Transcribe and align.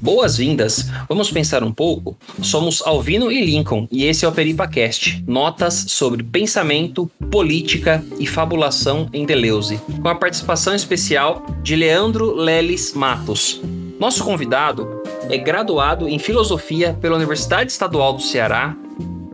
Boas-vindas! 0.00 0.86
Vamos 1.08 1.30
pensar 1.30 1.62
um 1.62 1.72
pouco? 1.72 2.16
Somos 2.42 2.82
Alvino 2.86 3.30
e 3.30 3.44
Lincoln 3.44 3.86
e 3.90 4.04
esse 4.04 4.24
é 4.24 4.28
o 4.28 4.32
PeripaCast, 4.32 5.22
notas 5.26 5.86
sobre 5.88 6.22
pensamento, 6.22 7.10
política 7.30 8.02
e 8.18 8.26
fabulação 8.26 9.08
em 9.12 9.26
Deleuze, 9.26 9.80
com 10.00 10.08
a 10.08 10.14
participação 10.14 10.74
especial 10.74 11.44
de 11.62 11.76
Leandro 11.76 12.34
Leles 12.34 12.94
Matos. 12.94 13.60
Nosso 14.00 14.24
convidado 14.24 15.02
é 15.28 15.36
graduado 15.36 16.08
em 16.08 16.18
Filosofia 16.18 16.96
pela 17.00 17.16
Universidade 17.16 17.70
Estadual 17.70 18.14
do 18.14 18.22
Ceará, 18.22 18.74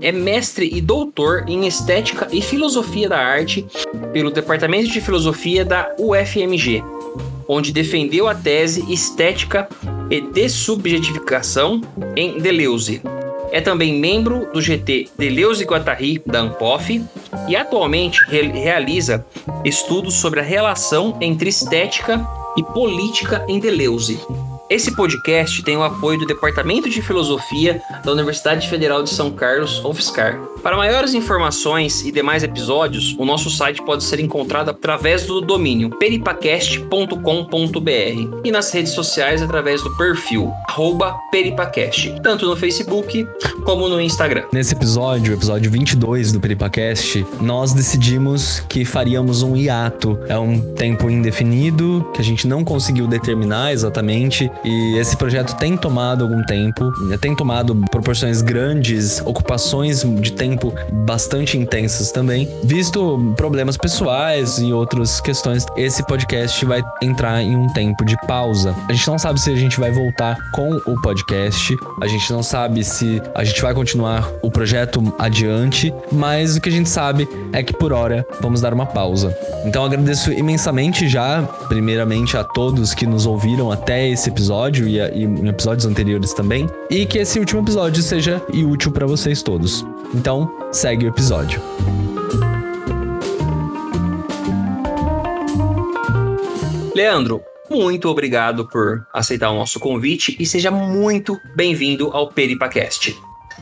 é 0.00 0.10
mestre 0.10 0.68
e 0.72 0.80
doutor 0.80 1.44
em 1.48 1.66
Estética 1.66 2.28
e 2.32 2.42
Filosofia 2.42 3.08
da 3.08 3.18
Arte 3.18 3.64
pelo 4.12 4.30
Departamento 4.30 4.90
de 4.90 5.00
Filosofia 5.00 5.64
da 5.64 5.94
UFMG, 5.98 6.82
onde 7.48 7.72
defendeu 7.72 8.28
a 8.28 8.34
tese 8.34 8.84
Estética 8.92 9.68
e 10.10 10.20
Dessubjetificação 10.20 11.80
em 12.16 12.38
Deleuze. 12.38 13.02
É 13.50 13.60
também 13.60 13.98
membro 13.98 14.48
do 14.52 14.60
GT 14.60 15.08
Deleuze 15.16 15.64
Guattari 15.64 16.20
da 16.26 16.40
Anpof 16.40 17.02
e 17.48 17.54
atualmente 17.54 18.18
re 18.28 18.48
realiza 18.48 19.24
estudos 19.64 20.14
sobre 20.14 20.40
a 20.40 20.42
relação 20.42 21.16
entre 21.20 21.48
estética 21.48 22.26
e 22.56 22.62
política 22.62 23.44
em 23.48 23.58
Deleuze. 23.58 24.18
Esse 24.68 24.96
podcast 24.96 25.62
tem 25.62 25.76
o 25.76 25.82
apoio 25.82 26.18
do 26.18 26.26
Departamento 26.26 26.88
de 26.88 27.02
Filosofia 27.02 27.80
da 28.04 28.12
Universidade 28.12 28.68
Federal 28.68 29.02
de 29.02 29.10
São 29.10 29.30
Carlos, 29.30 29.84
UFSCar. 29.84 30.53
Para 30.64 30.78
maiores 30.78 31.12
informações 31.12 32.02
e 32.06 32.10
demais 32.10 32.42
episódios, 32.42 33.14
o 33.18 33.24
nosso 33.26 33.50
site 33.50 33.82
pode 33.82 34.02
ser 34.02 34.18
encontrado 34.18 34.70
através 34.70 35.26
do 35.26 35.42
domínio 35.42 35.90
peripacast.com.br 35.90 38.40
e 38.42 38.50
nas 38.50 38.72
redes 38.72 38.92
sociais 38.92 39.42
através 39.42 39.82
do 39.82 39.94
perfil 39.98 40.50
peripacast, 41.30 42.20
tanto 42.22 42.46
no 42.46 42.56
Facebook 42.56 43.26
como 43.64 43.88
no 43.88 44.00
Instagram. 44.00 44.44
Nesse 44.52 44.74
episódio, 44.74 45.34
episódio 45.34 45.70
22 45.70 46.32
do 46.32 46.40
Peripacast, 46.40 47.24
nós 47.40 47.72
decidimos 47.72 48.60
que 48.68 48.84
faríamos 48.84 49.42
um 49.42 49.56
hiato. 49.56 50.18
É 50.28 50.38
um 50.38 50.74
tempo 50.74 51.08
indefinido 51.08 52.04
que 52.12 52.20
a 52.20 52.24
gente 52.24 52.48
não 52.48 52.64
conseguiu 52.64 53.06
determinar 53.06 53.72
exatamente 53.72 54.50
e 54.64 54.98
esse 54.98 55.16
projeto 55.16 55.56
tem 55.56 55.76
tomado 55.76 56.24
algum 56.24 56.42
tempo, 56.42 56.92
tem 57.20 57.36
tomado 57.36 57.76
proporções 57.90 58.42
grandes, 58.42 59.20
ocupações 59.20 60.02
de 60.02 60.32
tempo 60.32 60.53
bastante 60.92 61.56
intensas 61.56 62.10
também. 62.10 62.48
Visto 62.62 63.34
problemas 63.36 63.76
pessoais 63.76 64.58
e 64.58 64.72
outras 64.72 65.20
questões, 65.20 65.66
esse 65.76 66.02
podcast 66.06 66.64
vai 66.64 66.82
entrar 67.02 67.42
em 67.42 67.56
um 67.56 67.72
tempo 67.72 68.04
de 68.04 68.16
pausa. 68.26 68.74
A 68.88 68.92
gente 68.92 69.06
não 69.06 69.18
sabe 69.18 69.40
se 69.40 69.50
a 69.50 69.56
gente 69.56 69.78
vai 69.78 69.90
voltar 69.90 70.36
com 70.52 70.70
o 70.86 71.00
podcast, 71.00 71.76
a 72.00 72.06
gente 72.06 72.32
não 72.32 72.42
sabe 72.42 72.84
se 72.84 73.22
a 73.34 73.44
gente 73.44 73.60
vai 73.62 73.74
continuar 73.74 74.30
o 74.42 74.50
projeto 74.50 75.14
adiante, 75.18 75.92
mas 76.10 76.56
o 76.56 76.60
que 76.60 76.68
a 76.68 76.72
gente 76.72 76.88
sabe 76.88 77.28
é 77.52 77.62
que 77.62 77.72
por 77.72 77.92
hora 77.92 78.26
vamos 78.40 78.60
dar 78.60 78.74
uma 78.74 78.86
pausa. 78.86 79.36
Então 79.64 79.84
agradeço 79.84 80.32
imensamente 80.32 81.08
já, 81.08 81.42
primeiramente 81.68 82.36
a 82.36 82.44
todos 82.44 82.94
que 82.94 83.06
nos 83.06 83.26
ouviram 83.26 83.70
até 83.70 84.08
esse 84.08 84.28
episódio 84.28 84.88
e, 84.88 84.98
e 84.98 85.24
em 85.24 85.48
episódios 85.48 85.86
anteriores 85.86 86.32
também, 86.32 86.68
e 86.90 87.06
que 87.06 87.18
esse 87.18 87.38
último 87.38 87.62
episódio 87.62 88.02
seja 88.02 88.42
útil 88.64 88.90
para 88.90 89.06
vocês 89.06 89.42
todos. 89.42 89.84
Então, 90.14 90.43
segue 90.72 91.06
o 91.06 91.08
episódio. 91.08 91.60
Leandro, 96.94 97.42
muito 97.68 98.08
obrigado 98.08 98.68
por 98.68 99.06
aceitar 99.12 99.50
o 99.50 99.56
nosso 99.56 99.80
convite 99.80 100.36
e 100.38 100.46
seja 100.46 100.70
muito 100.70 101.40
bem-vindo 101.56 102.10
ao 102.12 102.28
Peripacast. 102.28 103.16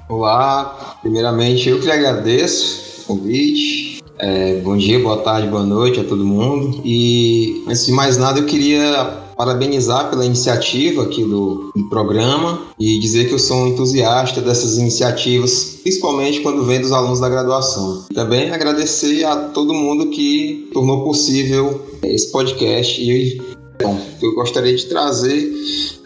Olá, 0.09 0.99
primeiramente 1.01 1.69
eu 1.69 1.79
que 1.79 1.87
lhe 1.87 1.93
agradeço 1.93 3.03
o 3.03 3.05
convite. 3.07 4.03
É, 4.19 4.61
bom 4.61 4.77
dia, 4.77 4.99
boa 4.99 5.19
tarde, 5.19 5.49
boa 5.49 5.65
noite 5.65 5.99
a 6.01 6.05
todo 6.05 6.25
mundo. 6.25 6.83
E 6.85 7.65
antes 7.67 7.87
de 7.87 7.93
mais 7.93 8.17
nada, 8.17 8.39
eu 8.39 8.47
queria 8.47 9.22
parabenizar 9.43 10.09
pela 10.09 10.25
iniciativa 10.25 11.03
aqui 11.03 11.25
do, 11.25 11.73
do, 11.75 11.89
programa 11.89 12.63
e 12.79 12.97
dizer 13.01 13.27
que 13.27 13.35
eu 13.35 13.41
sou 13.41 13.57
um 13.57 13.67
entusiasta 13.67 14.41
dessas 14.41 14.79
iniciativas, 14.79 15.81
principalmente 15.83 16.41
quando 16.43 16.65
vem 16.65 16.81
dos 16.81 16.93
alunos 16.93 17.19
da 17.19 17.29
graduação. 17.29 18.05
Também 18.15 18.53
agradecer 18.53 19.25
a 19.25 19.35
todo 19.49 19.75
mundo 19.75 20.11
que 20.11 20.71
tornou 20.73 21.03
possível 21.03 21.83
esse 22.05 22.31
podcast 22.31 23.03
e 23.03 23.43
bom, 23.83 23.99
eu 24.23 24.33
gostaria 24.37 24.77
de 24.77 24.87
trazer 24.87 25.53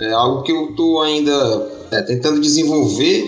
é, 0.00 0.12
algo 0.12 0.42
que 0.42 0.50
eu 0.50 0.70
estou 0.70 1.02
ainda 1.02 1.70
é, 1.90 2.00
tentando 2.00 2.40
desenvolver, 2.40 3.22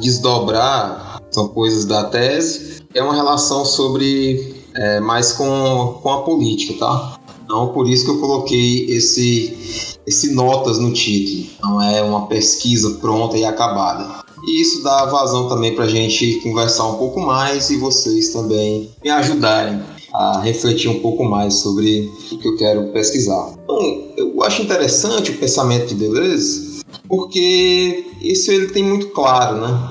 desdobrar, 0.00 1.20
são 1.30 1.48
coisas 1.48 1.84
da 1.84 2.04
tese, 2.04 2.80
é 2.94 3.02
uma 3.02 3.14
relação 3.14 3.66
sobre 3.66 4.56
é, 4.74 4.98
mais 4.98 5.32
com, 5.32 5.98
com 6.02 6.10
a 6.10 6.22
política, 6.22 6.78
tá? 6.78 7.15
Então, 7.46 7.68
por 7.68 7.88
isso 7.88 8.04
que 8.04 8.10
eu 8.10 8.18
coloquei 8.18 8.86
esse, 8.86 9.96
esse 10.04 10.34
notas 10.34 10.80
no 10.80 10.92
título. 10.92 11.46
Não 11.62 11.80
é 11.80 12.02
uma 12.02 12.26
pesquisa 12.26 12.98
pronta 13.00 13.38
e 13.38 13.44
acabada. 13.44 14.24
E 14.44 14.60
isso 14.60 14.82
dá 14.82 15.06
vazão 15.06 15.48
também 15.48 15.72
para 15.72 15.84
a 15.84 15.88
gente 15.88 16.40
conversar 16.40 16.88
um 16.88 16.96
pouco 16.96 17.20
mais 17.20 17.70
e 17.70 17.76
vocês 17.76 18.30
também 18.30 18.90
me 19.02 19.10
ajudarem 19.10 19.80
a 20.12 20.40
refletir 20.40 20.88
um 20.88 20.98
pouco 20.98 21.24
mais 21.24 21.54
sobre 21.54 22.10
o 22.32 22.38
que 22.38 22.48
eu 22.48 22.56
quero 22.56 22.92
pesquisar. 22.92 23.54
Então, 23.62 24.04
eu 24.16 24.42
acho 24.42 24.62
interessante 24.62 25.30
o 25.30 25.38
pensamento 25.38 25.86
de 25.86 25.94
Deleuze 25.94 26.84
porque 27.08 28.06
isso 28.20 28.50
ele 28.50 28.68
tem 28.68 28.82
muito 28.82 29.08
claro, 29.10 29.60
né? 29.60 29.90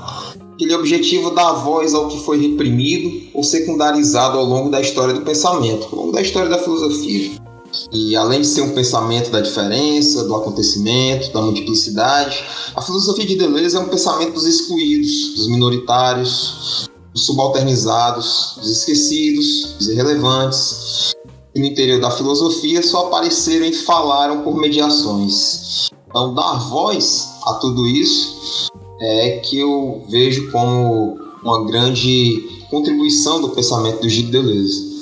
Aquele 0.54 0.74
objetivo 0.74 1.32
dar 1.32 1.54
voz 1.54 1.94
ao 1.94 2.08
que 2.08 2.20
foi 2.20 2.40
reprimido 2.40 3.30
ou 3.34 3.44
secundarizado 3.44 4.38
ao 4.38 4.46
longo 4.46 4.70
da 4.70 4.80
história 4.82 5.14
do 5.14 5.22
pensamento, 5.22 5.88
ao 5.92 6.00
longo 6.00 6.12
da 6.12 6.22
história 6.22 6.50
da 6.50 6.58
filosofia. 6.58 7.45
E 7.92 8.16
além 8.16 8.42
de 8.42 8.48
ser 8.48 8.62
um 8.62 8.74
pensamento 8.74 9.32
da 9.32 9.42
diferença, 9.42 10.24
do 10.24 10.36
acontecimento, 10.36 11.32
da 11.32 11.42
multiplicidade, 11.42 12.44
a 12.76 12.82
filosofia 12.82 13.26
de 13.26 13.36
Deleuze 13.36 13.76
é 13.76 13.80
um 13.80 13.90
pensamento 13.90 14.34
dos 14.34 14.46
excluídos, 14.46 15.36
dos 15.36 15.48
minoritários, 15.48 16.90
dos 17.14 17.26
subalternizados, 17.26 18.56
dos 18.58 18.70
esquecidos, 18.70 19.76
dos 19.78 19.88
irrelevantes. 19.88 21.14
E 21.54 21.60
no 21.60 21.66
interior 21.66 22.02
da 22.02 22.12
filosofia 22.12 22.84
só 22.84 23.08
apareceram 23.08 23.66
e 23.66 23.74
falaram 23.74 24.42
por 24.42 24.58
mediações. 24.58 25.90
Então, 26.08 26.34
dar 26.34 26.70
voz 26.70 27.30
a 27.46 27.54
tudo 27.56 27.88
isso 27.88 28.70
é 29.02 29.40
que 29.40 29.60
eu 29.60 30.04
vejo 30.10 30.52
como 30.52 31.18
uma 31.44 31.66
grande 31.66 32.66
contribuição 32.70 33.42
do 33.42 33.50
pensamento 33.50 34.02
do 34.02 34.10
Gilles 34.10 34.32
Deleuze. 34.32 34.95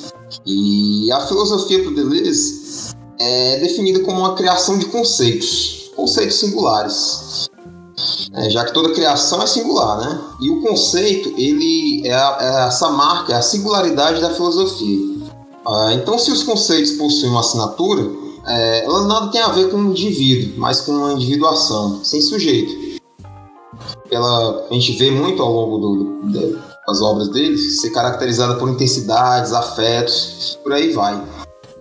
E 0.45 1.11
a 1.11 1.21
filosofia 1.21 1.83
do 1.83 1.93
Deleuze 1.93 2.93
é 3.19 3.59
definida 3.59 4.01
como 4.01 4.19
uma 4.19 4.35
criação 4.35 4.77
de 4.77 4.85
conceitos, 4.85 5.91
conceitos 5.95 6.39
singulares. 6.39 7.49
É, 8.33 8.49
já 8.49 8.65
que 8.65 8.73
toda 8.73 8.93
criação 8.93 9.41
é 9.41 9.47
singular, 9.47 9.97
né? 9.99 10.21
E 10.41 10.49
o 10.49 10.61
conceito, 10.61 11.33
ele 11.37 12.01
é, 12.05 12.13
a, 12.13 12.37
é 12.41 12.67
essa 12.67 12.89
marca, 12.89 13.33
é 13.33 13.35
a 13.35 13.41
singularidade 13.41 14.19
da 14.19 14.31
filosofia. 14.31 15.13
Ah, 15.65 15.91
então, 15.93 16.17
se 16.17 16.31
os 16.31 16.43
conceitos 16.43 16.93
possuem 16.93 17.31
uma 17.31 17.39
assinatura, 17.39 18.09
é, 18.45 18.85
ela 18.85 19.05
nada 19.07 19.27
tem 19.27 19.39
a 19.39 19.49
ver 19.49 19.69
com 19.69 19.77
o 19.77 19.91
indivíduo, 19.91 20.55
mas 20.57 20.81
com 20.81 20.91
uma 20.91 21.13
individuação, 21.13 22.03
sem 22.03 22.21
sujeito. 22.21 23.01
Ela, 24.11 24.67
a 24.69 24.73
gente 24.73 24.93
vê 24.93 25.09
muito 25.09 25.41
ao 25.41 25.51
longo 25.51 25.77
do, 25.77 26.03
do, 26.31 26.59
das 26.87 27.01
obras 27.01 27.29
dele 27.29 27.57
ser 27.57 27.91
caracterizada 27.91 28.55
por 28.55 28.69
intensidades, 28.69 29.53
afetos, 29.53 30.59
por 30.63 30.73
aí 30.73 30.91
vai. 30.91 31.21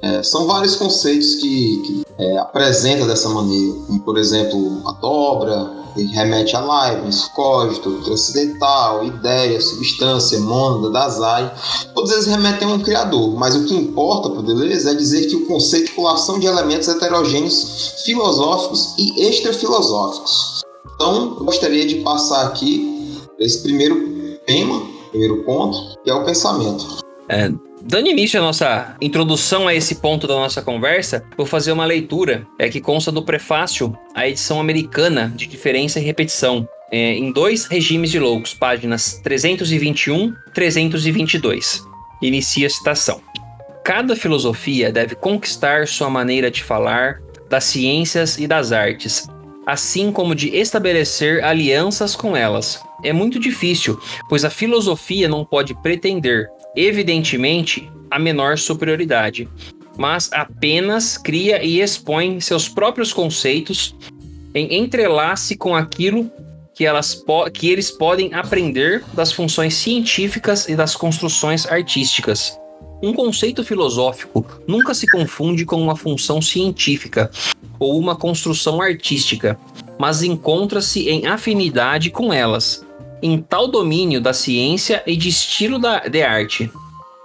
É, 0.02 0.22
são 0.22 0.46
vários 0.46 0.74
conceitos 0.74 1.36
que, 1.36 1.82
que 1.86 2.02
é, 2.18 2.38
apresenta 2.38 3.06
dessa 3.06 3.28
maneira, 3.28 3.72
como 3.86 4.00
por 4.00 4.18
exemplo 4.18 4.82
a 4.84 4.92
dobra, 4.92 5.82
ele 5.96 6.08
remete 6.08 6.56
a 6.56 6.60
Leibniz, 6.60 7.24
cógito, 7.34 8.02
transcendental, 8.02 9.04
ideia, 9.04 9.60
substância, 9.60 10.40
mônada, 10.40 10.90
Dazai. 10.90 11.52
Todos 11.94 12.10
eles 12.10 12.26
remetem 12.26 12.66
a 12.66 12.72
um 12.72 12.80
criador, 12.80 13.34
mas 13.36 13.54
o 13.54 13.64
que 13.64 13.74
importa 13.74 14.30
para 14.30 14.42
Deleuze 14.42 14.88
é 14.88 14.94
dizer 14.94 15.26
que 15.26 15.36
o 15.36 15.46
conceito 15.46 15.86
de 15.86 15.92
colação 15.92 16.38
de 16.38 16.46
elementos 16.46 16.88
heterogêneos 16.88 18.02
filosóficos 18.04 18.94
e 18.98 19.22
extrafilosóficos. 19.28 20.62
Então, 20.94 21.36
eu 21.38 21.44
gostaria 21.44 21.86
de 21.86 21.96
passar 21.96 22.46
aqui 22.46 23.20
esse 23.38 23.62
primeiro 23.62 24.38
tema, 24.46 24.82
primeiro 25.12 25.44
ponto, 25.44 25.96
que 26.02 26.10
é 26.10 26.14
o 26.14 26.24
pensamento. 26.24 27.02
É, 27.28 27.52
Dando 27.84 28.08
início 28.08 28.38
à 28.38 28.42
nossa 28.42 28.96
introdução 29.00 29.66
a 29.66 29.74
esse 29.74 29.96
ponto 29.96 30.28
da 30.28 30.34
nossa 30.34 30.62
conversa, 30.62 31.24
vou 31.36 31.44
fazer 31.44 31.72
uma 31.72 31.84
leitura 31.84 32.46
é, 32.56 32.68
que 32.68 32.80
consta 32.80 33.10
do 33.10 33.24
prefácio 33.24 33.96
à 34.14 34.28
edição 34.28 34.60
americana 34.60 35.32
de 35.34 35.46
Diferença 35.46 35.98
e 35.98 36.04
Repetição, 36.04 36.66
é, 36.92 37.14
em 37.14 37.32
dois 37.32 37.66
regimes 37.66 38.10
de 38.10 38.20
loucos, 38.20 38.54
páginas 38.54 39.20
321 39.24 40.32
322. 40.54 41.82
Inicia 42.22 42.68
a 42.68 42.70
citação. 42.70 43.20
Cada 43.82 44.14
filosofia 44.14 44.92
deve 44.92 45.16
conquistar 45.16 45.88
sua 45.88 46.08
maneira 46.08 46.52
de 46.52 46.62
falar 46.62 47.20
das 47.50 47.64
ciências 47.64 48.38
e 48.38 48.46
das 48.46 48.70
artes, 48.70 49.26
assim 49.66 50.12
como 50.12 50.36
de 50.36 50.56
estabelecer 50.56 51.42
alianças 51.42 52.14
com 52.14 52.36
elas. 52.36 52.80
É 53.02 53.12
muito 53.12 53.38
difícil, 53.38 53.98
pois 54.28 54.44
a 54.44 54.50
filosofia 54.50 55.28
não 55.28 55.44
pode 55.44 55.74
pretender, 55.82 56.48
evidentemente, 56.76 57.90
a 58.10 58.18
menor 58.18 58.58
superioridade, 58.58 59.48
mas 59.96 60.30
apenas 60.32 61.16
cria 61.16 61.62
e 61.64 61.80
expõe 61.80 62.40
seus 62.40 62.68
próprios 62.68 63.12
conceitos 63.12 63.94
em 64.54 64.78
entrelace 64.78 65.56
com 65.56 65.74
aquilo 65.74 66.30
que, 66.74 66.84
elas 66.84 67.22
que 67.52 67.68
eles 67.68 67.90
podem 67.90 68.32
aprender 68.34 69.04
das 69.14 69.32
funções 69.32 69.74
científicas 69.74 70.68
e 70.68 70.76
das 70.76 70.94
construções 70.96 71.66
artísticas. 71.66 72.58
Um 73.02 73.12
conceito 73.12 73.64
filosófico 73.64 74.46
nunca 74.66 74.94
se 74.94 75.06
confunde 75.06 75.64
com 75.64 75.80
uma 75.82 75.96
função 75.96 76.40
científica 76.40 77.30
ou 77.78 77.98
uma 77.98 78.14
construção 78.14 78.80
artística, 78.80 79.58
mas 79.98 80.22
encontra-se 80.22 81.08
em 81.08 81.26
afinidade 81.26 82.10
com 82.10 82.32
elas, 82.32 82.84
em 83.22 83.38
tal 83.38 83.68
domínio 83.68 84.20
da 84.20 84.32
ciência 84.32 85.02
e 85.06 85.16
de 85.16 85.28
estilo 85.28 85.78
da, 85.78 86.00
de 86.00 86.22
arte. 86.22 86.70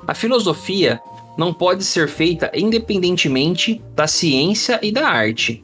A 0.08 0.14
filosofia 0.14 1.02
não 1.38 1.54
pode 1.54 1.84
ser 1.84 2.08
feita 2.08 2.52
independentemente 2.54 3.82
da 3.96 4.08
ciência 4.08 4.80
e 4.82 4.92
da 4.92 5.08
arte. 5.08 5.64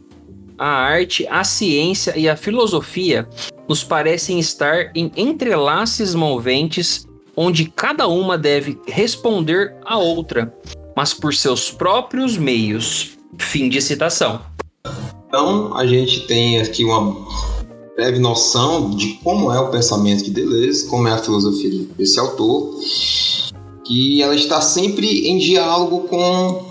A 0.58 0.68
arte, 0.68 1.28
a 1.30 1.44
ciência 1.44 2.18
e 2.18 2.28
a 2.28 2.36
filosofia 2.36 3.28
nos 3.68 3.84
parecem 3.84 4.40
estar 4.40 4.92
em 4.96 5.12
entrelaces 5.16 6.14
moventes 6.14 7.08
onde 7.36 7.66
cada 7.66 8.08
uma 8.08 8.38
deve 8.38 8.80
responder 8.88 9.76
à 9.84 9.98
outra, 9.98 10.54
mas 10.96 11.14
por 11.14 11.34
seus 11.34 11.72
próprios 11.72 12.38
meios. 12.38 13.18
Fim 13.38 13.68
de 13.68 13.82
citação. 13.82 14.42
Então, 15.28 15.76
a 15.76 15.88
gente 15.88 16.28
tem 16.28 16.62
aqui 16.62 16.84
uma 16.84 17.16
breve 17.96 18.20
noção 18.20 18.90
de 18.92 19.14
como 19.24 19.52
é 19.52 19.60
o 19.60 19.70
pensamento 19.70 20.24
de 20.24 20.32
Deleuze, 20.32 20.88
como 20.88 21.08
é 21.08 21.12
a 21.12 21.18
filosofia 21.18 21.88
desse 21.96 22.20
autor, 22.20 22.76
que 23.86 24.22
ela 24.22 24.36
está 24.36 24.62
sempre 24.62 25.28
em 25.28 25.38
diálogo 25.38 26.08
com 26.08 26.66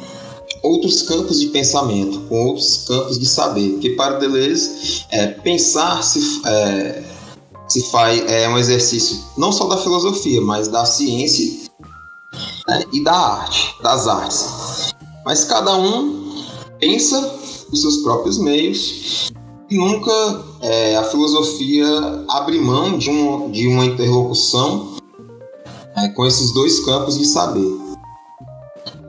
outros 0.63 1.03
campos 1.03 1.41
de 1.41 1.49
pensamento, 1.49 2.21
com 2.29 2.47
outros 2.47 2.85
campos 2.89 3.19
de 3.19 3.27
saber. 3.27 3.71
Porque 3.71 3.91
para 3.91 4.19
Deleuze, 4.19 5.05
é, 5.11 5.27
pensar 5.29 6.03
se, 6.03 6.41
é, 6.47 7.03
se 7.69 7.83
faz 7.91 8.23
é 8.29 8.49
um 8.49 8.59
exercício 8.59 9.19
não 9.37 9.53
só 9.53 9.67
da 9.67 9.77
filosofia, 9.77 10.41
mas 10.41 10.69
da 10.69 10.85
ciência 10.85 11.71
né, 12.69 12.85
e 12.93 13.03
da 13.03 13.15
arte, 13.15 13.75
das 13.83 14.09
artes. 14.09 14.95
Mas 15.25 15.45
cada 15.45 15.77
um 15.77 16.43
pensa 16.81 17.39
os 17.71 17.81
seus 17.81 17.99
próprios 17.99 18.39
meios 18.39 19.33
e 19.73 19.77
nunca 19.79 20.13
é, 20.61 20.97
a 20.97 21.05
filosofia 21.05 21.87
abre 22.29 22.59
mão 22.59 22.99
de, 22.99 23.09
um, 23.09 23.51
de 23.51 23.67
uma 23.67 23.87
interlocução 23.87 24.97
é, 25.97 26.09
com 26.09 26.27
esses 26.27 26.53
dois 26.53 26.85
campos 26.85 27.17
de 27.17 27.25
saber. 27.25 27.81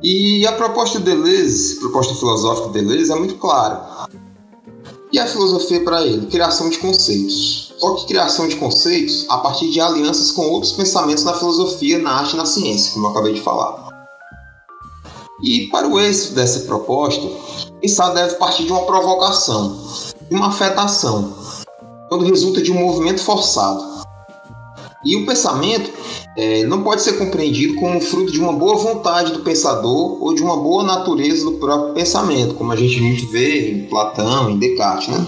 E 0.02 0.48
a 0.48 0.54
proposta 0.54 1.00
de 1.00 1.06
Deleuze, 1.06 1.80
proposta 1.80 2.16
filosófica 2.16 2.68
de 2.68 2.74
Deleuze 2.82 3.12
é 3.12 3.16
muito 3.16 3.36
clara. 3.36 4.08
E 5.12 5.20
a 5.20 5.28
filosofia 5.28 5.84
para 5.84 6.02
ele? 6.02 6.28
Criação 6.28 6.70
de 6.70 6.78
conceitos. 6.78 7.74
Só 7.78 7.96
que 7.96 8.08
criação 8.08 8.48
de 8.48 8.56
conceitos 8.56 9.26
a 9.30 9.40
partir 9.40 9.70
de 9.70 9.82
alianças 9.82 10.32
com 10.32 10.44
outros 10.44 10.72
pensamentos 10.72 11.26
na 11.26 11.34
filosofia, 11.34 12.00
na 12.00 12.20
arte 12.20 12.36
e 12.36 12.38
na 12.38 12.46
ciência, 12.46 12.94
como 12.94 13.08
eu 13.08 13.12
acabei 13.12 13.34
de 13.34 13.42
falar. 13.42 13.84
E 15.44 15.68
para 15.68 15.90
o 15.90 16.00
êxito 16.00 16.36
dessa 16.36 16.62
proposta, 16.62 17.30
pensar 17.82 18.12
deve 18.12 18.36
partir 18.36 18.64
de 18.64 18.72
uma 18.72 18.86
provocação, 18.86 19.78
de 20.30 20.36
uma 20.36 20.48
afetação, 20.48 21.34
quando 22.10 22.26
resulta 22.26 22.62
de 22.62 22.72
um 22.72 22.80
movimento 22.80 23.22
forçado. 23.22 23.94
E 25.06 25.18
o 25.18 25.26
pensamento 25.26 25.92
é, 26.38 26.66
não 26.66 26.82
pode 26.82 27.02
ser 27.02 27.14
compreendido 27.14 27.76
como 27.76 28.00
fruto 28.00 28.32
de 28.32 28.40
uma 28.40 28.54
boa 28.54 28.78
vontade 28.78 29.34
do 29.34 29.40
pensador 29.40 30.24
ou 30.24 30.34
de 30.34 30.42
uma 30.42 30.56
boa 30.56 30.84
natureza 30.84 31.44
do 31.44 31.54
próprio 31.54 31.94
pensamento, 31.94 32.56
como 32.56 32.72
a 32.72 32.76
gente 32.76 33.02
muito 33.02 33.30
vê 33.30 33.72
em 33.72 33.88
Platão, 33.88 34.50
em 34.50 34.58
Descartes. 34.58 35.10
Né? 35.10 35.28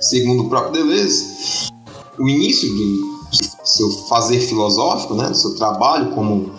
Segundo 0.00 0.44
o 0.44 0.48
próprio 0.48 0.72
Deleuze, 0.72 1.70
o 2.18 2.28
início 2.28 2.68
do 2.68 3.18
seu 3.64 3.90
fazer 4.08 4.40
filosófico, 4.40 5.14
né, 5.14 5.28
do 5.28 5.36
seu 5.36 5.54
trabalho 5.54 6.10
como 6.12 6.52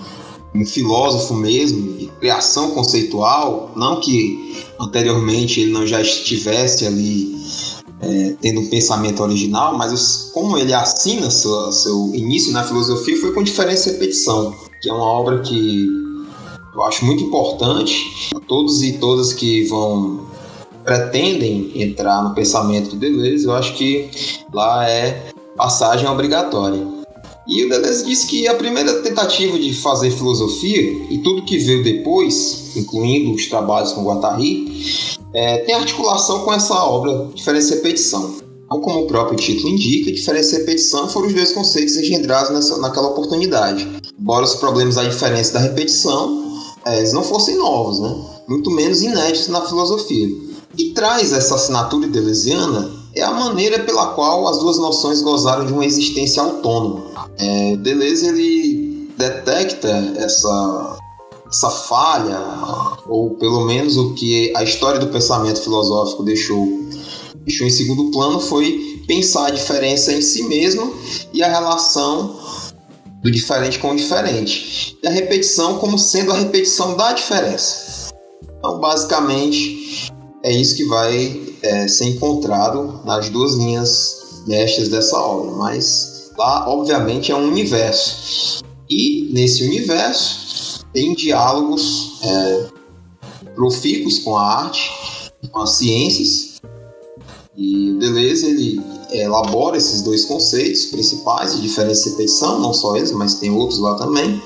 um 0.54 0.66
filósofo 0.66 1.34
mesmo, 1.34 1.98
de 1.98 2.08
criação 2.20 2.72
conceitual, 2.72 3.72
não 3.76 4.00
que 4.00 4.58
anteriormente 4.80 5.62
ele 5.62 5.72
não 5.72 5.86
já 5.86 6.02
estivesse 6.02 6.86
ali 6.86 7.36
é, 8.02 8.36
tendo 8.42 8.62
um 8.62 8.70
pensamento 8.70 9.22
original, 9.22 9.78
mas 9.78 10.32
como 10.34 10.58
ele 10.58 10.74
assina 10.74 11.30
seu, 11.30 11.72
seu 11.72 12.16
início 12.16 12.52
na 12.52 12.64
filosofia 12.64 13.20
foi 13.20 13.34
com 13.34 13.44
diferença 13.44 13.90
e 13.90 13.94
repetição, 13.94 14.56
que 14.82 14.90
é 14.90 14.94
uma 14.94 15.06
obra 15.06 15.40
que 15.40 15.88
eu 16.74 16.84
acho 16.84 17.06
muito 17.06 17.24
importante 17.24 18.32
a 18.36 18.40
todos 18.40 18.82
e 18.82 18.94
todas 18.94 19.34
que 19.34 19.66
vão 19.66 20.28
pretendem 20.84 21.72
entrar 21.76 22.24
no 22.24 22.34
pensamento 22.34 22.92
de 22.92 22.98
Deleuze, 22.98 23.46
eu 23.46 23.54
acho 23.54 23.76
que 23.76 24.10
lá 24.54 24.90
é 24.90 25.30
passagem 25.56 26.08
obrigatória. 26.08 26.99
E 27.50 27.66
o 27.66 27.70
Deleuze 27.70 28.06
disse 28.06 28.28
que 28.28 28.48
a 28.48 28.54
primeira 28.54 29.02
tentativa 29.02 29.58
de 29.58 29.74
fazer 29.74 30.12
filosofia 30.12 31.08
e 31.10 31.18
tudo 31.18 31.44
que 31.44 31.58
veio 31.58 31.84
depois, 31.84 32.76
incluindo 32.76 33.34
os 33.34 33.48
trabalhos 33.48 33.92
com 33.92 34.06
Guattari, 34.06 34.72
é, 35.34 35.58
tem 35.60 35.74
articulação 35.74 36.42
com 36.42 36.54
essa 36.54 36.76
obra 36.76 37.28
Diferença 37.34 37.74
e 37.74 37.78
Repetição. 37.78 38.36
Então, 38.66 38.82
como 38.82 39.00
o 39.00 39.08
próprio 39.08 39.36
título 39.36 39.68
indica, 39.68 40.12
diferença 40.12 40.56
e 40.56 40.60
repetição 40.60 41.10
foram 41.10 41.28
os 41.28 41.34
dois 41.34 41.52
conceitos 41.52 41.98
engendrados 41.98 42.52
nessa, 42.52 42.78
naquela 42.78 43.08
oportunidade. 43.08 43.88
Embora 44.20 44.46
os 44.46 44.54
problemas 44.54 44.94
da 44.94 45.04
diferença 45.04 45.50
e 45.50 45.54
da 45.54 45.60
repetição 45.60 46.40
é, 46.86 47.00
eles 47.00 47.14
não 47.14 47.24
fossem 47.24 47.58
novos, 47.58 48.00
né? 48.00 48.16
muito 48.48 48.70
menos 48.70 49.02
inéditos 49.02 49.48
na 49.48 49.62
filosofia. 49.62 50.28
E 50.78 50.92
traz 50.92 51.34
essa 51.34 51.56
assinatura 51.56 52.08
deleuziana 52.08 52.92
é 53.16 53.24
a 53.24 53.32
maneira 53.32 53.80
pela 53.80 54.14
qual 54.14 54.48
as 54.48 54.60
duas 54.60 54.78
noções 54.78 55.22
gozaram 55.22 55.66
de 55.66 55.74
uma 55.74 55.86
existência 55.86 56.42
autônoma. 56.42 57.09
É, 57.40 57.78
Deleuze 57.78 58.28
ele 58.28 59.10
detecta 59.18 59.90
essa 60.18 60.98
essa 61.50 61.70
falha, 61.72 62.40
ou 63.08 63.32
pelo 63.32 63.66
menos 63.66 63.98
o 63.98 64.14
que 64.14 64.54
a 64.56 64.64
história 64.64 65.00
do 65.00 65.08
pensamento 65.08 65.60
filosófico 65.60 66.24
deixou, 66.24 66.68
deixou 67.38 67.66
em 67.66 67.72
segundo 67.72 68.12
plano, 68.12 68.40
foi 68.40 69.04
pensar 69.08 69.48
a 69.48 69.50
diferença 69.50 70.14
em 70.14 70.22
si 70.22 70.44
mesmo 70.44 70.94
e 71.34 71.42
a 71.42 71.50
relação 71.50 72.40
do 73.24 73.32
diferente 73.32 73.80
com 73.80 73.92
o 73.92 73.96
diferente. 73.96 74.96
E 75.02 75.08
a 75.08 75.12
repetição 75.12 75.80
como 75.80 75.98
sendo 75.98 76.32
a 76.32 76.36
repetição 76.36 76.96
da 76.96 77.14
diferença. 77.14 78.14
Então, 78.60 78.80
basicamente, 78.80 80.12
é 80.44 80.52
isso 80.52 80.76
que 80.76 80.86
vai 80.86 81.42
é, 81.64 81.88
ser 81.88 82.06
encontrado 82.06 83.02
nas 83.06 83.30
duas 83.30 83.56
linhas 83.56 84.44
mestres 84.46 84.88
dessa 84.88 85.18
obra. 85.18 85.52
Mas 85.52 86.09
lá, 86.40 86.70
obviamente, 86.70 87.32
é 87.32 87.36
um 87.36 87.50
universo. 87.50 88.64
E 88.90 89.30
nesse 89.34 89.64
universo, 89.64 90.86
tem 90.94 91.14
diálogos 91.14 92.20
é, 92.24 92.68
profícuos 93.54 94.20
com 94.20 94.38
a 94.38 94.64
arte, 94.64 94.90
com 95.52 95.60
as 95.60 95.72
ciências. 95.72 96.62
E 97.56 97.92
o 97.92 98.00
Deleuze 98.00 98.46
ele 98.46 98.82
elabora 99.12 99.76
esses 99.76 100.02
dois 100.02 100.24
conceitos 100.24 100.86
principais 100.86 101.56
de 101.56 101.62
diferença 101.62 102.08
e 102.08 102.12
repetição, 102.12 102.60
não 102.60 102.74
só 102.74 102.96
eles, 102.96 103.12
mas 103.12 103.36
tem 103.36 103.52
outros 103.52 103.80
lá 103.80 103.96
também, 103.96 104.42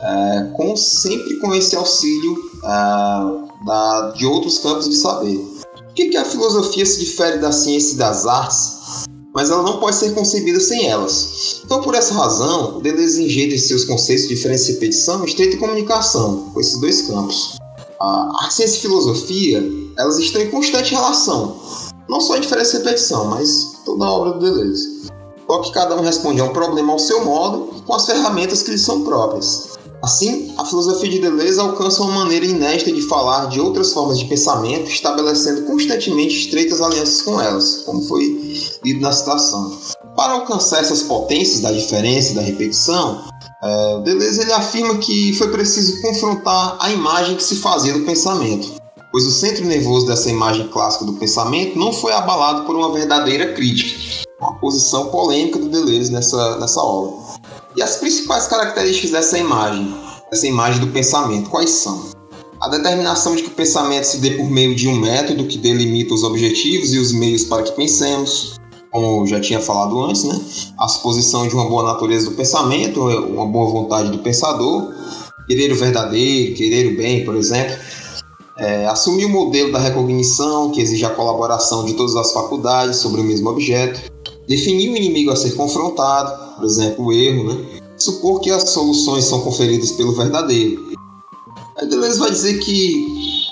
é, 0.00 0.50
com, 0.56 0.74
sempre 0.74 1.38
com 1.38 1.54
esse 1.54 1.76
auxílio 1.76 2.36
é, 2.64 3.66
da, 3.66 4.12
de 4.16 4.24
outros 4.24 4.58
campos 4.58 4.88
de 4.88 4.96
saber. 4.96 5.36
Por 5.74 5.94
que, 5.94 6.06
que 6.06 6.16
a 6.16 6.24
filosofia 6.24 6.86
se 6.86 6.98
difere 6.98 7.38
da 7.38 7.52
ciência 7.52 7.94
e 7.94 7.98
das 7.98 8.26
artes? 8.26 8.83
Mas 9.34 9.50
ela 9.50 9.64
não 9.64 9.78
pode 9.78 9.96
ser 9.96 10.14
concebida 10.14 10.60
sem 10.60 10.86
elas. 10.86 11.60
Então, 11.64 11.82
por 11.82 11.94
essa 11.94 12.14
razão, 12.14 12.80
Deleuze 12.80 13.24
engenha 13.24 13.58
seus 13.58 13.84
conceitos 13.84 14.28
de 14.28 14.34
diferença 14.34 14.70
e 14.70 14.74
repetição 14.74 15.24
estreita 15.24 15.56
comunicação 15.56 16.50
com 16.54 16.60
esses 16.60 16.78
dois 16.80 17.02
campos. 17.02 17.58
A 17.98 18.48
ciência 18.50 18.76
e 18.76 18.78
a 18.78 18.82
filosofia, 18.82 19.72
elas 19.98 20.18
estão 20.18 20.40
em 20.40 20.50
constante 20.50 20.92
relação, 20.92 21.56
não 22.08 22.20
só 22.20 22.36
em 22.36 22.40
diferença 22.40 22.76
e 22.76 22.78
repetição, 22.78 23.24
mas 23.24 23.80
toda 23.84 24.04
a 24.04 24.12
obra 24.12 24.32
do 24.34 24.38
Deleuze. 24.40 25.10
Só 25.46 25.58
que 25.60 25.72
cada 25.72 25.96
um 25.96 26.02
responde 26.02 26.40
a 26.40 26.44
um 26.44 26.52
problema 26.52 26.92
ao 26.92 26.98
seu 26.98 27.24
modo 27.24 27.82
com 27.84 27.94
as 27.94 28.06
ferramentas 28.06 28.62
que 28.62 28.70
lhe 28.70 28.78
são 28.78 29.02
próprias. 29.02 29.70
Assim, 30.02 30.52
a 30.58 30.64
filosofia 30.66 31.10
de 31.10 31.18
Deleuze 31.18 31.58
alcança 31.58 32.02
uma 32.02 32.24
maneira 32.24 32.44
inédita 32.44 32.92
de 32.92 33.00
falar 33.02 33.46
de 33.46 33.58
outras 33.58 33.92
formas 33.92 34.18
de 34.18 34.26
pensamento, 34.26 34.90
estabelecendo 34.90 35.62
constantemente 35.62 36.36
estreitas 36.36 36.80
alianças 36.80 37.22
com 37.22 37.40
elas, 37.40 37.82
como 37.86 38.02
foi 38.02 38.43
lido 38.84 39.00
na 39.00 39.12
citação. 39.12 39.78
Para 40.16 40.34
alcançar 40.34 40.80
essas 40.80 41.02
potências 41.02 41.60
da 41.60 41.72
diferença 41.72 42.32
e 42.32 42.34
da 42.34 42.42
repetição, 42.42 43.24
é, 43.62 44.00
Deleuze 44.02 44.40
ele 44.40 44.52
afirma 44.52 44.98
que 44.98 45.32
foi 45.34 45.50
preciso 45.50 46.00
confrontar 46.02 46.76
a 46.80 46.90
imagem 46.90 47.36
que 47.36 47.42
se 47.42 47.56
fazia 47.56 47.92
do 47.92 48.00
pensamento. 48.00 48.74
pois 49.10 49.26
o 49.26 49.30
centro 49.30 49.64
nervoso 49.64 50.06
dessa 50.06 50.28
imagem 50.28 50.66
clássica 50.68 51.04
do 51.04 51.12
pensamento 51.14 51.78
não 51.78 51.92
foi 51.92 52.12
abalado 52.12 52.64
por 52.64 52.74
uma 52.74 52.92
verdadeira 52.92 53.52
crítica, 53.52 54.24
uma 54.40 54.58
posição 54.58 55.06
polêmica 55.06 55.58
do 55.58 55.68
Deleuze 55.68 56.10
nessa, 56.10 56.58
nessa 56.58 56.80
obra. 56.80 57.14
E 57.76 57.82
as 57.82 57.96
principais 57.96 58.46
características 58.46 59.10
dessa 59.10 59.38
imagem, 59.38 59.94
dessa 60.30 60.46
imagem 60.46 60.80
do 60.80 60.88
pensamento, 60.88 61.48
quais 61.50 61.70
são? 61.70 62.13
A 62.64 62.68
determinação 62.68 63.36
de 63.36 63.42
que 63.42 63.50
o 63.50 63.52
pensamento 63.52 64.04
se 64.04 64.16
dê 64.16 64.30
por 64.30 64.48
meio 64.50 64.74
de 64.74 64.88
um 64.88 64.98
método 64.98 65.44
que 65.44 65.58
delimita 65.58 66.14
os 66.14 66.22
objetivos 66.22 66.94
e 66.94 66.98
os 66.98 67.12
meios 67.12 67.44
para 67.44 67.62
que 67.62 67.72
pensemos, 67.72 68.54
como 68.90 69.26
já 69.26 69.38
tinha 69.38 69.60
falado 69.60 70.02
antes, 70.02 70.24
né? 70.24 70.40
a 70.78 70.88
suposição 70.88 71.46
de 71.46 71.54
uma 71.54 71.68
boa 71.68 71.82
natureza 71.82 72.30
do 72.30 72.34
pensamento, 72.34 73.02
uma 73.02 73.44
boa 73.44 73.70
vontade 73.70 74.10
do 74.10 74.16
pensador, 74.20 74.94
querer 75.46 75.72
o 75.72 75.76
verdadeiro, 75.76 76.54
querer 76.54 76.94
o 76.94 76.96
bem, 76.96 77.22
por 77.22 77.36
exemplo. 77.36 77.76
É, 78.56 78.86
assumir 78.86 79.26
o 79.26 79.28
modelo 79.28 79.70
da 79.70 79.78
recognição, 79.78 80.70
que 80.70 80.80
exige 80.80 81.04
a 81.04 81.10
colaboração 81.10 81.84
de 81.84 81.92
todas 81.92 82.16
as 82.16 82.32
faculdades 82.32 82.96
sobre 82.96 83.20
o 83.20 83.24
mesmo 83.24 83.50
objeto. 83.50 84.10
Definir 84.48 84.88
o 84.88 84.96
inimigo 84.96 85.30
a 85.30 85.36
ser 85.36 85.50
confrontado, 85.50 86.56
por 86.56 86.64
exemplo, 86.64 87.04
o 87.04 87.12
erro. 87.12 87.44
Né? 87.44 87.82
Supor 87.98 88.40
que 88.40 88.50
as 88.50 88.70
soluções 88.70 89.26
são 89.26 89.42
conferidas 89.42 89.92
pelo 89.92 90.14
verdadeiro. 90.14 90.93
A 91.76 91.84
Deleuze 91.84 92.20
vai 92.20 92.30
dizer 92.30 92.60
que 92.60 92.94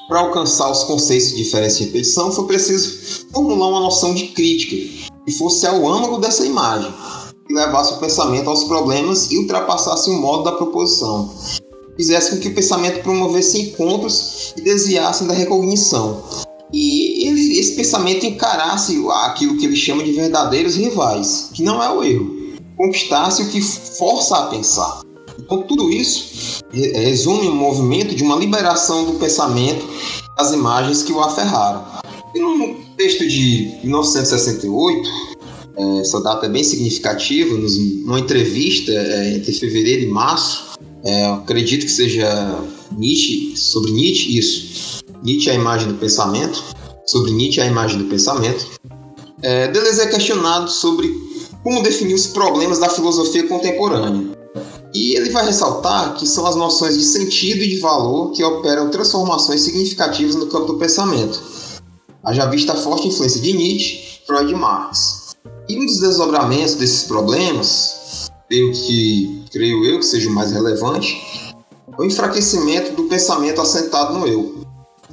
para 0.09 0.21
alcançar 0.21 0.71
os 0.71 0.85
conceitos 0.85 1.31
de 1.31 1.37
diferença 1.37 1.83
e 1.83 1.87
repetição 1.87 2.31
foi 2.31 2.47
preciso 2.47 3.27
formular 3.33 3.69
uma 3.69 3.81
noção 3.81 4.15
de 4.15 4.29
crítica 4.29 4.77
que 5.27 5.33
fosse 5.33 5.67
ao 5.67 5.85
âmago 5.87 6.19
dessa 6.19 6.47
imagem, 6.47 6.93
que 7.47 7.53
levasse 7.53 7.95
o 7.95 7.97
pensamento 7.97 8.49
aos 8.49 8.63
problemas 8.65 9.29
e 9.31 9.39
ultrapassasse 9.39 10.09
o 10.09 10.21
modo 10.21 10.45
da 10.45 10.53
proposição, 10.53 11.35
fizesse 11.97 12.31
com 12.31 12.41
que 12.41 12.49
o 12.49 12.55
pensamento 12.55 13.03
promovesse 13.03 13.61
encontros 13.61 14.55
e 14.57 14.61
desviasse 14.61 15.25
da 15.25 15.35
recognição. 15.35 16.23
E 16.73 17.27
ele, 17.27 17.59
esse 17.59 17.75
pensamento 17.75 18.25
encarasse 18.25 19.05
aquilo 19.25 19.59
que 19.59 19.67
ele 19.67 19.77
chama 19.77 20.05
de 20.05 20.13
verdadeiros 20.13 20.77
rivais, 20.77 21.51
que 21.53 21.65
não 21.65 21.83
é 21.83 21.91
o 21.91 22.05
erro, 22.05 22.37
conquistasse 22.77 23.43
o 23.43 23.49
que 23.49 23.61
força 23.61 24.37
a 24.37 24.47
pensar. 24.47 25.01
Então, 25.45 25.63
tudo 25.63 25.91
isso 25.91 26.63
resume 26.73 27.49
um 27.49 27.55
movimento 27.55 28.15
de 28.15 28.23
uma 28.23 28.37
liberação 28.37 29.05
do 29.05 29.19
pensamento 29.19 29.85
das 30.37 30.53
imagens 30.53 31.03
que 31.03 31.13
o 31.13 31.21
aferraram. 31.21 31.85
E 32.35 32.39
num 32.39 32.75
texto 32.97 33.27
de 33.27 33.75
1968, 33.85 35.09
é, 35.77 36.01
essa 36.01 36.21
data 36.21 36.47
é 36.47 36.49
bem 36.49 36.63
significativa, 36.63 37.55
numa 38.05 38.21
entrevista 38.21 38.93
é, 38.93 39.35
entre 39.35 39.53
fevereiro 39.53 40.03
e 40.05 40.07
março, 40.07 40.79
é, 41.05 41.25
acredito 41.27 41.85
que 41.85 41.93
seja 41.93 42.59
Nietzsche, 42.97 43.55
sobre 43.57 43.91
Nietzsche, 43.91 44.39
isso. 44.39 45.03
Nietzsche 45.23 45.51
é 45.51 45.53
a 45.53 45.57
imagem 45.57 45.89
do 45.89 45.95
pensamento, 45.95 46.63
sobre 47.07 47.33
Nietzsche 47.33 47.61
é 47.61 47.65
a 47.65 47.67
imagem 47.67 47.99
do 47.99 48.05
pensamento. 48.05 48.67
Deleuze 49.73 50.01
é 50.01 50.07
questionado 50.07 50.71
sobre 50.71 51.13
como 51.65 51.83
definir 51.83 52.15
os 52.15 52.29
problemas 52.29 52.79
da 52.79 52.89
filosofia 52.89 53.45
contemporânea. 53.49 54.42
E 54.95 55.17
ele 55.17 55.31
vai 55.31 55.47
ressaltar 55.47 56.15
que 56.15 56.27
são 56.27 56.47
as 56.47 56.55
noções 56.55 56.99
de 56.99 57.05
sentido 57.05 57.63
e 57.63 57.69
de 57.69 57.79
valor 57.79 58.33
que 58.33 58.45
operam 58.45 58.91
transformações 58.91 59.63
significativas 59.63 60.35
no 60.35 60.47
campo 60.47 60.67
do 60.67 60.79
pensamento. 60.79 61.41
Haja 62.23 62.47
vista 62.47 62.73
a 62.73 62.77
forte 62.77 63.09
influência 63.09 63.41
de 63.41 63.53
Nietzsche, 63.53 64.21
Freud 64.27 64.53
e 64.53 64.55
Marx. 64.55 65.35
E 65.69 65.79
um 65.79 65.87
dos 65.87 65.99
desdobramentos 65.99 66.75
desses 66.75 67.05
problemas, 67.05 68.31
creio 68.49 68.73
que 68.73 69.45
creio 69.51 69.85
eu 69.85 69.99
que 69.99 70.05
seja 70.05 70.29
o 70.29 70.33
mais 70.33 70.53
relevante, 70.53 71.21
é 71.99 72.01
o 72.01 72.05
enfraquecimento 72.05 72.93
do 72.93 73.05
pensamento 73.05 73.61
assentado 73.61 74.19
no 74.19 74.27
eu. 74.27 74.63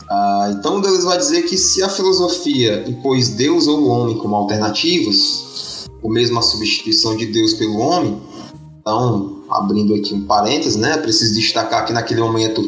Ah, 0.10 0.54
então 0.58 0.82
Deleuze 0.82 1.06
vai 1.06 1.18
dizer 1.18 1.44
que 1.44 1.58
se 1.58 1.84
a 1.84 1.90
filosofia 1.90 2.84
impôs 2.88 3.30
Deus 3.30 3.68
ou 3.68 3.80
o 3.80 3.88
homem 3.88 4.18
como 4.18 4.36
alternativas, 4.36 5.88
ou 6.02 6.10
mesmo 6.10 6.40
a 6.40 6.42
substituição 6.42 7.16
de 7.16 7.28
Deus 7.28 7.54
pelo 7.54 7.78
homem, 7.80 8.20
então 8.80 9.44
abrindo 9.50 9.96
aqui 9.96 10.14
um 10.14 10.26
parênteses, 10.26 10.76
né? 10.76 10.98
Preciso 10.98 11.34
destacar 11.34 11.86
que 11.86 11.92
naquele 11.92 12.22
momento 12.22 12.62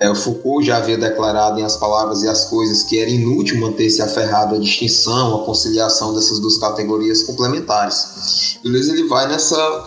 é, 0.00 0.10
o 0.10 0.14
Foucault 0.14 0.66
já 0.66 0.76
havia 0.76 0.98
declarado 0.98 1.58
em 1.60 1.62
As 1.62 1.76
Palavras 1.76 2.22
e 2.22 2.28
as 2.28 2.46
Coisas 2.46 2.82
que 2.82 2.98
era 2.98 3.08
inútil 3.08 3.60
manter-se 3.60 4.02
aferrado 4.02 4.56
à 4.56 4.58
distinção, 4.58 5.36
à 5.36 5.44
conciliação 5.44 6.14
dessas 6.14 6.40
duas 6.40 6.58
categorias 6.58 7.22
complementares. 7.22 8.58
Beleza, 8.62 8.92
ele 8.92 9.06
vai 9.06 9.28
nessa, 9.28 9.84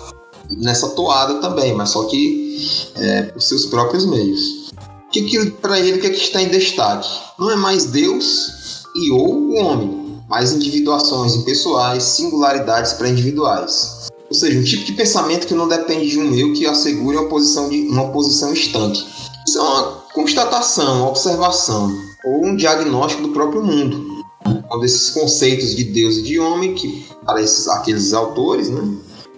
nessa 0.49 0.89
toada 0.89 1.35
também, 1.35 1.73
mas 1.73 1.89
só 1.89 2.05
que 2.05 2.89
é, 2.95 3.23
por 3.23 3.41
seus 3.41 3.65
próprios 3.65 4.05
meios. 4.05 4.69
Que, 5.11 5.23
que 5.23 5.51
para 5.51 5.79
ele 5.79 5.97
que, 5.97 6.07
é 6.07 6.09
que 6.09 6.21
está 6.21 6.41
em 6.41 6.49
destaque? 6.49 7.09
Não 7.37 7.51
é 7.51 7.55
mais 7.55 7.85
Deus 7.85 8.85
e 8.95 9.11
ou 9.11 9.33
o 9.33 9.55
homem, 9.55 10.21
mas 10.29 10.53
individuações 10.53 11.35
impessoais, 11.35 12.03
singularidades 12.03 12.93
pré-individuais. 12.93 14.09
Ou 14.29 14.35
seja, 14.35 14.59
um 14.59 14.63
tipo 14.63 14.85
de 14.85 14.93
pensamento 14.93 15.47
que 15.47 15.55
não 15.55 15.67
depende 15.67 16.07
de 16.07 16.19
um 16.19 16.33
eu 16.35 16.53
que 16.53 16.65
assegure 16.67 17.17
uma 17.17 17.27
posição, 17.27 17.67
de, 17.67 17.87
uma 17.87 18.09
posição 18.11 18.53
estanque. 18.53 19.03
Isso 19.47 19.57
é 19.57 19.61
uma 19.61 19.83
constatação, 20.13 20.97
uma 20.97 21.09
observação 21.09 21.91
ou 22.23 22.45
um 22.45 22.55
diagnóstico 22.55 23.23
do 23.23 23.29
próprio 23.29 23.63
mundo. 23.63 24.23
Quando 24.67 24.85
esses 24.85 25.09
conceitos 25.09 25.75
de 25.75 25.83
Deus 25.85 26.17
e 26.17 26.21
de 26.21 26.39
homem, 26.39 26.75
que 26.75 27.07
para 27.25 27.41
esses, 27.41 27.67
aqueles 27.67 28.13
autores, 28.13 28.69
né, 28.69 28.81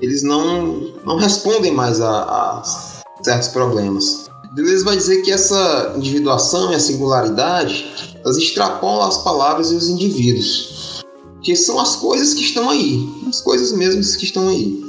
eles 0.02 0.24
não, 0.24 0.92
não 1.06 1.16
respondem 1.16 1.72
mais 1.72 2.02
a, 2.02 2.24
a 2.24 2.64
certos 3.24 3.48
problemas. 3.48 4.30
Deleuze 4.54 4.84
vai 4.84 4.98
dizer 4.98 5.22
que 5.22 5.32
essa 5.32 5.94
individuação 5.96 6.74
e 6.74 6.76
a 6.76 6.80
singularidade 6.80 8.14
elas 8.22 8.36
extrapolam 8.36 9.08
as 9.08 9.18
palavras 9.20 9.72
e 9.72 9.76
os 9.76 9.88
indivíduos 9.88 10.71
que 11.42 11.56
são 11.56 11.80
as 11.80 11.96
coisas 11.96 12.34
que 12.34 12.42
estão 12.42 12.70
aí, 12.70 13.10
as 13.28 13.42
coisas 13.42 13.72
mesmas 13.72 14.16
que 14.16 14.26
estão 14.26 14.48
aí. 14.48 14.82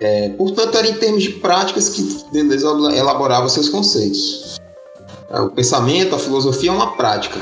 É, 0.00 0.28
portanto, 0.30 0.76
era 0.76 0.88
em 0.88 0.94
termos 0.94 1.22
de 1.22 1.30
práticas 1.30 1.88
que 1.88 2.02
Deleuze 2.32 2.64
elaborava 2.96 3.48
seus 3.48 3.68
conceitos. 3.68 4.58
É, 5.30 5.40
o 5.40 5.50
pensamento, 5.50 6.14
a 6.14 6.18
filosofia 6.18 6.70
é 6.70 6.72
uma 6.72 6.96
prática, 6.96 7.40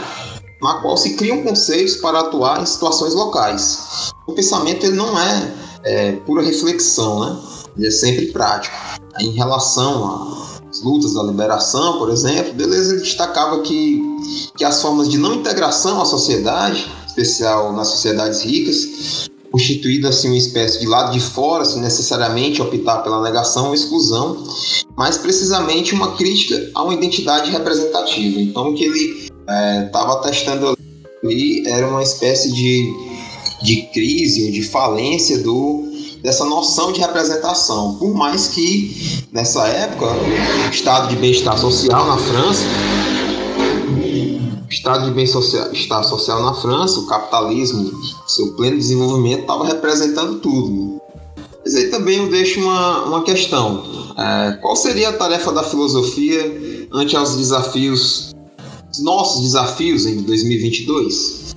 na 0.62 0.74
qual 0.76 0.96
se 0.96 1.14
criam 1.14 1.42
conceitos 1.42 1.96
para 1.96 2.20
atuar 2.20 2.62
em 2.62 2.66
situações 2.66 3.14
locais. 3.14 4.10
O 4.26 4.32
pensamento 4.32 4.86
ele 4.86 4.96
não 4.96 5.18
é, 5.18 5.54
é 5.82 6.12
pura 6.12 6.42
reflexão, 6.42 7.20
né? 7.20 7.38
ele 7.76 7.88
é 7.88 7.90
sempre 7.90 8.26
prático. 8.26 8.74
Em 9.20 9.30
relação 9.32 10.42
às 10.70 10.82
lutas 10.82 11.12
da 11.12 11.22
liberação, 11.22 11.98
por 11.98 12.10
exemplo, 12.10 12.54
Deleuze 12.54 12.96
destacava 12.96 13.60
que, 13.60 14.02
que 14.56 14.64
as 14.64 14.80
formas 14.80 15.10
de 15.10 15.18
não 15.18 15.34
integração 15.34 16.00
à 16.00 16.06
sociedade 16.06 16.90
especial 17.14 17.72
nas 17.72 17.88
sociedades 17.88 18.42
ricas, 18.42 19.30
constituído 19.50 20.08
assim 20.08 20.28
uma 20.28 20.36
espécie 20.36 20.80
de 20.80 20.86
lado 20.86 21.12
de 21.12 21.20
fora, 21.20 21.64
sem 21.64 21.80
necessariamente 21.80 22.60
optar 22.60 22.98
pela 22.98 23.22
negação 23.22 23.68
ou 23.68 23.74
exclusão, 23.74 24.42
mas 24.96 25.16
precisamente 25.16 25.94
uma 25.94 26.16
crítica 26.16 26.70
a 26.74 26.82
uma 26.82 26.92
identidade 26.92 27.50
representativa. 27.50 28.40
Então, 28.40 28.70
o 28.70 28.74
que 28.74 28.84
ele 28.84 29.28
estava 29.86 30.14
é, 30.14 30.28
testando 30.28 30.76
ali 31.22 31.62
era 31.68 31.86
uma 31.86 32.02
espécie 32.02 32.52
de, 32.52 32.92
de 33.62 33.82
crise 33.92 34.46
ou 34.46 34.50
de 34.50 34.62
falência 34.62 35.38
do, 35.38 35.84
dessa 36.20 36.44
noção 36.44 36.90
de 36.90 37.00
representação. 37.00 37.94
Por 37.94 38.12
mais 38.12 38.48
que, 38.48 39.24
nessa 39.30 39.68
época, 39.68 40.06
o 40.06 40.70
estado 40.70 41.08
de 41.08 41.16
bem-estar 41.16 41.56
social 41.56 42.06
na 42.08 42.18
França 42.18 42.64
estado 44.68 45.06
de 45.06 45.10
bem-estar 45.12 46.04
social 46.04 46.42
na 46.42 46.54
França, 46.54 47.00
o 47.00 47.06
capitalismo, 47.06 47.90
seu 48.26 48.54
pleno 48.54 48.76
desenvolvimento, 48.76 49.42
estava 49.42 49.66
representando 49.66 50.40
tudo. 50.40 51.00
Mas 51.64 51.74
aí 51.74 51.88
também 51.88 52.18
eu 52.18 52.30
deixo 52.30 52.60
uma, 52.60 53.04
uma 53.04 53.22
questão. 53.22 53.84
É, 54.16 54.58
qual 54.60 54.76
seria 54.76 55.08
a 55.08 55.12
tarefa 55.12 55.52
da 55.52 55.62
filosofia 55.62 56.86
ante 56.92 57.16
aos 57.16 57.36
desafios, 57.36 58.34
os 58.92 59.02
nossos 59.02 59.42
desafios 59.42 60.06
em 60.06 60.22
2022? 60.22 61.54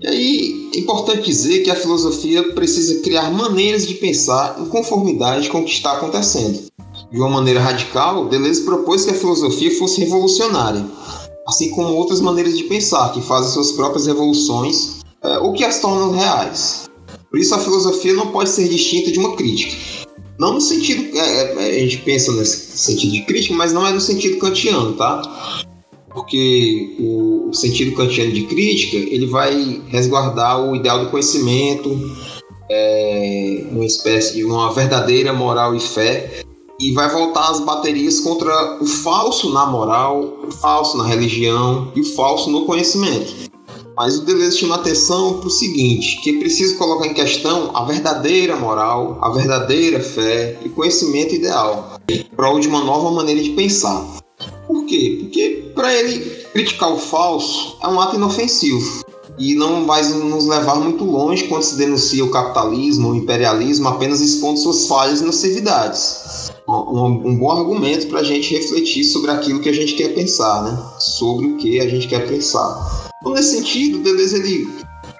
E 0.00 0.06
aí 0.08 0.70
é 0.74 0.78
importante 0.78 1.26
dizer 1.26 1.62
que 1.62 1.70
a 1.70 1.76
filosofia 1.76 2.52
precisa 2.54 3.00
criar 3.02 3.30
maneiras 3.30 3.86
de 3.86 3.94
pensar 3.94 4.58
em 4.58 4.64
conformidade 4.66 5.48
com 5.48 5.60
o 5.60 5.64
que 5.64 5.70
está 5.70 5.92
acontecendo. 5.92 6.60
De 7.10 7.18
uma 7.18 7.28
maneira 7.28 7.60
radical, 7.60 8.26
Deleuze 8.26 8.62
propôs 8.62 9.04
que 9.04 9.10
a 9.10 9.14
filosofia 9.14 9.70
fosse 9.78 10.00
revolucionária, 10.00 10.84
assim 11.46 11.70
como 11.70 11.94
outras 11.94 12.20
maneiras 12.20 12.56
de 12.56 12.64
pensar 12.64 13.12
que 13.12 13.20
fazem 13.20 13.52
suas 13.52 13.72
próprias 13.72 14.06
revoluções 14.06 15.00
é, 15.22 15.38
ou 15.38 15.52
que 15.52 15.64
as 15.64 15.80
tornam 15.80 16.12
reais. 16.12 16.90
Por 17.30 17.38
isso, 17.38 17.54
a 17.54 17.58
filosofia 17.58 18.12
não 18.12 18.28
pode 18.28 18.50
ser 18.50 18.68
distinta 18.68 19.10
de 19.10 19.18
uma 19.18 19.34
crítica. 19.36 19.74
Não 20.38 20.54
no 20.54 20.60
sentido. 20.60 21.16
É, 21.16 21.52
é, 21.54 21.76
a 21.76 21.78
gente 21.78 21.98
pensa 21.98 22.32
nesse 22.32 22.76
sentido 22.76 23.12
de 23.12 23.22
crítica, 23.22 23.54
mas 23.54 23.72
não 23.72 23.86
é 23.86 23.92
no 23.92 24.00
sentido 24.00 24.38
kantiano, 24.38 24.94
tá? 24.94 25.22
Porque 26.10 26.94
o 26.98 27.50
sentido 27.52 27.96
kantiano 27.96 28.32
de 28.32 28.42
crítica 28.42 28.96
ele 28.96 29.26
vai 29.26 29.80
resguardar 29.88 30.60
o 30.60 30.76
ideal 30.76 31.04
do 31.04 31.10
conhecimento, 31.10 31.98
é, 32.70 33.64
uma 33.70 33.84
espécie 33.84 34.34
de 34.34 34.44
uma 34.44 34.72
verdadeira 34.72 35.32
moral 35.32 35.74
e 35.74 35.80
fé 35.80 36.41
e 36.82 36.90
vai 36.90 37.08
voltar 37.08 37.48
as 37.48 37.60
baterias 37.60 38.18
contra 38.18 38.78
o 38.82 38.86
falso 38.86 39.52
na 39.52 39.64
moral, 39.66 40.40
o 40.44 40.50
falso 40.50 40.98
na 40.98 41.06
religião 41.06 41.92
e 41.94 42.00
o 42.00 42.04
falso 42.04 42.50
no 42.50 42.66
conhecimento. 42.66 43.52
Mas 43.96 44.18
o 44.18 44.24
Deleuze 44.24 44.58
chama 44.58 44.74
atenção 44.74 45.38
para 45.38 45.46
o 45.46 45.50
seguinte, 45.50 46.20
que 46.22 46.30
é 46.30 46.38
preciso 46.40 46.76
colocar 46.76 47.06
em 47.06 47.14
questão 47.14 47.70
a 47.72 47.84
verdadeira 47.84 48.56
moral, 48.56 49.16
a 49.22 49.30
verdadeira 49.30 50.00
fé 50.00 50.58
e 50.64 50.68
conhecimento 50.70 51.36
ideal, 51.36 52.00
em 52.10 52.24
prol 52.34 52.58
de 52.58 52.66
uma 52.66 52.82
nova 52.82 53.12
maneira 53.12 53.40
de 53.40 53.50
pensar. 53.50 54.04
Por 54.66 54.84
quê? 54.84 55.18
Porque 55.20 55.70
para 55.76 55.94
ele 55.94 56.18
criticar 56.52 56.92
o 56.92 56.98
falso 56.98 57.76
é 57.80 57.86
um 57.86 58.00
ato 58.00 58.16
inofensivo 58.16 59.11
e 59.42 59.56
não 59.56 59.84
vai 59.84 60.04
nos 60.08 60.46
levar 60.46 60.76
muito 60.76 61.04
longe 61.04 61.48
quando 61.48 61.64
se 61.64 61.74
denuncia 61.74 62.24
o 62.24 62.30
capitalismo, 62.30 63.10
o 63.10 63.16
imperialismo, 63.16 63.88
apenas 63.88 64.20
expondo 64.20 64.60
suas 64.60 64.86
falhas 64.86 65.20
e 65.20 65.24
nocividades. 65.24 66.52
Um, 66.68 67.28
um 67.28 67.36
bom 67.36 67.50
argumento 67.50 68.06
para 68.06 68.20
a 68.20 68.22
gente 68.22 68.54
refletir 68.54 69.02
sobre 69.02 69.32
aquilo 69.32 69.58
que 69.58 69.68
a 69.68 69.72
gente 69.72 69.94
quer 69.94 70.14
pensar, 70.14 70.62
né? 70.62 70.78
sobre 71.00 71.46
o 71.46 71.56
que 71.56 71.80
a 71.80 71.88
gente 71.88 72.06
quer 72.06 72.28
pensar. 72.28 73.10
Então, 73.20 73.32
nesse 73.32 73.56
sentido, 73.56 73.98
Deleuze 73.98 74.36
ele 74.36 74.68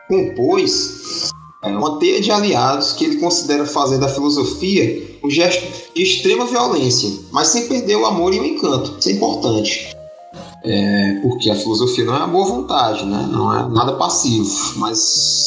compôs 0.08 1.32
é, 1.64 1.68
uma 1.68 1.98
teia 1.98 2.20
de 2.20 2.30
aliados 2.30 2.92
que 2.92 3.04
ele 3.04 3.16
considera 3.16 3.66
fazer 3.66 3.98
da 3.98 4.08
filosofia 4.08 5.18
um 5.24 5.30
gesto 5.30 5.66
de 5.94 6.02
extrema 6.02 6.46
violência, 6.46 7.10
mas 7.32 7.48
sem 7.48 7.66
perder 7.66 7.96
o 7.96 8.06
amor 8.06 8.32
e 8.32 8.38
o 8.38 8.44
encanto. 8.44 8.96
Isso 9.00 9.08
é 9.08 9.12
importante. 9.12 10.01
É, 10.64 11.18
porque 11.22 11.50
a 11.50 11.56
filosofia 11.56 12.04
não 12.04 12.14
é 12.14 12.20
a 12.20 12.26
boa 12.26 12.46
vontade, 12.46 13.04
né? 13.04 13.28
não 13.32 13.52
é 13.52 13.68
nada 13.68 13.94
passivo, 13.94 14.48
mas 14.76 14.98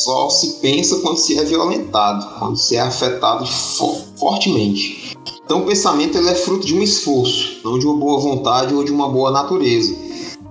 só 0.03 0.29
se 0.29 0.59
pensa 0.59 0.99
quando 0.99 1.17
se 1.17 1.39
é 1.39 1.43
violentado, 1.43 2.37
quando 2.37 2.57
se 2.57 2.75
é 2.75 2.81
afetado 2.81 3.45
fo 3.45 3.95
fortemente. 4.17 5.15
Então 5.45 5.59
o 5.59 5.65
pensamento 5.65 6.17
ele 6.17 6.29
é 6.29 6.35
fruto 6.35 6.65
de 6.65 6.75
um 6.75 6.81
esforço, 6.81 7.61
não 7.63 7.79
de 7.79 7.85
uma 7.85 7.95
boa 7.95 8.19
vontade 8.19 8.73
ou 8.73 8.83
de 8.83 8.91
uma 8.91 9.07
boa 9.07 9.31
natureza, 9.31 9.95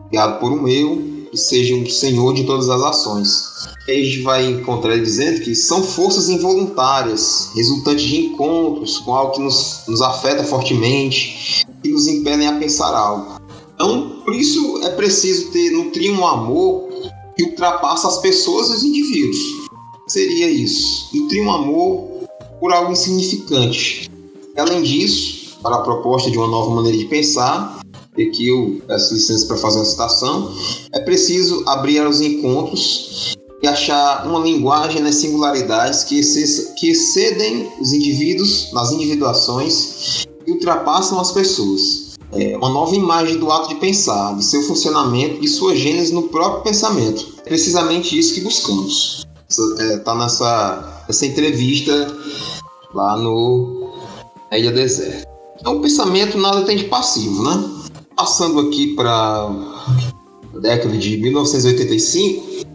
criado 0.08 0.40
por 0.40 0.50
um 0.50 0.66
eu 0.66 1.14
que 1.30 1.36
seja 1.36 1.74
um 1.74 1.84
senhor 1.84 2.32
de 2.32 2.44
todas 2.44 2.70
as 2.70 2.80
ações. 2.80 3.68
a 3.88 3.92
gente 3.92 4.22
vai 4.22 4.46
encontrar 4.46 4.94
ele 4.94 5.02
dizendo 5.02 5.40
que 5.40 5.54
são 5.54 5.82
forças 5.82 6.28
involuntárias, 6.28 7.50
resultantes 7.54 8.04
de 8.04 8.26
encontros 8.26 8.98
com 8.98 9.12
algo 9.12 9.32
que 9.32 9.42
nos, 9.42 9.82
nos 9.88 10.00
afeta 10.00 10.44
fortemente, 10.44 11.66
que 11.82 11.90
nos 11.90 12.06
impelem 12.06 12.46
a 12.46 12.56
pensar 12.56 12.94
algo. 12.94 13.33
Então, 13.74 14.20
por 14.24 14.34
isso 14.34 14.80
é 14.84 14.90
preciso 14.90 15.50
ter 15.50 15.70
nutrir 15.70 16.12
um 16.12 16.26
amor 16.26 16.88
que 17.36 17.44
ultrapassa 17.44 18.06
as 18.06 18.18
pessoas 18.18 18.70
e 18.70 18.72
os 18.74 18.84
indivíduos. 18.84 19.38
Seria 20.06 20.48
isso, 20.48 21.08
nutrir 21.14 21.42
um 21.42 21.52
amor 21.52 22.08
por 22.60 22.72
algo 22.72 22.92
insignificante. 22.92 24.10
Além 24.56 24.82
disso, 24.82 25.58
para 25.62 25.76
a 25.76 25.80
proposta 25.80 26.30
de 26.30 26.38
uma 26.38 26.46
nova 26.46 26.70
maneira 26.70 26.96
de 26.96 27.06
pensar, 27.06 27.80
e 28.16 28.28
aqui 28.28 28.48
eu 28.48 28.80
peço 28.86 29.14
licença 29.14 29.46
para 29.46 29.56
fazer 29.56 29.78
uma 29.78 29.84
citação, 29.84 30.54
é 30.92 31.00
preciso 31.00 31.64
abrir 31.66 32.06
os 32.06 32.20
encontros 32.20 33.34
e 33.60 33.66
achar 33.66 34.26
uma 34.26 34.38
linguagem 34.38 35.02
nas 35.02 35.16
singularidades 35.16 36.04
que, 36.04 36.20
que 36.76 36.90
excedem 36.90 37.72
os 37.80 37.92
indivíduos 37.92 38.70
nas 38.72 38.92
individuações 38.92 40.26
e 40.46 40.52
ultrapassam 40.52 41.18
as 41.18 41.32
pessoas 41.32 42.03
é, 42.36 42.56
uma 42.56 42.68
nova 42.68 42.94
imagem 42.94 43.38
do 43.38 43.50
ato 43.50 43.68
de 43.68 43.76
pensar, 43.76 44.36
de 44.36 44.44
seu 44.44 44.62
funcionamento, 44.62 45.40
de 45.40 45.48
sua 45.48 45.74
gênese 45.74 46.12
no 46.12 46.24
próprio 46.24 46.62
pensamento. 46.62 47.34
É 47.44 47.48
precisamente 47.48 48.18
isso 48.18 48.34
que 48.34 48.40
buscamos. 48.40 49.26
Está 49.48 49.84
é, 49.84 49.96
tá 49.98 50.14
nessa, 50.14 51.04
nessa 51.06 51.26
entrevista 51.26 52.14
lá 52.92 53.16
no 53.16 53.92
na 54.50 54.58
Ilha 54.58 54.72
Deserta. 54.72 55.28
Então, 55.60 55.76
o 55.76 55.80
pensamento 55.80 56.38
nada 56.38 56.62
tem 56.62 56.76
de 56.76 56.84
passivo, 56.84 57.42
né? 57.42 57.70
Passando 58.16 58.60
aqui 58.60 58.94
para 58.94 59.12
a 59.12 60.58
década 60.60 60.96
de 60.96 61.16
1985, 61.16 62.66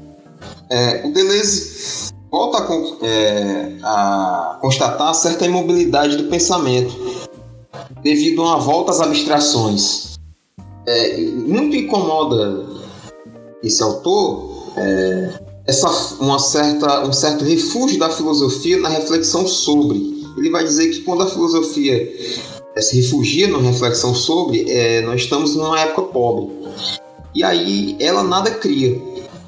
é, 0.70 1.08
o 1.08 1.14
Deleuze 1.14 2.12
volta 2.30 2.60
a, 2.60 3.06
é, 3.06 3.78
a 3.82 4.58
constatar 4.62 5.14
certa 5.16 5.46
imobilidade 5.46 6.18
do 6.18 6.26
pensamento 6.26 7.29
devido 8.02 8.42
a 8.42 8.46
uma 8.46 8.60
volta 8.60 8.92
às 8.92 9.02
abstrações. 9.02 10.18
É, 10.88 11.18
muito 11.22 11.76
incomoda 11.76 12.66
esse 13.62 13.84
autor 13.84 14.74
é, 14.78 15.40
essa, 15.68 15.88
uma 16.20 16.40
certa, 16.40 17.06
um 17.06 17.14
certo 17.14 17.46
refúgio 17.46 18.00
da 18.00 18.10
filosofia 18.10 18.78
na 18.80 18.90
reflexão 18.90 19.48
sobre. 19.48 20.20
Ele 20.38 20.50
vai 20.50 20.64
dizer 20.64 20.90
que 20.90 21.02
quando 21.02 21.24
a 21.24 21.30
filosofia 21.30 22.12
é, 22.76 22.82
se 22.82 22.96
refugia 23.02 23.48
na 23.48 23.60
reflexão 23.60 24.16
sobre, 24.16 24.70
é, 24.70 25.02
nós 25.02 25.22
estamos 25.22 25.56
numa 25.56 25.80
época 25.80 26.04
pobre. 26.04 26.50
E 27.36 27.44
aí 27.44 27.96
ela 28.00 28.24
nada 28.24 28.52
cria. 28.52 29.00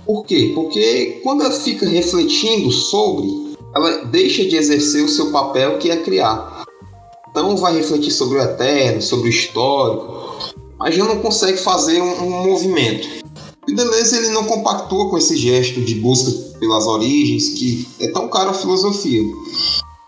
Por 0.05 0.23
quê? 0.25 0.51
Porque 0.53 1.21
quando 1.23 1.41
ela 1.41 1.51
fica 1.51 1.87
refletindo 1.87 2.71
sobre, 2.71 3.55
ela 3.75 4.05
deixa 4.05 4.43
de 4.43 4.55
exercer 4.55 5.03
o 5.03 5.09
seu 5.09 5.31
papel 5.31 5.77
que 5.79 5.89
é 5.89 5.97
criar. 5.97 6.65
Então 7.31 7.55
vai 7.55 7.75
refletir 7.75 8.11
sobre 8.11 8.37
o 8.37 8.41
eterno, 8.41 9.01
sobre 9.01 9.29
o 9.29 9.29
histórico, 9.29 10.37
mas 10.77 10.93
já 10.93 11.05
não 11.05 11.19
consegue 11.19 11.57
fazer 11.57 12.01
um, 12.01 12.23
um 12.23 12.43
movimento. 12.49 13.07
E 13.67 13.73
Deleuze 13.73 14.17
ele 14.17 14.29
não 14.29 14.43
compactua 14.43 15.09
com 15.09 15.17
esse 15.17 15.37
gesto 15.37 15.81
de 15.81 15.95
busca 15.95 16.31
pelas 16.59 16.85
origens 16.85 17.49
que 17.49 17.87
é 18.01 18.07
tão 18.09 18.27
caro 18.27 18.49
à 18.49 18.53
filosofia. 18.53 19.23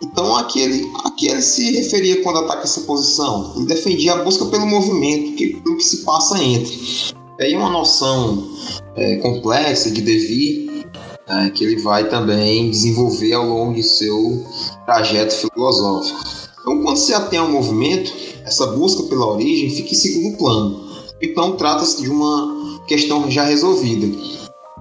Então 0.02 0.36
aqui 0.36 0.60
ele, 0.60 0.92
aqui 1.06 1.30
ele 1.30 1.42
se 1.42 1.72
referia 1.72 2.22
quando 2.22 2.40
ataca 2.40 2.64
essa 2.64 2.82
posição. 2.82 3.54
Ele 3.56 3.68
defendia 3.68 4.14
a 4.14 4.24
busca 4.24 4.46
pelo 4.46 4.66
movimento, 4.66 5.36
que, 5.36 5.62
pelo 5.62 5.78
que 5.78 5.84
se 5.84 5.98
passa 6.04 6.44
entre. 6.44 6.78
É 7.40 7.58
uma 7.58 7.70
noção 7.70 8.48
é, 8.96 9.16
complexa 9.18 9.90
de 9.90 10.02
devir 10.02 10.86
é, 11.28 11.50
que 11.52 11.64
ele 11.64 11.82
vai 11.82 12.10
também 12.10 12.70
desenvolver 12.70 13.34
ao 13.34 13.48
longo 13.48 13.76
de 13.76 13.84
seu 13.84 14.46
trajeto 14.86 15.34
filosófico. 15.34 16.43
Então, 16.64 16.82
quando 16.82 16.98
se 16.98 17.14
atém 17.14 17.40
ao 17.40 17.52
movimento, 17.52 18.12
essa 18.46 18.68
busca 18.68 19.04
pela 19.04 19.28
origem 19.28 19.70
fica 19.70 19.92
em 19.92 19.98
segundo 19.98 20.38
plano. 20.38 20.82
Então, 21.22 21.58
trata-se 21.58 22.02
de 22.02 22.10
uma 22.10 22.82
questão 22.88 23.30
já 23.30 23.44
resolvida, 23.44 24.08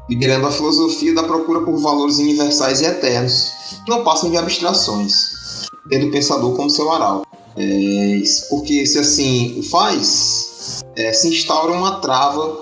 liderando 0.08 0.46
a 0.46 0.52
filosofia 0.52 1.12
da 1.12 1.24
procura 1.24 1.60
por 1.62 1.76
valores 1.78 2.18
universais 2.18 2.80
e 2.80 2.84
eternos, 2.84 3.50
que 3.84 3.90
não 3.90 4.04
passam 4.04 4.30
de 4.30 4.36
abstrações, 4.36 5.66
tendo 5.88 6.06
o 6.06 6.10
pensador 6.12 6.54
como 6.54 6.70
seu 6.70 6.90
aral. 6.92 7.26
É, 7.56 8.22
porque, 8.48 8.86
se 8.86 8.98
assim 9.00 9.58
o 9.58 9.62
faz, 9.64 10.84
é, 10.96 11.12
se 11.12 11.28
instaura 11.28 11.72
uma 11.72 11.96
trava 11.96 12.58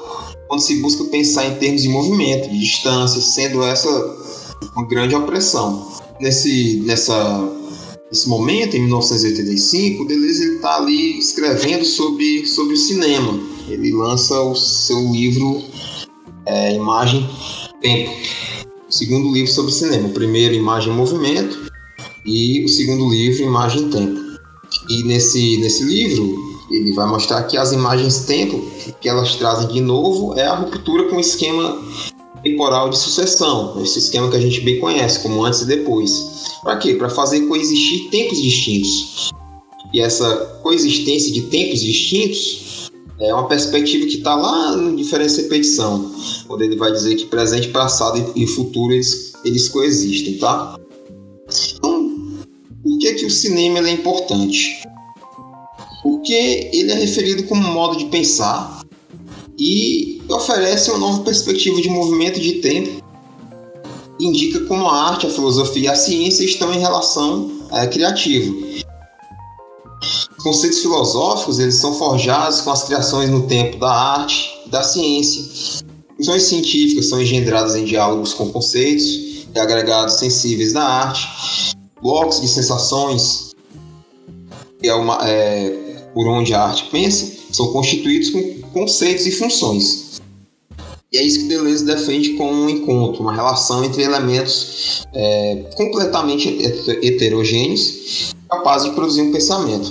quando 0.49 0.61
se 0.61 0.81
busca 0.81 1.05
pensar 1.05 1.47
em 1.47 1.57
termos 1.57 1.83
de 1.83 1.89
movimento, 1.91 2.49
de 2.49 2.59
distância, 2.59 3.21
sendo 3.21 3.63
essa 3.63 3.89
uma 4.75 4.87
grande 4.87 5.15
opressão. 5.15 5.89
Nesse, 6.19 6.83
nessa 6.85 7.15
Nesse 8.11 8.29
momento, 8.29 8.77
em 8.77 8.81
1985, 8.81 10.03
o 10.03 10.07
Deleuze 10.07 10.57
está 10.57 10.79
ali 10.79 11.17
escrevendo 11.17 11.85
sobre, 11.85 12.45
sobre 12.45 12.75
o 12.75 12.77
cinema. 12.77 13.39
Ele 13.69 13.93
lança 13.93 14.41
o 14.41 14.57
seu 14.57 14.99
livro 15.13 15.63
é, 16.45 16.75
Imagem 16.75 17.25
Tempo, 17.81 18.11
o 18.89 18.93
segundo 18.93 19.33
livro 19.33 19.49
sobre 19.53 19.71
cinema. 19.71 20.09
O 20.09 20.13
primeiro, 20.13 20.55
Imagem 20.55 20.93
Movimento, 20.93 21.71
e 22.27 22.65
o 22.65 22.69
segundo 22.69 23.09
livro, 23.09 23.45
Imagem 23.45 23.89
Tempo. 23.91 24.19
E 24.89 25.05
nesse, 25.05 25.59
nesse 25.59 25.85
livro, 25.85 26.37
ele 26.69 26.93
vai 26.93 27.07
mostrar 27.07 27.45
que 27.45 27.57
as 27.57 27.71
imagens 27.71 28.25
tempo 28.25 28.61
que 29.01 29.09
elas 29.09 29.37
trazem 29.37 29.69
de 29.69 29.81
novo 29.81 30.37
é 30.37 30.47
a 30.47 30.57
ruptura 30.57 31.09
com 31.09 31.17
o 31.17 31.21
esquema 31.21 31.81
temporal 32.43 32.91
de 32.91 32.99
sucessão, 32.99 33.81
esse 33.83 33.99
esquema 33.99 34.31
que 34.31 34.37
a 34.37 34.41
gente 34.41 34.61
bem 34.61 34.81
conhece, 34.81 35.21
como 35.21 35.45
antes 35.45 35.61
e 35.63 35.67
depois. 35.67 36.51
Para 36.63 36.77
quê? 36.77 36.95
Para 36.95 37.09
fazer 37.09 37.41
coexistir 37.43 38.11
tempos 38.11 38.41
distintos. 38.41 39.31
E 39.93 40.01
essa 40.01 40.61
coexistência 40.63 41.33
de 41.33 41.43
tempos 41.43 41.81
distintos 41.81 42.91
é 43.19 43.35
uma 43.35 43.47
perspectiva 43.47 44.07
que 44.07 44.19
está 44.19 44.35
lá 44.35 44.77
no 44.77 44.97
Diferença 44.97 45.41
e 45.41 45.45
Repetição, 45.45 46.11
onde 46.49 46.65
ele 46.65 46.77
vai 46.77 46.91
dizer 46.91 47.17
que 47.17 47.27
presente, 47.27 47.69
passado 47.69 48.33
e 48.35 48.47
futuro 48.47 48.93
eles, 48.93 49.35
eles 49.45 49.69
coexistem, 49.69 50.39
tá? 50.39 50.79
Então, 51.75 52.11
por 52.83 52.99
que, 52.99 53.15
que 53.15 53.27
o 53.27 53.31
cinema 53.31 53.87
é 53.87 53.93
importante? 53.93 54.83
Porque 56.03 56.71
ele 56.73 56.93
é 56.93 56.95
referido 56.95 57.43
como 57.43 57.63
modo 57.63 57.99
de 57.99 58.07
pensar 58.07 58.80
e 59.61 60.23
oferece 60.31 60.91
uma 60.91 60.99
nova 60.99 61.23
perspectiva 61.23 61.81
de 61.83 61.91
movimento 61.91 62.41
de 62.41 62.55
tempo 62.55 63.05
indica 64.19 64.61
como 64.61 64.87
a 64.87 65.11
arte, 65.11 65.27
a 65.27 65.31
filosofia 65.31 65.85
e 65.85 65.89
a 65.89 65.95
ciência 65.95 66.45
estão 66.45 66.73
em 66.73 66.79
relação 66.79 67.51
é, 67.73 67.87
criativa. 67.87 68.55
Os 70.03 70.29
conceitos 70.43 70.81
filosóficos 70.81 71.59
eles 71.59 71.75
são 71.75 71.95
forjados 71.95 72.63
com 72.63 72.71
as 72.71 72.85
criações 72.85 73.29
no 73.29 73.47
tempo 73.47 73.79
da 73.79 73.91
arte, 73.91 74.51
da 74.67 74.83
ciência. 74.83 75.85
Funções 76.17 76.43
científicas 76.45 77.09
são 77.09 77.21
engendradas 77.21 77.77
em 77.77 77.85
diálogos 77.85 78.35
com 78.35 78.51
conceitos 78.51 79.07
e 79.55 79.59
agregados 79.59 80.15
sensíveis 80.15 80.73
da 80.73 80.83
arte. 80.83 81.29
Blocos 82.01 82.41
de 82.41 82.49
sensações 82.49 83.51
que 84.81 84.89
é, 84.89 84.95
uma, 84.95 85.19
é 85.29 86.09
por 86.15 86.27
onde 86.27 86.55
a 86.55 86.63
arte 86.63 86.89
pensa, 86.91 87.31
são 87.53 87.73
constituídos 87.73 88.31
com 88.31 88.60
conceitos 88.73 89.27
e 89.27 89.33
funções. 89.33 90.21
E 91.13 91.19
é 91.19 91.23
isso 91.25 91.41
que 91.41 91.49
Deleuze 91.49 91.85
defende 91.85 92.35
como 92.35 92.53
um 92.53 92.71
encontro, 92.71 93.23
uma 93.23 93.35
relação 93.35 93.85
entre 93.85 94.03
elementos 94.03 95.05
é, 95.13 95.65
completamente 95.77 96.49
heterogêneos, 97.03 98.33
capazes 98.49 98.89
de 98.89 98.95
produzir 98.95 99.23
um 99.23 99.33
pensamento. 99.33 99.91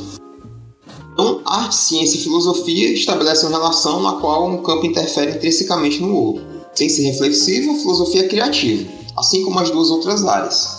Então, 1.11 1.41
arte, 1.45 1.75
ciência 1.75 2.17
e 2.17 2.21
filosofia 2.21 2.93
estabelecem 2.93 3.49
uma 3.49 3.57
relação 3.57 4.01
na 4.01 4.13
qual 4.13 4.47
um 4.47 4.63
campo 4.63 4.85
interfere 4.85 5.31
intrinsecamente 5.31 6.01
no 6.01 6.15
outro. 6.15 6.45
Sem 6.73 6.87
ser 6.87 7.03
reflexiva, 7.03 7.73
a 7.73 7.75
filosofia 7.75 8.21
é 8.21 8.27
criativa, 8.29 8.89
assim 9.17 9.43
como 9.43 9.59
as 9.59 9.69
duas 9.69 9.89
outras 9.89 10.23
áreas. 10.23 10.77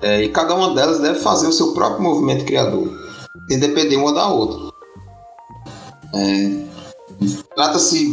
É, 0.00 0.22
e 0.22 0.28
cada 0.28 0.54
uma 0.54 0.72
delas 0.72 1.00
deve 1.00 1.18
fazer 1.18 1.48
o 1.48 1.52
seu 1.52 1.72
próprio 1.72 2.02
movimento 2.02 2.44
criador, 2.44 2.88
sem 3.48 3.58
depender 3.58 3.96
uma 3.96 4.12
da 4.12 4.28
outra. 4.28 4.69
É, 6.14 6.70
Trata-se, 7.54 8.08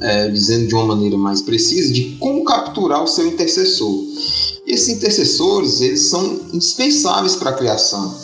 é, 0.00 0.28
dizendo 0.28 0.68
de 0.68 0.74
uma 0.74 0.86
maneira 0.86 1.18
mais 1.18 1.42
precisa, 1.42 1.92
de 1.92 2.16
como 2.18 2.44
capturar 2.44 3.02
o 3.02 3.06
seu 3.06 3.26
intercessor. 3.26 3.94
Esses 4.66 4.88
intercessores 4.88 5.80
eles 5.80 6.08
são 6.08 6.40
indispensáveis 6.52 7.36
para 7.36 7.50
a 7.50 7.52
criação. 7.52 8.14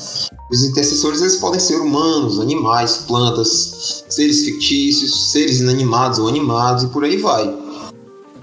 Os 0.51 0.63
intercessores 0.65 1.21
eles 1.21 1.37
podem 1.37 1.61
ser 1.61 1.77
humanos, 1.77 2.41
animais, 2.41 2.99
plantas, 3.07 4.05
seres 4.09 4.45
fictícios, 4.45 5.33
seres 5.33 5.61
inanimados 5.61 6.19
ou 6.19 6.29
animados 6.29 6.85
e 6.85 6.87
por 6.87 7.05
aí 7.05 7.19
vai. 7.19 7.55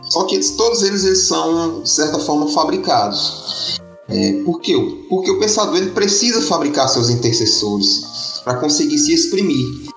Só 0.04 0.24
que 0.26 0.36
eles, 0.36 0.52
todos 0.52 0.84
eles, 0.84 1.04
eles 1.04 1.24
são, 1.24 1.82
de 1.82 1.90
certa 1.90 2.20
forma, 2.20 2.48
fabricados. 2.50 3.80
É, 4.10 4.34
por 4.44 4.60
quê? 4.60 4.76
Porque 5.10 5.32
o 5.32 5.40
pensador 5.40 5.78
ele 5.78 5.92
precisa 5.92 6.42
fabricar 6.42 6.90
seus 6.90 7.10
intercessores 7.10 8.04
para 8.44 8.56
conseguir 8.56 8.98
se 8.98 9.14
exprimir. 9.14 9.91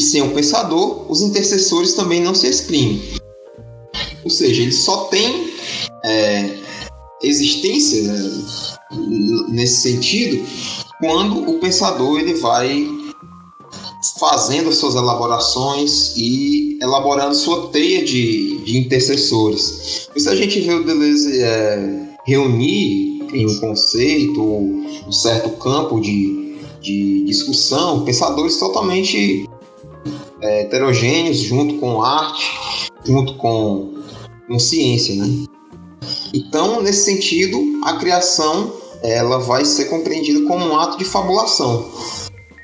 E 0.00 0.02
sem 0.02 0.22
o 0.22 0.30
pensador, 0.30 1.04
os 1.12 1.20
intercessores 1.20 1.92
também 1.92 2.22
não 2.22 2.34
se 2.34 2.48
exprimem. 2.48 3.02
Ou 4.24 4.30
seja, 4.30 4.62
ele 4.62 4.72
só 4.72 5.04
tem 5.04 5.52
é, 6.02 6.56
existência 7.22 8.04
né, 8.04 8.42
nesse 9.50 9.82
sentido 9.82 10.42
quando 11.00 11.50
o 11.50 11.58
pensador 11.58 12.18
ele 12.18 12.32
vai 12.32 12.88
fazendo 14.18 14.72
suas 14.72 14.94
elaborações 14.94 16.16
e 16.16 16.78
elaborando 16.80 17.34
sua 17.34 17.68
teia 17.68 18.02
de, 18.02 18.56
de 18.64 18.78
intercessores. 18.78 20.08
Se 20.16 20.28
a 20.30 20.34
gente 20.34 20.60
vê 20.60 20.72
o 20.72 20.82
Deleuze 20.82 21.42
é, 21.42 22.08
reunir 22.24 23.28
em 23.34 23.46
um 23.46 23.60
conceito, 23.60 24.42
um 24.42 25.12
certo 25.12 25.50
campo 25.58 26.00
de, 26.00 26.56
de 26.80 27.22
discussão, 27.24 28.02
pensadores 28.02 28.56
totalmente 28.56 29.46
é, 30.42 30.62
heterogêneos, 30.62 31.38
junto 31.38 31.78
com 31.78 32.02
arte, 32.02 32.90
junto 33.04 33.34
com, 33.36 33.94
com 34.46 34.58
ciência, 34.58 35.14
né? 35.14 35.46
Então, 36.32 36.80
nesse 36.82 37.04
sentido, 37.04 37.58
a 37.84 37.94
criação 37.94 38.72
ela 39.02 39.38
vai 39.38 39.64
ser 39.64 39.86
compreendida 39.86 40.46
como 40.46 40.64
um 40.64 40.78
ato 40.78 40.98
de 40.98 41.04
fabulação. 41.04 41.90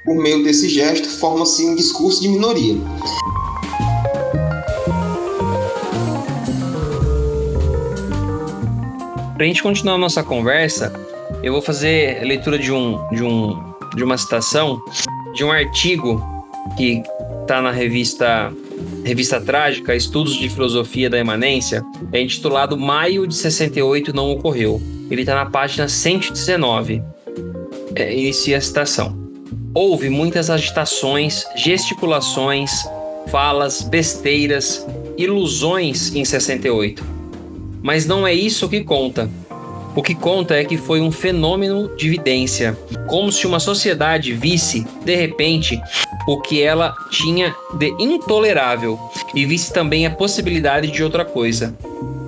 Por 0.05 0.17
meio 0.17 0.45
desse 0.45 0.69
gesto, 0.69 1.09
forma-se 1.09 1.67
um 1.67 1.75
discurso 1.75 2.21
de 2.23 2.29
minoria. 2.29 2.77
Para 9.35 9.45
a 9.45 9.47
gente 9.47 9.63
continuar 9.63 9.97
a 9.97 9.99
nossa 9.99 10.23
conversa, 10.23 10.93
eu 11.43 11.53
vou 11.53 11.61
fazer 11.61 12.21
a 12.23 12.25
leitura 12.25 12.59
de, 12.59 12.73
um, 12.73 13.07
de, 13.11 13.23
um, 13.23 13.75
de 13.95 14.05
uma 14.05 14.17
citação 14.17 14.81
de 15.35 15.45
um 15.45 15.53
artigo 15.53 16.23
que 16.77 17.03
está 17.47 17.63
na 17.63 17.71
revista 17.71 18.53
Revista 19.05 19.41
Trágica, 19.41 19.95
Estudos 19.95 20.37
de 20.37 20.49
Filosofia 20.49 21.09
da 21.09 21.17
Imanência, 21.17 21.85
é 22.13 22.21
intitulado 22.21 22.77
Maio 22.77 23.25
de 23.25 23.37
68 23.37 24.13
não 24.13 24.33
ocorreu. 24.33 24.83
Ele 25.09 25.23
está 25.23 25.37
na 25.37 25.47
página 25.47 25.89
119. 25.89 27.01
É, 27.95 28.13
inicia 28.13 28.59
a 28.59 28.61
citação. 28.61 29.17
Houve 29.73 30.11
muitas 30.11 30.51
agitações, 30.51 31.47
gesticulações, 31.55 32.85
falas, 33.29 33.81
besteiras, 33.83 34.85
ilusões 35.17 36.15
em 36.17 36.25
68. 36.25 37.05
Mas 37.81 38.07
não 38.07 38.27
é 38.27 38.35
isso 38.35 38.69
que 38.69 38.83
conta. 38.83 39.31
O 39.97 40.03
que 40.03 40.15
conta 40.15 40.55
é 40.55 40.63
que 40.63 40.77
foi 40.77 41.01
um 41.01 41.11
fenômeno 41.11 41.89
de 41.97 42.07
evidência, 42.07 42.77
como 43.07 43.33
se 43.33 43.47
uma 43.47 43.59
sociedade 43.59 44.35
visse, 44.35 44.87
de 45.03 45.17
repente, 45.17 45.81
o 46.29 46.39
que 46.39 46.61
ela 46.61 46.95
tinha 47.11 47.57
de 47.79 47.89
intolerável 47.99 49.01
e 49.35 49.47
visse 49.47 49.73
também 49.73 50.05
a 50.05 50.11
possibilidade 50.11 50.91
de 50.91 51.03
outra 51.03 51.25
coisa. 51.25 51.75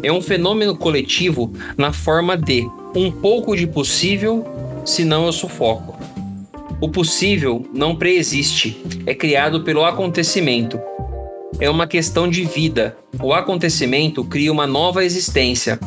É 0.02 0.10
um 0.10 0.22
fenômeno 0.22 0.74
coletivo 0.74 1.52
na 1.76 1.92
forma 1.92 2.38
de 2.38 2.66
um 2.96 3.12
pouco 3.12 3.54
de 3.54 3.66
possível, 3.66 4.46
senão 4.82 5.26
eu 5.26 5.32
sufoco. 5.32 5.98
O 6.80 6.88
possível 6.88 7.68
não 7.74 7.94
preexiste, 7.94 8.82
é 9.04 9.14
criado 9.14 9.62
pelo 9.62 9.84
acontecimento. 9.84 10.80
É 11.60 11.68
uma 11.68 11.86
questão 11.86 12.30
de 12.30 12.44
vida. 12.44 12.96
O 13.20 13.34
acontecimento 13.34 14.24
cria 14.24 14.52
uma 14.52 14.66
nova 14.66 15.04
existência, 15.04 15.78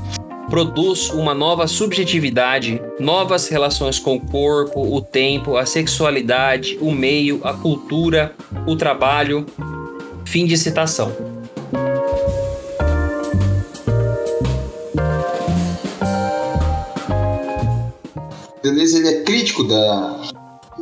produz 0.52 1.10
uma 1.12 1.34
nova 1.34 1.66
subjetividade, 1.66 2.82
novas 3.00 3.48
relações 3.48 3.98
com 3.98 4.18
o 4.18 4.20
corpo, 4.20 4.82
o 4.82 5.02
tempo, 5.02 5.56
a 5.56 5.66
sexualidade, 5.66 6.78
o 6.82 6.92
meio, 6.92 7.40
a 7.42 7.54
cultura, 7.54 8.36
o 8.68 8.76
trabalho. 8.76 9.46
Fim 10.26 10.46
de 10.46 10.58
citação. 10.58 11.16
Deleuze 18.62 18.98
ele 18.98 19.08
é 19.08 19.24
crítico 19.24 19.64
da 19.64 20.20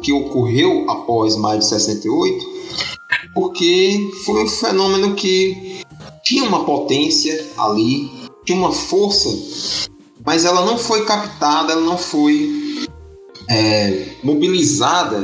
que 0.01 0.11
ocorreu 0.11 0.89
após 0.89 1.35
maio 1.35 1.59
de 1.59 1.65
68, 1.65 2.45
porque 3.35 4.09
foi 4.25 4.45
um 4.45 4.47
fenômeno 4.47 5.13
que 5.13 5.83
tinha 6.23 6.43
uma 6.43 6.65
potência 6.65 7.45
ali 7.55 8.18
tinha 8.49 8.57
uma 8.57 8.71
força, 8.71 9.29
mas 10.25 10.43
ela 10.43 10.65
não 10.65 10.75
foi 10.75 11.05
captada, 11.05 11.73
ela 11.73 11.81
não 11.81 11.99
foi 11.99 12.87
é, 13.47 14.07
mobilizada, 14.23 15.23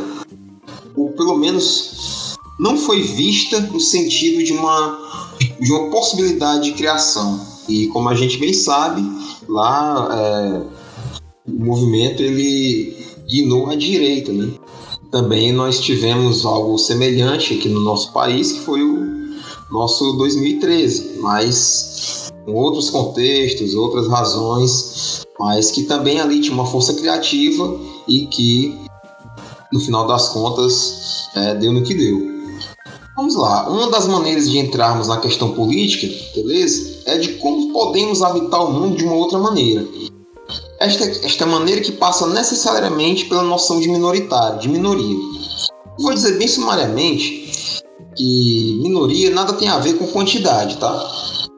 ou 0.96 1.10
pelo 1.10 1.36
menos 1.36 2.36
não 2.60 2.78
foi 2.78 3.02
vista 3.02 3.60
no 3.60 3.80
sentido 3.80 4.44
de 4.44 4.54
uma, 4.54 5.34
de 5.60 5.72
uma 5.72 5.90
possibilidade 5.90 6.66
de 6.66 6.74
criação. 6.74 7.44
E 7.68 7.88
como 7.88 8.10
a 8.10 8.14
gente 8.14 8.38
bem 8.38 8.54
sabe, 8.54 9.04
lá 9.50 10.08
é, 10.12 11.52
o 11.52 11.66
movimento 11.66 12.22
ele 12.22 12.96
guinou 13.28 13.72
à 13.72 13.76
direita, 13.76 14.32
né? 14.32 14.52
Também 15.12 15.52
nós 15.52 15.80
tivemos 15.80 16.46
algo 16.46 16.78
semelhante 16.78 17.56
aqui 17.56 17.70
no 17.70 17.80
nosso 17.80 18.14
país, 18.14 18.52
que 18.52 18.60
foi 18.60 18.84
o 18.84 19.34
nosso 19.72 20.14
2013, 20.14 21.18
mas 21.22 22.25
com 22.46 22.54
outros 22.54 22.90
contextos, 22.90 23.74
outras 23.74 24.08
razões, 24.08 25.26
mas 25.40 25.72
que 25.72 25.84
também 25.84 26.20
ali 26.20 26.40
tinha 26.40 26.54
uma 26.54 26.66
força 26.66 26.94
criativa 26.94 27.78
e 28.08 28.28
que, 28.28 28.78
no 29.74 29.80
final 29.80 30.06
das 30.08 30.30
contas, 30.30 31.28
é, 31.36 31.56
deu 31.56 31.74
no 31.74 31.82
que 31.82 31.96
deu. 31.96 32.36
Vamos 33.18 33.36
lá, 33.36 33.70
uma 33.70 33.90
das 33.90 34.08
maneiras 34.08 34.50
de 34.50 34.60
entrarmos 34.60 35.08
na 35.08 35.18
questão 35.18 35.54
política, 35.54 36.08
beleza? 36.36 37.02
É 37.06 37.18
de 37.18 37.30
como 37.36 37.72
podemos 37.72 38.22
habitar 38.22 38.64
o 38.64 38.72
mundo 38.72 38.98
de 38.98 39.06
uma 39.06 39.16
outra 39.16 39.40
maneira. 39.40 39.88
Esta, 40.80 41.06
esta 41.26 41.46
maneira 41.46 41.80
que 41.80 41.94
passa 41.94 42.28
necessariamente 42.28 43.26
pela 43.26 43.44
noção 43.44 43.80
de 43.80 43.88
minoritário, 43.88 44.60
de 44.60 44.68
minoria. 44.68 45.16
Vou 45.98 46.14
dizer 46.14 46.38
bem 46.38 46.48
sumariamente 46.48 47.82
que 48.18 48.80
minoria 48.82 49.30
nada 49.30 49.54
tem 49.54 49.70
a 49.70 49.80
ver 49.80 49.94
com 49.94 50.08
quantidade, 50.08 50.78
tá? 50.78 51.15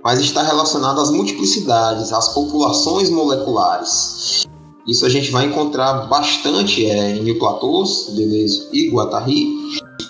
Mas 0.07 0.21
está 0.21 0.41
relacionado 0.41 1.01
às 1.01 1.11
multiplicidades, 1.11 2.13
às 2.13 2.29
populações 2.29 3.09
moleculares. 3.09 4.47
Isso 4.87 5.05
a 5.05 5.09
gente 5.09 5.29
vai 5.31 5.47
encontrar 5.47 6.07
bastante 6.07 6.85
é, 6.85 7.17
em 7.17 7.37
Platôs, 7.37 8.13
Deleuze 8.15 8.69
e 8.71 8.89
Guattari. 8.89 9.49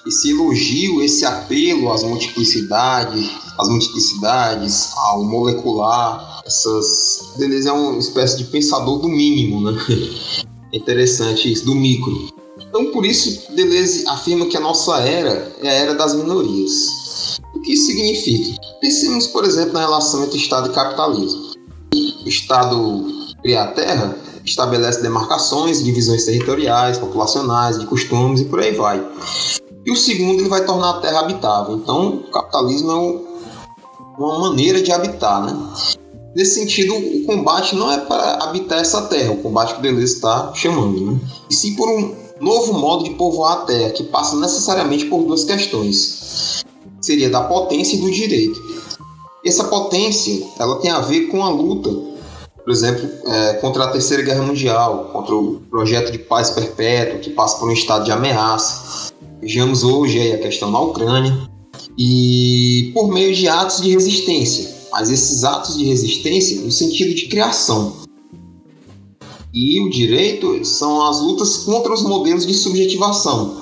Esse 0.06 0.30
elogio, 0.30 1.02
esse 1.02 1.26
apelo 1.26 1.92
às 1.92 2.04
multiplicidades, 2.04 3.28
às 3.58 3.68
multiplicidades, 3.68 4.92
ao 4.96 5.24
molecular, 5.24 6.44
essas. 6.46 7.34
Deleuze 7.36 7.68
é 7.68 7.72
uma 7.74 7.98
espécie 7.98 8.38
de 8.38 8.44
pensador 8.44 9.00
do 9.00 9.10
mínimo, 9.10 9.62
né? 9.62 9.76
É 10.72 10.78
interessante 10.78 11.52
isso, 11.52 11.66
do 11.66 11.74
micro. 11.74 12.28
Então, 12.60 12.92
por 12.92 13.04
isso, 13.04 13.52
Deleuze 13.56 14.06
afirma 14.08 14.46
que 14.46 14.58
a 14.58 14.60
nossa 14.60 15.00
era 15.00 15.56
é 15.64 15.70
a 15.70 15.74
era 15.74 15.96
das 15.96 16.14
minorias. 16.14 17.07
Isso 17.68 17.88
significa? 17.88 18.60
Pensemos, 18.80 19.28
por 19.28 19.44
exemplo, 19.44 19.74
na 19.74 19.82
relação 19.82 20.24
entre 20.24 20.38
Estado 20.38 20.70
e 20.70 20.74
capitalismo. 20.74 21.52
O 22.26 22.30
Estado 22.30 23.06
cria 23.42 23.64
a 23.64 23.68
terra, 23.68 24.18
estabelece 24.46 25.02
demarcações, 25.02 25.84
divisões 25.84 26.26
territoriais, 26.26 26.98
populacionais, 26.98 27.80
de 27.80 27.86
costumes 27.86 28.42
e 28.42 28.46
por 28.46 28.60
aí 28.60 28.74
vai. 28.74 29.06
E 29.86 29.92
o 29.92 29.96
segundo, 29.96 30.40
ele 30.40 30.50
vai 30.50 30.66
tornar 30.66 30.92
a 30.92 31.00
Terra 31.00 31.20
habitável. 31.20 31.76
Então, 31.76 32.18
o 32.18 32.32
capitalismo 32.32 32.92
é 32.92 34.22
uma 34.22 34.40
maneira 34.40 34.82
de 34.82 34.92
habitar, 34.92 35.44
né? 35.44 35.58
Nesse 36.36 36.60
sentido, 36.60 36.94
o 36.94 37.26
combate 37.26 37.76
não 37.76 37.92
é 37.92 37.98
para 37.98 38.44
habitar 38.44 38.80
essa 38.80 39.04
terra, 39.04 39.32
o 39.32 39.38
combate 39.38 39.74
que 39.74 39.80
o 39.80 39.82
Deleuze 39.82 40.14
está 40.14 40.52
chamando, 40.54 41.14
né? 41.14 41.20
e 41.50 41.56
sim 41.56 41.76
por 41.76 41.90
um 41.90 42.16
novo 42.40 42.74
modo 42.74 43.06
de 43.06 43.12
povoar 43.12 43.54
a 43.54 43.62
terra, 43.62 43.90
que 43.90 44.04
passa 44.04 44.36
necessariamente 44.36 45.06
por 45.06 45.24
duas 45.24 45.44
questões. 45.44 46.64
Seria 47.08 47.30
da 47.30 47.40
potência 47.40 47.96
e 47.96 48.02
do 48.02 48.12
direito. 48.12 48.62
Essa 49.46 49.64
potência, 49.64 50.46
ela 50.60 50.76
tem 50.82 50.92
a 50.92 51.00
ver 51.00 51.28
com 51.28 51.42
a 51.42 51.50
luta, 51.50 51.90
por 51.90 52.70
exemplo, 52.70 53.10
é, 53.26 53.54
contra 53.62 53.86
a 53.86 53.92
Terceira 53.92 54.22
Guerra 54.24 54.44
Mundial, 54.44 55.10
contra 55.14 55.34
o 55.34 55.62
projeto 55.70 56.12
de 56.12 56.20
paz 56.20 56.50
perpétua, 56.50 57.20
que 57.20 57.30
passa 57.30 57.58
por 57.60 57.70
um 57.70 57.72
estado 57.72 58.04
de 58.04 58.12
ameaça. 58.12 59.14
Vejamos 59.40 59.86
hoje 59.86 60.34
a 60.34 60.38
questão 60.40 60.70
na 60.70 60.82
Ucrânia. 60.82 61.50
E 61.98 62.92
por 62.94 63.08
meio 63.08 63.34
de 63.34 63.48
atos 63.48 63.80
de 63.82 63.90
resistência, 63.90 64.70
mas 64.92 65.10
esses 65.10 65.46
atos 65.46 65.78
de 65.78 65.86
resistência 65.86 66.60
no 66.60 66.72
sentido 66.74 67.16
de 67.16 67.28
criação. 67.28 67.94
E 69.54 69.80
o 69.80 69.90
direito 69.90 70.66
são 70.66 71.08
as 71.08 71.22
lutas 71.22 71.60
contra 71.60 71.94
os 71.94 72.02
modelos 72.02 72.46
de 72.46 72.54
subjetivação, 72.54 73.56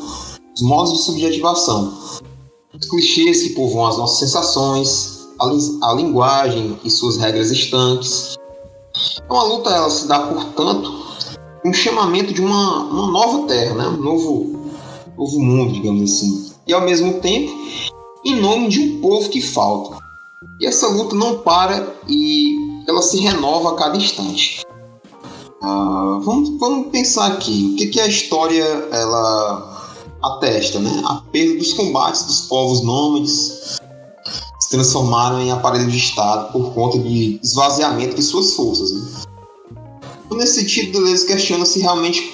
os 0.55 0.63
modos 0.63 0.93
de 0.93 1.03
subjetivação, 1.03 1.93
os 2.79 2.89
clichês 2.89 3.43
que 3.43 3.49
povoam 3.49 3.87
as 3.87 3.97
nossas 3.97 4.19
sensações, 4.19 5.27
a, 5.39 5.45
li 5.45 5.57
a 5.83 5.93
linguagem 5.93 6.79
e 6.83 6.89
suas 6.89 7.17
regras 7.17 7.51
estanques. 7.51 8.35
Então 9.23 9.37
a 9.37 9.43
luta 9.43 9.69
ela 9.69 9.89
se 9.89 10.07
dá, 10.07 10.19
portanto, 10.19 10.91
um 11.65 11.73
chamamento 11.73 12.33
de 12.33 12.41
uma, 12.41 12.83
uma 12.85 13.07
nova 13.07 13.47
terra, 13.47 13.75
né? 13.75 13.87
um 13.87 13.97
novo, 13.97 14.71
novo 15.17 15.39
mundo, 15.39 15.73
digamos 15.73 16.03
assim. 16.03 16.51
E 16.67 16.73
ao 16.73 16.81
mesmo 16.81 17.19
tempo, 17.19 17.51
em 18.25 18.35
nome 18.35 18.69
de 18.69 18.79
um 18.79 19.01
povo 19.01 19.29
que 19.29 19.41
falta. 19.41 19.97
E 20.59 20.65
essa 20.65 20.87
luta 20.87 21.15
não 21.15 21.39
para 21.39 21.95
e 22.07 22.55
ela 22.87 23.01
se 23.01 23.19
renova 23.19 23.71
a 23.71 23.75
cada 23.75 23.97
instante. 23.97 24.63
Ah, 25.61 26.19
vamos, 26.23 26.57
vamos 26.59 26.87
pensar 26.89 27.27
aqui, 27.27 27.71
o 27.73 27.75
que, 27.77 27.87
que 27.87 27.99
a 27.99 28.07
história 28.07 28.63
ela 28.91 29.74
atesta, 30.25 30.79
né? 30.79 31.01
A 31.05 31.15
perda 31.31 31.57
dos 31.57 31.73
combates 31.73 32.23
dos 32.23 32.41
povos 32.41 32.83
nômades 32.83 33.79
se 34.59 34.69
transformaram 34.69 35.41
em 35.41 35.51
aparelho 35.51 35.89
de 35.89 35.97
Estado 35.97 36.51
por 36.51 36.73
conta 36.73 36.97
de 36.97 37.39
esvaziamento 37.43 38.15
de 38.15 38.23
suas 38.23 38.53
forças. 38.53 38.91
Né? 38.91 39.11
Então, 40.25 40.37
nesse 40.37 40.59
sentido, 40.61 40.93
Deleuze 40.93 41.25
questiona 41.25 41.65
se 41.65 41.79
realmente 41.79 42.33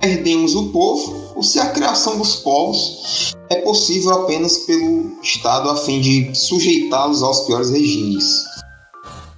perdemos 0.00 0.54
o 0.54 0.68
povo 0.68 1.32
ou 1.34 1.42
se 1.42 1.58
a 1.58 1.70
criação 1.70 2.18
dos 2.18 2.36
povos 2.36 3.34
é 3.48 3.56
possível 3.56 4.12
apenas 4.12 4.58
pelo 4.58 5.12
Estado 5.22 5.70
a 5.70 5.76
fim 5.76 6.00
de 6.00 6.34
sujeitá-los 6.34 7.22
aos 7.22 7.40
piores 7.40 7.70
regimes. 7.70 8.44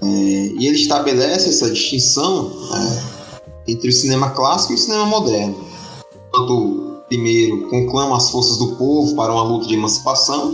É, 0.03 0.07
e 0.07 0.67
ele 0.67 0.77
estabelece 0.77 1.51
essa 1.51 1.71
distinção 1.71 2.51
é, 2.75 3.71
entre 3.73 3.89
o 3.89 3.93
cinema 3.93 4.31
clássico 4.31 4.73
e 4.73 4.77
o 4.77 4.79
cinema 4.79 5.07
moderno. 5.07 5.57
Enquanto 6.29 6.84
primeiro 7.15 7.69
conclama 7.69 8.17
as 8.17 8.31
forças 8.31 8.59
do 8.59 8.75
povo 8.77 9.15
para 9.15 9.33
uma 9.33 9.43
luta 9.43 9.67
de 9.69 9.75
emancipação, 9.75 10.53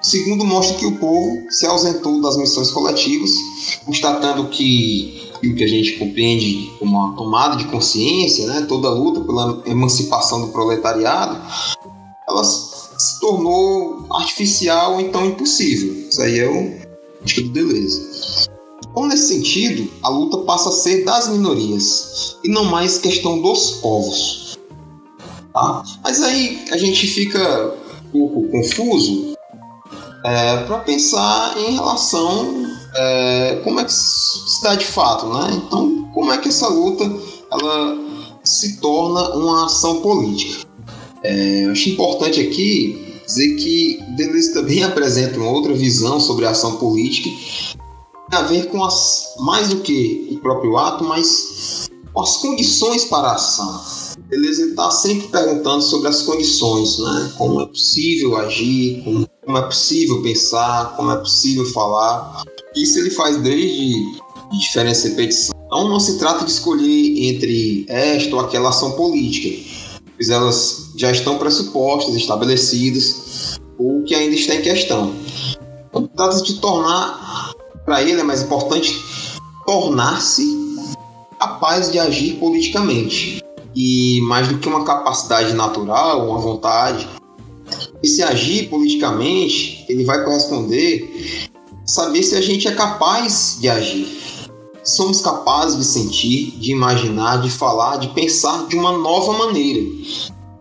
segundo 0.00 0.44
mostra 0.44 0.76
que 0.76 0.86
o 0.86 0.96
povo 0.96 1.44
se 1.48 1.64
ausentou 1.64 2.20
das 2.20 2.36
missões 2.36 2.70
coletivas, 2.72 3.30
constatando 3.84 4.48
que 4.48 5.30
o 5.44 5.54
que 5.54 5.64
a 5.64 5.68
gente 5.68 5.92
compreende 5.92 6.70
como 6.78 6.96
uma 6.96 7.16
tomada 7.16 7.56
de 7.56 7.64
consciência, 7.66 8.46
né, 8.46 8.66
toda 8.68 8.88
a 8.88 8.90
luta 8.90 9.20
pela 9.20 9.62
emancipação 9.64 10.40
do 10.42 10.48
proletariado, 10.48 11.40
ela 12.28 12.44
se 12.44 13.20
tornou 13.20 14.06
artificial 14.10 14.94
ou 14.94 15.00
então 15.00 15.24
impossível. 15.24 16.08
Isso 16.08 16.20
aí 16.20 16.38
é 16.38 16.48
o 16.48 16.90
acho 17.24 17.34
que 17.34 17.40
é 17.40 17.44
do 17.44 17.50
Deleuze. 17.50 18.48
Então, 18.90 19.06
nesse 19.06 19.28
sentido, 19.28 19.90
a 20.02 20.08
luta 20.08 20.38
passa 20.38 20.68
a 20.68 20.72
ser 20.72 21.04
das 21.04 21.28
minorias 21.28 22.36
e 22.42 22.48
não 22.48 22.64
mais 22.64 22.98
questão 22.98 23.40
dos 23.40 23.72
povos. 23.76 24.49
Tá? 25.52 25.82
Mas 26.02 26.22
aí 26.22 26.64
a 26.70 26.76
gente 26.76 27.06
fica 27.06 27.74
um 28.14 28.28
pouco 28.28 28.48
confuso 28.48 29.34
é, 30.24 30.64
para 30.64 30.78
pensar 30.78 31.56
em 31.58 31.74
relação 31.74 32.70
é, 32.94 33.60
como 33.64 33.80
é 33.80 33.84
que 33.84 33.92
se 33.92 34.62
dá 34.62 34.74
de 34.74 34.84
fato, 34.84 35.26
né? 35.26 35.62
Então, 35.64 36.10
como 36.12 36.32
é 36.32 36.38
que 36.38 36.48
essa 36.48 36.68
luta 36.68 37.04
ela 37.50 37.98
se 38.42 38.80
torna 38.80 39.34
uma 39.36 39.66
ação 39.66 40.00
política? 40.00 40.66
É, 41.22 41.66
eu 41.66 41.72
acho 41.72 41.90
importante 41.90 42.40
aqui 42.40 43.20
dizer 43.26 43.56
que 43.56 44.02
Deleuze 44.16 44.52
também 44.52 44.82
apresenta 44.84 45.38
uma 45.38 45.50
outra 45.50 45.74
visão 45.74 46.18
sobre 46.20 46.46
a 46.46 46.50
ação 46.50 46.76
política, 46.76 47.30
tem 48.28 48.38
a 48.38 48.42
ver 48.42 48.66
com 48.68 48.84
as 48.84 49.34
mais 49.38 49.68
do 49.68 49.80
que 49.80 50.28
o 50.32 50.38
próprio 50.38 50.76
ato, 50.76 51.04
mas 51.04 51.88
com 52.12 52.20
as 52.20 52.36
condições 52.38 53.04
para 53.04 53.28
a 53.28 53.34
ação. 53.34 54.09
Deleuze 54.28 54.70
está 54.70 54.90
sempre 54.90 55.28
perguntando 55.28 55.82
sobre 55.82 56.08
as 56.08 56.22
condições, 56.22 56.98
né? 56.98 57.32
Como 57.36 57.60
é 57.60 57.66
possível 57.66 58.36
agir, 58.36 59.02
como, 59.04 59.58
é 59.58 59.62
possível 59.62 60.22
pensar, 60.22 60.96
como 60.96 61.10
é 61.10 61.16
possível 61.16 61.64
falar. 61.66 62.42
Isso 62.76 62.98
ele 62.98 63.10
faz 63.10 63.36
desde 63.38 63.94
diferença 64.52 65.08
e. 65.08 65.50
Então 65.66 65.88
não 65.88 66.00
se 66.00 66.18
trata 66.18 66.44
de 66.44 66.50
escolher 66.50 67.28
entre 67.28 67.86
esta 67.88 68.34
ou 68.34 68.40
aquela 68.40 68.70
ação 68.70 68.92
política, 68.92 69.56
pois 70.16 70.28
elas 70.28 70.90
já 70.96 71.10
estão 71.10 71.38
pressupostas, 71.38 72.14
estabelecidas, 72.16 73.58
ou 73.78 74.02
que 74.02 74.14
ainda 74.14 74.34
está 74.34 74.54
em 74.54 74.62
questão. 74.62 75.14
Então, 75.88 76.06
trata 76.06 76.42
de 76.42 76.54
tornar, 76.60 77.52
para 77.84 78.02
ele 78.02 78.20
é 78.20 78.24
mais 78.24 78.42
importante 78.42 79.02
tornar-se 79.64 80.44
capaz 81.38 81.90
de 81.90 81.98
agir 81.98 82.36
politicamente. 82.38 83.39
E 83.74 84.20
mais 84.22 84.48
do 84.48 84.58
que 84.58 84.68
uma 84.68 84.84
capacidade 84.84 85.52
natural, 85.54 86.28
uma 86.28 86.38
vontade, 86.38 87.08
e 88.02 88.08
se 88.08 88.22
agir 88.22 88.68
politicamente, 88.68 89.84
ele 89.88 90.04
vai 90.04 90.24
corresponder 90.24 91.48
saber 91.86 92.22
se 92.22 92.34
a 92.34 92.40
gente 92.40 92.66
é 92.68 92.72
capaz 92.72 93.58
de 93.60 93.68
agir. 93.68 94.06
Somos 94.82 95.20
capazes 95.20 95.76
de 95.76 95.84
sentir, 95.84 96.52
de 96.58 96.72
imaginar, 96.72 97.42
de 97.42 97.50
falar, 97.50 97.96
de 97.96 98.08
pensar 98.08 98.66
de 98.66 98.76
uma 98.76 98.96
nova 98.96 99.32
maneira. 99.34 99.80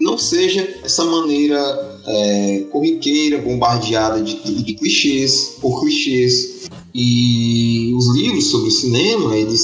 Não 0.02 0.18
seja 0.18 0.80
essa 0.84 1.06
maneira 1.06 1.58
é, 2.06 2.66
corriqueira, 2.72 3.38
bombardeada 3.38 4.22
de, 4.22 4.36
de, 4.44 4.64
de 4.64 4.74
clichês, 4.74 5.56
por 5.62 5.82
clichês. 5.82 6.70
E 6.94 7.94
os 7.96 8.08
livros 8.16 8.48
sobre 8.48 8.68
o 8.68 8.72
cinema, 8.72 9.36
eles 9.36 9.62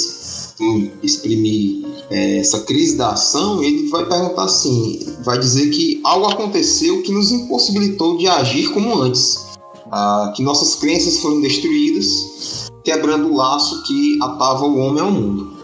exprimir 1.04 1.86
é, 2.10 2.38
essa 2.38 2.62
crise 2.62 2.96
da 2.96 3.12
ação, 3.12 3.62
ele 3.64 3.90
vai 3.90 4.06
perguntar 4.06 4.46
assim, 4.46 5.00
vai 5.24 5.38
dizer 5.38 5.70
que 5.70 6.00
algo 6.04 6.28
aconteceu 6.28 7.02
que 7.02 7.12
nos 7.12 7.32
impossibilitou 7.32 8.18
de 8.18 8.28
agir 8.28 8.70
como 8.72 8.96
antes 9.02 9.46
ah, 9.92 10.34
que 10.36 10.44
nossas 10.44 10.76
crenças 10.76 11.20
foram 11.20 11.42
destruídas, 11.42 12.70
quebrando 12.84 13.32
o 13.32 13.36
laço 13.36 13.84
que 13.84 14.18
atava 14.22 14.66
o 14.66 14.78
homem 14.78 15.02
ao 15.02 15.12
mundo. 15.12 15.64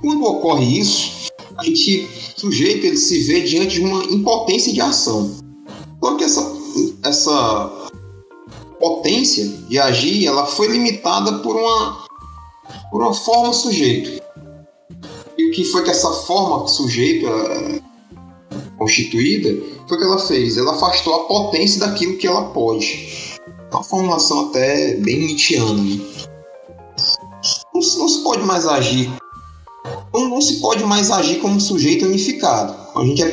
Quando 0.00 0.24
ocorre 0.24 0.78
isso, 0.78 1.30
a 1.56 1.64
gente, 1.64 2.08
sujeito, 2.36 2.86
ele 2.86 2.96
se 2.96 3.20
vê 3.20 3.40
diante 3.42 3.76
de 3.76 3.80
uma 3.80 4.04
impotência 4.04 4.72
de 4.72 4.80
ação. 4.80 5.36
Só 6.02 6.14
que 6.16 6.24
essa, 6.24 6.52
essa 7.02 7.88
potência 8.78 9.46
de 9.68 9.78
agir, 9.78 10.26
ela 10.26 10.44
foi 10.46 10.68
limitada 10.68 11.38
por 11.38 11.56
uma, 11.56 12.05
por 12.90 13.02
uma 13.02 13.14
forma 13.14 13.52
sujeito. 13.52 14.22
E 15.38 15.48
o 15.48 15.52
que 15.52 15.64
foi 15.64 15.82
que 15.84 15.90
essa 15.90 16.10
forma 16.10 16.66
sujeito 16.66 17.26
é, 17.26 17.80
constituída 18.78 19.50
foi 19.88 19.98
que 19.98 20.04
ela 20.04 20.18
fez? 20.18 20.56
Ela 20.56 20.72
afastou 20.74 21.14
a 21.14 21.24
potência 21.24 21.80
daquilo 21.80 22.16
que 22.16 22.26
ela 22.26 22.50
pode 22.50 23.36
uma 23.76 23.82
formulação 23.82 24.48
até 24.48 24.94
bem 24.96 25.18
nietzschiana. 25.20 25.74
Né? 25.74 26.00
Não, 27.74 27.80
não, 27.98 28.08
se 28.08 28.22
pode 28.22 28.42
mais 28.42 28.66
agir. 28.66 29.12
Não, 30.12 30.28
não, 30.28 30.40
se 30.40 30.60
pode 30.60 30.84
mais 30.84 31.10
agir 31.10 31.40
como 31.40 31.60
sujeito 31.60 32.06
unificado. 32.06 32.74
A 32.94 33.04
gente 33.04 33.22
é, 33.22 33.28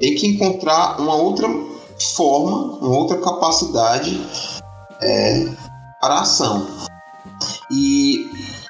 tem 0.00 0.14
que 0.14 0.26
encontrar 0.26 1.00
uma 1.00 1.14
outra 1.14 1.48
forma, 2.16 2.78
uma 2.80 2.98
outra 2.98 3.18
capacidade 3.18 4.20
é, 5.00 5.46
para 6.00 6.14
a 6.14 6.20
ação. 6.22 6.66
E 7.70 8.15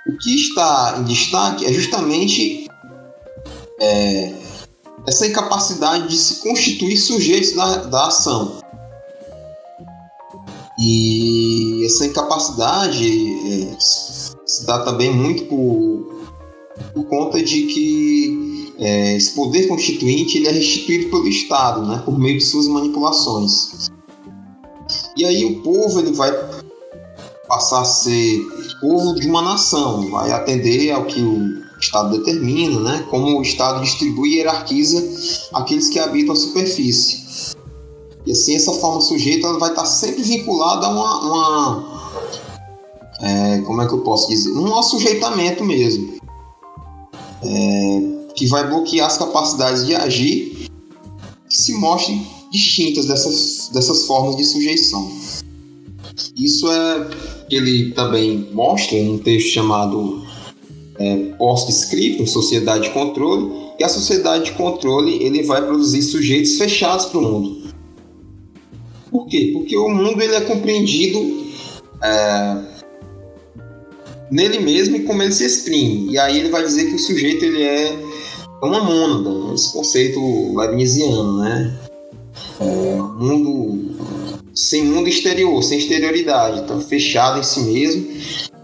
o 0.08 0.16
que 0.18 0.34
está 0.34 0.96
em 0.98 1.04
destaque 1.04 1.64
é 1.64 1.72
justamente 1.72 2.68
é, 3.80 4.34
essa 5.06 5.26
incapacidade 5.26 6.08
de 6.08 6.16
se 6.16 6.42
constituir 6.42 6.96
sujeitos 6.96 7.52
da, 7.52 7.76
da 7.84 8.06
ação. 8.06 8.60
E 10.78 11.84
essa 11.86 12.06
incapacidade 12.06 13.06
é, 13.06 13.76
se 13.80 14.66
dá 14.66 14.80
também 14.80 15.12
muito 15.12 15.44
por 15.46 16.16
por 16.92 17.04
conta 17.06 17.42
de 17.42 17.62
que 17.62 18.72
é, 18.78 19.16
esse 19.16 19.34
poder 19.34 19.66
constituinte 19.66 20.38
ele 20.38 20.48
é 20.48 20.52
restituído 20.52 21.10
pelo 21.10 21.26
Estado, 21.26 21.86
né, 21.86 22.02
por 22.04 22.18
meio 22.18 22.38
de 22.38 22.44
suas 22.44 22.68
manipulações. 22.68 23.90
E 25.16 25.24
aí 25.24 25.44
o 25.44 25.62
povo 25.62 25.98
ele 25.98 26.12
vai 26.12 26.30
passar 27.48 27.82
a 27.82 27.84
ser 27.84 28.46
povo 28.80 29.14
de 29.14 29.28
uma 29.28 29.42
nação, 29.42 30.10
vai 30.10 30.32
atender 30.32 30.90
ao 30.90 31.04
que 31.04 31.20
o 31.20 31.66
Estado 31.80 32.18
determina, 32.18 32.80
né, 32.80 33.06
como 33.10 33.38
o 33.38 33.42
Estado 33.42 33.82
distribui 33.82 34.30
e 34.30 34.36
hierarquiza 34.36 35.02
aqueles 35.52 35.88
que 35.88 35.98
habitam 35.98 36.32
a 36.32 36.36
superfície. 36.36 37.54
E 38.24 38.32
assim, 38.32 38.56
essa 38.56 38.72
forma 38.72 39.00
sujeita 39.00 39.46
ela 39.46 39.58
vai 39.58 39.70
estar 39.70 39.86
sempre 39.86 40.22
vinculada 40.22 40.86
a 40.86 40.90
uma. 40.90 41.20
uma 41.20 41.96
é, 43.20 43.58
como 43.60 43.80
é 43.80 43.86
que 43.86 43.94
eu 43.94 44.00
posso 44.00 44.28
dizer? 44.28 44.50
Um 44.50 44.76
assujeitamento 44.76 45.64
mesmo. 45.64 46.16
É, 47.42 48.16
que 48.34 48.46
vai 48.46 48.68
bloquear 48.68 49.06
as 49.06 49.16
capacidades 49.16 49.86
de 49.86 49.94
agir 49.94 50.68
que 51.48 51.56
se 51.56 51.72
mostrem 51.74 52.26
distintas 52.50 53.06
dessas, 53.06 53.70
dessas 53.72 54.04
formas 54.04 54.36
de 54.36 54.44
sujeição. 54.44 55.10
Isso 56.36 56.70
é 56.70 57.10
que 57.48 57.56
ele 57.56 57.92
também 57.92 58.48
mostra 58.52 58.96
em 58.96 59.10
um 59.10 59.18
texto 59.18 59.48
chamado 59.48 60.24
é, 60.98 61.16
Post-Scriptum, 61.38 62.26
Sociedade 62.26 62.84
de 62.84 62.90
Controle, 62.90 63.66
e 63.78 63.84
a 63.84 63.88
sociedade 63.88 64.46
de 64.46 64.52
controle 64.52 65.22
ele 65.22 65.42
vai 65.42 65.60
produzir 65.64 66.02
sujeitos 66.02 66.56
fechados 66.56 67.06
para 67.06 67.18
o 67.18 67.22
mundo. 67.22 67.66
Por 69.10 69.26
quê? 69.26 69.50
Porque 69.52 69.76
o 69.76 69.88
mundo 69.88 70.20
ele 70.22 70.34
é 70.34 70.40
compreendido 70.40 71.18
é, 72.02 72.56
nele 74.30 74.60
mesmo 74.60 74.96
e 74.96 75.00
como 75.04 75.22
ele 75.22 75.32
se 75.32 75.44
exprime. 75.44 76.10
E 76.10 76.18
aí 76.18 76.38
ele 76.38 76.48
vai 76.48 76.64
dizer 76.64 76.86
que 76.86 76.94
o 76.94 76.98
sujeito 76.98 77.44
ele 77.44 77.62
é 77.62 77.96
uma 78.62 78.82
mônada, 78.82 79.54
esse 79.54 79.72
conceito 79.72 80.20
leibniziano, 80.56 81.38
né? 81.38 81.78
É, 82.58 82.96
mundo 82.96 83.96
sem 84.56 84.86
mundo 84.86 85.06
exterior, 85.06 85.62
sem 85.62 85.78
exterioridade, 85.78 86.60
então 86.60 86.80
fechado 86.80 87.38
em 87.38 87.42
si 87.42 87.60
mesmo. 87.60 88.08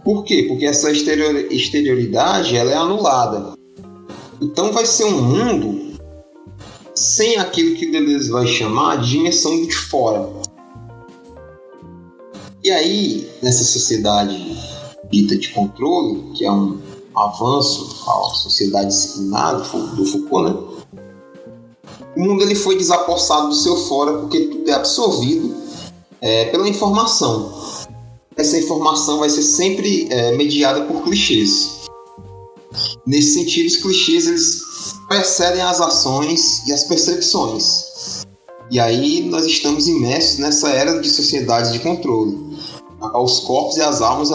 Por 0.03 0.25
quê? 0.25 0.47
Porque 0.49 0.65
essa 0.65 0.91
exterior, 0.91 1.37
exterioridade 1.53 2.57
ela 2.57 2.73
é 2.73 2.75
anulada. 2.75 3.53
Então 4.41 4.73
vai 4.73 4.87
ser 4.87 5.05
um 5.05 5.23
mundo 5.23 5.93
sem 6.95 7.37
aquilo 7.37 7.77
que 7.77 7.91
Deleuze 7.91 8.31
vai 8.31 8.47
chamar 8.47 9.03
de 9.03 9.11
dimensão 9.11 9.67
de 9.67 9.75
fora. 9.75 10.31
E 12.65 12.71
aí, 12.71 13.29
nessa 13.43 13.63
sociedade 13.63 14.57
dita 15.11 15.37
de 15.37 15.51
controle, 15.51 16.33
que 16.35 16.45
é 16.45 16.51
um 16.51 16.81
avanço 17.15 18.03
à 18.09 18.35
sociedade 18.35 18.89
disciplinada 18.89 19.59
do 19.59 20.07
Foucault, 20.07 20.51
né? 20.51 20.73
o 22.17 22.21
mundo 22.21 22.43
ele 22.43 22.55
foi 22.55 22.77
desapossado 22.77 23.49
do 23.49 23.55
seu 23.55 23.77
fora 23.77 24.19
porque 24.19 24.41
tudo 24.47 24.71
é 24.71 24.75
absorvido 24.75 25.62
é, 26.23 26.47
pela 26.47 26.69
informação. 26.69 27.53
Essa 28.37 28.59
informação 28.59 29.19
vai 29.19 29.29
ser 29.29 29.43
sempre 29.43 30.07
é, 30.11 30.35
mediada 30.37 30.83
por 30.83 31.03
clichês. 31.03 31.83
Nesse 33.07 33.35
sentido, 33.35 33.67
os 33.67 33.77
clichês 33.77 34.27
eles 34.27 34.63
precedem 35.09 35.61
as 35.61 35.81
ações 35.81 36.67
e 36.67 36.73
as 36.73 36.85
percepções. 36.85 38.25
E 38.71 38.81
aí 38.81 39.29
nós 39.29 39.45
estamos 39.45 39.87
imersos 39.87 40.39
nessa 40.39 40.71
era 40.71 40.99
de 40.99 41.11
sociedades 41.11 41.73
de 41.73 41.81
controle. 41.81 42.39
Os 43.15 43.41
corpos 43.41 43.77
e 43.77 43.83
as 43.83 44.01
almas 44.01 44.31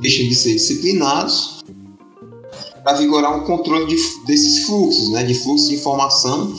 deixam 0.00 0.28
de 0.28 0.34
ser 0.34 0.54
disciplinados 0.54 1.56
para 2.82 2.96
vigorar 2.96 3.36
um 3.36 3.44
controle 3.44 3.84
de, 3.86 3.96
desses 4.24 4.64
fluxos, 4.64 5.10
né, 5.10 5.24
de 5.24 5.34
fluxo 5.34 5.68
de 5.68 5.74
informação, 5.74 6.54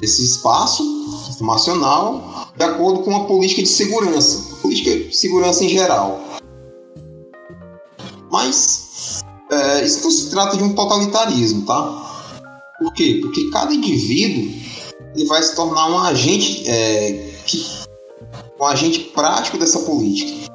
desse 0.00 0.24
espaço 0.24 0.82
informacional, 1.28 2.27
de 2.58 2.64
acordo 2.64 3.02
com 3.02 3.10
uma 3.10 3.24
política 3.26 3.62
de 3.62 3.68
segurança, 3.68 4.56
política 4.56 4.90
de 4.90 5.16
segurança 5.16 5.64
em 5.64 5.68
geral. 5.68 6.20
Mas 8.30 9.22
é, 9.50 9.84
isso 9.84 10.02
não 10.02 10.10
se 10.10 10.28
trata 10.30 10.56
de 10.56 10.64
um 10.64 10.74
totalitarismo, 10.74 11.64
tá? 11.64 12.42
Por 12.80 12.92
quê? 12.92 13.20
Porque 13.22 13.48
cada 13.50 13.72
indivíduo 13.72 14.52
ele 15.14 15.24
vai 15.26 15.40
se 15.42 15.54
tornar 15.54 15.88
um 15.88 15.98
agente, 16.00 16.68
é, 16.68 17.32
que, 17.46 17.64
um 18.60 18.64
agente 18.64 19.00
prático 19.14 19.56
dessa 19.56 19.78
política. 19.80 20.52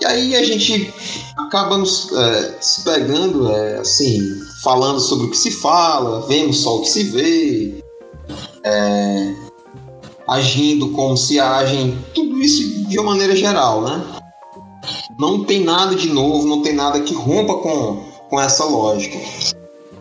E 0.00 0.06
aí 0.06 0.36
a 0.36 0.44
gente 0.44 0.92
acaba 1.36 1.78
nos, 1.78 2.12
é, 2.12 2.58
se 2.60 2.82
pegando, 2.82 3.50
é, 3.52 3.78
assim, 3.78 4.20
falando 4.64 4.98
sobre 4.98 5.26
o 5.26 5.30
que 5.30 5.36
se 5.36 5.52
fala, 5.52 6.26
vemos 6.26 6.60
só 6.60 6.76
o 6.76 6.82
que 6.82 6.88
se 6.88 7.04
vê, 7.04 7.84
é, 8.64 9.47
agindo 10.28 10.90
como 10.90 11.16
se 11.16 11.40
agem, 11.40 11.98
tudo 12.14 12.38
isso 12.40 12.86
de 12.86 12.98
uma 12.98 13.12
maneira 13.12 13.34
geral, 13.34 13.82
né? 13.82 14.04
Não 15.18 15.44
tem 15.44 15.64
nada 15.64 15.94
de 15.94 16.08
novo, 16.08 16.46
não 16.46 16.62
tem 16.62 16.74
nada 16.74 17.00
que 17.00 17.14
rompa 17.14 17.54
com, 17.54 18.04
com 18.28 18.40
essa 18.40 18.64
lógica. 18.64 19.18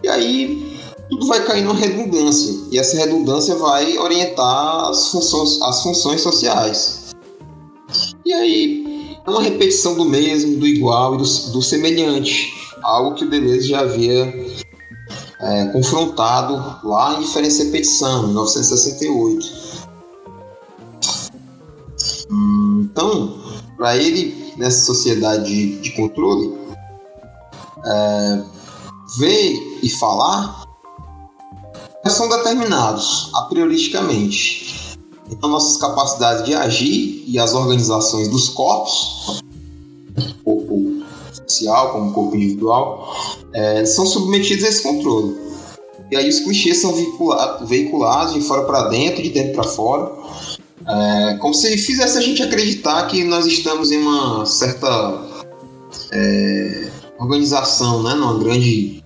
E 0.03 0.07
aí 0.07 0.79
tudo 1.09 1.25
vai 1.25 1.43
cair 1.45 1.63
numa 1.63 1.75
redundância, 1.75 2.53
e 2.69 2.77
essa 2.77 2.97
redundância 2.97 3.55
vai 3.55 3.97
orientar 3.97 4.89
as 4.89 5.07
funções, 5.07 5.61
as 5.61 5.81
funções 5.81 6.21
sociais. 6.21 7.15
E 8.25 8.33
aí 8.33 9.17
é 9.25 9.29
uma 9.29 9.41
repetição 9.41 9.95
do 9.95 10.03
mesmo, 10.03 10.57
do 10.57 10.67
igual 10.67 11.15
e 11.15 11.17
do, 11.19 11.23
do 11.23 11.61
semelhante, 11.61 12.53
algo 12.83 13.15
que 13.15 13.23
o 13.23 13.29
Deleuze 13.29 13.69
já 13.69 13.79
havia 13.79 14.33
é, 15.39 15.65
confrontado 15.67 16.85
lá 16.85 17.15
em 17.15 17.21
Diferença 17.21 17.61
e 17.61 17.65
Repetição, 17.67 18.23
em 18.23 18.27
1968. 18.27 19.76
Então, 22.97 23.37
para 23.77 23.95
ele, 23.95 24.53
nessa 24.57 24.83
sociedade 24.83 25.79
de, 25.79 25.91
controle, 25.91 26.51
é, 27.85 28.43
ver 29.19 29.79
e 29.83 29.87
falar 29.87 30.65
são 32.07 32.27
determinados 32.27 33.29
a 33.35 33.43
prioristicamente. 33.43 34.97
Então, 35.29 35.47
nossas 35.47 35.77
capacidades 35.77 36.45
de 36.45 36.55
agir 36.55 37.23
e 37.27 37.37
as 37.37 37.53
organizações 37.53 38.29
dos 38.29 38.49
corpos, 38.49 39.43
corpo 40.43 41.03
social 41.45 41.91
como 41.91 42.13
corpo 42.13 42.35
individual, 42.35 43.13
é, 43.53 43.85
são 43.85 44.07
submetidos 44.07 44.63
a 44.63 44.69
esse 44.69 44.81
controle. 44.81 45.37
E 46.09 46.15
aí 46.15 46.27
os 46.29 46.39
clichês 46.39 46.79
são 46.79 46.93
veiculados 47.61 48.33
de 48.33 48.41
fora 48.41 48.63
para 48.63 48.87
dentro, 48.87 49.21
de 49.21 49.29
dentro 49.29 49.53
para 49.53 49.65
fora, 49.65 50.16
é, 50.87 51.37
como 51.39 51.53
se 51.53 51.77
fizesse 51.77 52.17
a 52.17 52.21
gente 52.21 52.41
acreditar 52.41 53.05
que 53.07 53.23
nós 53.23 53.45
estamos 53.45 53.91
em 53.91 53.97
uma 53.97 54.45
certa 54.45 55.21
é, 56.11 56.89
organização, 57.19 58.03
né? 58.03 58.13
Numa 58.13 58.39
grande. 58.39 59.03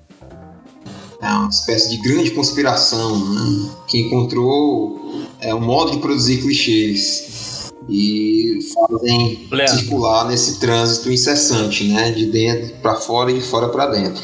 É 1.22 1.28
uma 1.28 1.50
espécie 1.50 1.90
de 1.90 1.98
grande 1.98 2.32
conspiração, 2.32 3.18
né? 3.18 3.70
Que 3.88 4.00
encontrou 4.00 5.00
é, 5.40 5.54
um 5.54 5.62
modo 5.62 5.92
de 5.92 5.98
produzir 5.98 6.42
clichês 6.42 7.72
e 7.90 8.60
fazem 8.74 9.48
Leandro. 9.52 9.76
circular 9.76 10.28
nesse 10.28 10.60
trânsito 10.60 11.12
incessante, 11.12 11.86
né? 11.86 12.12
De 12.12 12.28
dentro 12.28 12.76
para 12.82 12.96
fora 12.96 13.32
e 13.32 13.36
de 13.36 13.42
fora 13.42 13.70
para 13.70 13.88
dentro. 13.88 14.24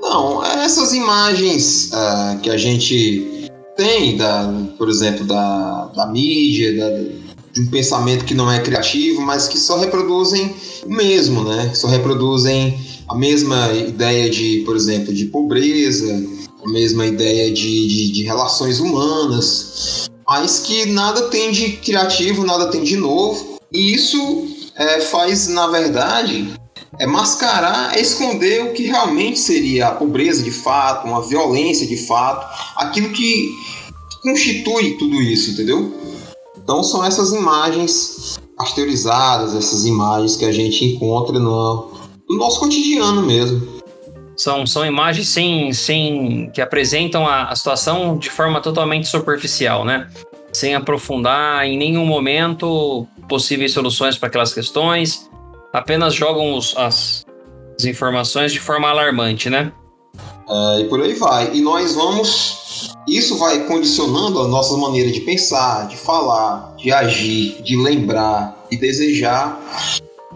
Não, 0.00 0.44
essas 0.44 0.92
imagens 0.92 1.90
uh, 1.92 2.38
que 2.40 2.50
a 2.50 2.56
gente 2.56 3.33
tem, 3.76 4.16
da, 4.16 4.52
por 4.78 4.88
exemplo, 4.88 5.24
da, 5.24 5.86
da 5.94 6.06
mídia, 6.06 6.76
da, 6.76 6.90
de 7.52 7.60
um 7.60 7.66
pensamento 7.66 8.24
que 8.24 8.34
não 8.34 8.50
é 8.50 8.60
criativo, 8.60 9.20
mas 9.20 9.46
que 9.46 9.58
só 9.58 9.78
reproduzem 9.78 10.54
o 10.84 10.88
mesmo, 10.88 11.44
né? 11.44 11.72
Só 11.74 11.86
reproduzem 11.86 12.78
a 13.08 13.14
mesma 13.14 13.72
ideia 13.72 14.28
de, 14.28 14.62
por 14.64 14.76
exemplo, 14.76 15.12
de 15.12 15.26
pobreza, 15.26 16.22
a 16.64 16.70
mesma 16.70 17.06
ideia 17.06 17.52
de, 17.52 17.88
de, 17.88 18.12
de 18.12 18.22
relações 18.24 18.80
humanas, 18.80 20.10
mas 20.26 20.60
que 20.60 20.86
nada 20.86 21.22
tem 21.28 21.52
de 21.52 21.72
criativo, 21.72 22.44
nada 22.44 22.70
tem 22.70 22.82
de 22.82 22.96
novo. 22.96 23.58
E 23.72 23.94
isso 23.94 24.46
é, 24.74 25.00
faz, 25.00 25.48
na 25.48 25.66
verdade, 25.66 26.48
é 26.98 27.06
mascarar, 27.06 27.96
é 27.96 28.00
esconder 28.00 28.62
o 28.64 28.72
que 28.72 28.84
realmente 28.84 29.38
seria 29.38 29.88
a 29.88 29.90
pobreza 29.92 30.42
de 30.42 30.50
fato, 30.50 31.06
uma 31.06 31.22
violência 31.22 31.86
de 31.86 31.96
fato, 31.96 32.46
aquilo 32.76 33.10
que 33.10 33.52
constitui 34.22 34.96
tudo 34.98 35.20
isso, 35.20 35.50
entendeu? 35.50 35.92
Então 36.56 36.82
são 36.82 37.04
essas 37.04 37.32
imagens 37.32 38.38
pasteurizadas, 38.56 39.54
essas 39.54 39.84
imagens 39.84 40.36
que 40.36 40.44
a 40.44 40.52
gente 40.52 40.84
encontra 40.84 41.38
no, 41.38 41.90
no 42.28 42.36
nosso 42.36 42.60
cotidiano 42.60 43.22
mesmo. 43.22 43.74
São, 44.36 44.66
são 44.66 44.84
imagens 44.84 45.28
sem, 45.28 45.72
sem 45.72 46.50
que 46.52 46.60
apresentam 46.60 47.26
a, 47.26 47.50
a 47.50 47.56
situação 47.56 48.16
de 48.16 48.30
forma 48.30 48.60
totalmente 48.60 49.06
superficial, 49.06 49.84
né? 49.84 50.08
Sem 50.52 50.74
aprofundar 50.74 51.66
em 51.66 51.76
nenhum 51.76 52.04
momento 52.04 53.06
possíveis 53.28 53.72
soluções 53.72 54.16
para 54.16 54.28
aquelas 54.28 54.52
questões. 54.52 55.28
Apenas 55.74 56.14
jogam 56.14 56.56
os, 56.56 56.72
as, 56.76 57.26
as 57.76 57.84
informações 57.84 58.52
de 58.52 58.60
forma 58.60 58.88
alarmante, 58.88 59.50
né? 59.50 59.72
É, 60.48 60.80
e 60.82 60.84
por 60.84 61.02
aí 61.02 61.14
vai. 61.14 61.52
E 61.52 61.60
nós 61.60 61.96
vamos. 61.96 62.94
Isso 63.08 63.36
vai 63.38 63.66
condicionando 63.66 64.40
a 64.40 64.46
nossa 64.46 64.76
maneira 64.76 65.10
de 65.10 65.20
pensar, 65.22 65.88
de 65.88 65.96
falar, 65.96 66.76
de 66.76 66.92
agir, 66.92 67.60
de 67.60 67.76
lembrar, 67.76 68.56
de 68.70 68.76
desejar. 68.76 69.60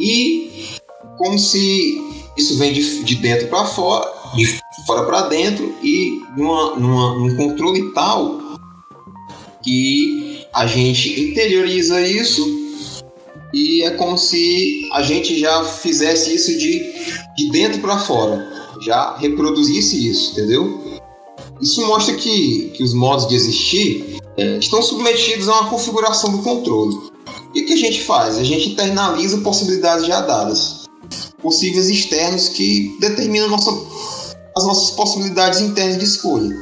E 0.00 0.76
como 1.16 1.38
se 1.38 2.02
isso 2.36 2.58
vem 2.58 2.72
de, 2.72 3.04
de 3.04 3.14
dentro 3.14 3.46
para 3.46 3.64
fora, 3.64 4.12
de 4.34 4.60
fora 4.86 5.04
para 5.04 5.28
dentro, 5.28 5.72
e 5.84 6.20
numa, 6.36 6.74
numa, 6.74 7.14
num 7.14 7.36
controle 7.36 7.92
tal 7.92 8.40
que 9.62 10.46
a 10.52 10.66
gente 10.66 11.30
interioriza 11.30 12.00
isso 12.00 12.67
e 13.52 13.82
é 13.82 13.90
como 13.92 14.18
se 14.18 14.88
a 14.92 15.02
gente 15.02 15.38
já 15.38 15.64
fizesse 15.64 16.34
isso 16.34 16.56
de, 16.58 16.92
de 17.36 17.50
dentro 17.50 17.80
para 17.80 17.98
fora, 17.98 18.46
já 18.82 19.16
reproduzisse 19.16 20.08
isso, 20.08 20.32
entendeu? 20.32 21.00
Isso 21.60 21.84
mostra 21.86 22.14
que, 22.14 22.72
que 22.74 22.82
os 22.82 22.92
modos 22.92 23.26
de 23.26 23.34
existir 23.34 24.18
é, 24.36 24.58
estão 24.58 24.82
submetidos 24.82 25.48
a 25.48 25.60
uma 25.60 25.70
configuração 25.70 26.30
do 26.30 26.42
controle. 26.42 26.94
O 27.48 27.52
que, 27.52 27.72
a 27.72 27.76
gente 27.76 28.02
faz? 28.02 28.36
A 28.36 28.44
gente 28.44 28.70
internaliza 28.70 29.38
possibilidades 29.38 30.06
já 30.06 30.20
dadas, 30.20 30.84
possíveis 31.42 31.88
externos 31.88 32.48
que 32.48 32.96
determinam 33.00 33.48
nossa, 33.48 33.70
as 34.56 34.64
nossas 34.64 34.90
possibilidades 34.90 35.60
internas 35.60 35.98
de 35.98 36.04
escolha. 36.04 36.54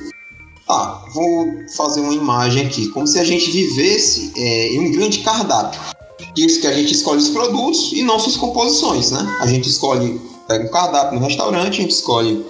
Tá, 0.66 1.05
vou 1.12 1.47
fazer 1.76 2.01
uma 2.01 2.14
imagem 2.14 2.66
aqui, 2.66 2.89
como 2.89 3.07
se 3.07 3.18
a 3.18 3.24
gente 3.24 3.51
vivesse 3.51 4.32
é, 4.37 4.74
em 4.74 4.80
um 4.80 4.93
grande 4.93 5.18
cardápio 5.18 5.95
diz 6.37 6.59
que 6.59 6.66
a 6.66 6.72
gente 6.72 6.93
escolhe 6.93 7.18
os 7.18 7.30
produtos 7.30 7.93
e 7.93 8.03
não 8.03 8.18
suas 8.18 8.37
composições, 8.37 9.11
né? 9.11 9.37
A 9.41 9.47
gente 9.47 9.68
escolhe, 9.68 10.20
pega 10.47 10.66
um 10.66 10.70
cardápio 10.70 11.18
no 11.18 11.26
restaurante, 11.26 11.78
a 11.78 11.82
gente 11.82 11.91
escolhe 11.91 12.45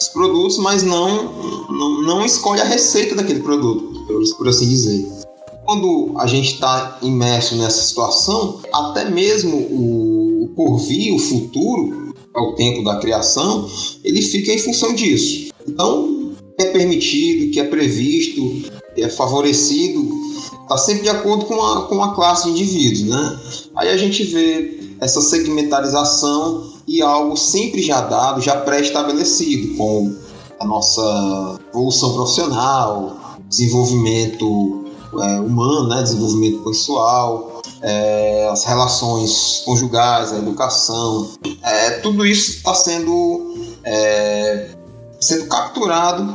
os 0.00 0.08
produtos, 0.08 0.56
mas 0.58 0.82
não, 0.82 1.32
não, 1.68 2.02
não 2.02 2.24
escolhe 2.24 2.60
a 2.60 2.64
receita 2.64 3.14
daquele 3.14 3.40
produto, 3.40 3.92
por 4.36 4.48
assim 4.48 4.68
dizer. 4.68 5.06
Quando 5.66 6.14
a 6.16 6.26
gente 6.26 6.54
está 6.54 6.98
imerso 7.02 7.56
nessa 7.56 7.82
situação, 7.82 8.60
até 8.72 9.10
mesmo 9.10 9.56
o, 9.56 10.52
porvir, 10.56 11.14
o 11.14 11.18
futuro, 11.18 12.14
é 12.34 12.40
o 12.40 12.54
tempo 12.54 12.82
da 12.82 12.96
criação, 12.96 13.68
ele 14.02 14.22
fica 14.22 14.52
em 14.52 14.58
função 14.58 14.94
disso. 14.94 15.52
Então, 15.68 16.32
é 16.58 16.66
permitido, 16.66 17.50
que 17.50 17.60
é 17.60 17.64
previsto, 17.64 18.70
é 18.96 19.08
favorecido, 19.08 20.08
está 20.66 20.76
sempre 20.76 21.04
de 21.04 21.08
acordo 21.08 21.44
com 21.44 21.62
a, 21.62 21.86
com 21.86 22.02
a 22.02 22.14
classe 22.14 22.44
de 22.44 22.50
indivíduos, 22.50 23.04
né? 23.04 23.38
Aí 23.76 23.88
a 23.88 23.96
gente 23.96 24.24
vê 24.24 24.96
essa 25.00 25.20
segmentarização 25.20 26.72
e 26.86 27.00
algo 27.00 27.36
sempre 27.36 27.80
já 27.80 28.00
dado, 28.00 28.40
já 28.40 28.56
pré-estabelecido, 28.56 29.76
com 29.76 30.14
a 30.58 30.64
nossa 30.64 31.60
evolução 31.70 32.14
profissional, 32.14 33.16
desenvolvimento 33.48 34.84
é, 35.14 35.40
humano, 35.40 35.88
né? 35.88 36.02
desenvolvimento 36.02 36.64
pessoal, 36.64 37.62
é, 37.82 38.48
as 38.50 38.64
relações 38.64 39.62
conjugais, 39.64 40.32
a 40.32 40.38
educação, 40.38 41.30
é, 41.62 41.90
tudo 42.00 42.26
isso 42.26 42.56
está 42.56 42.74
sendo, 42.74 43.54
é, 43.84 44.70
sendo 45.20 45.46
capturado 45.46 46.34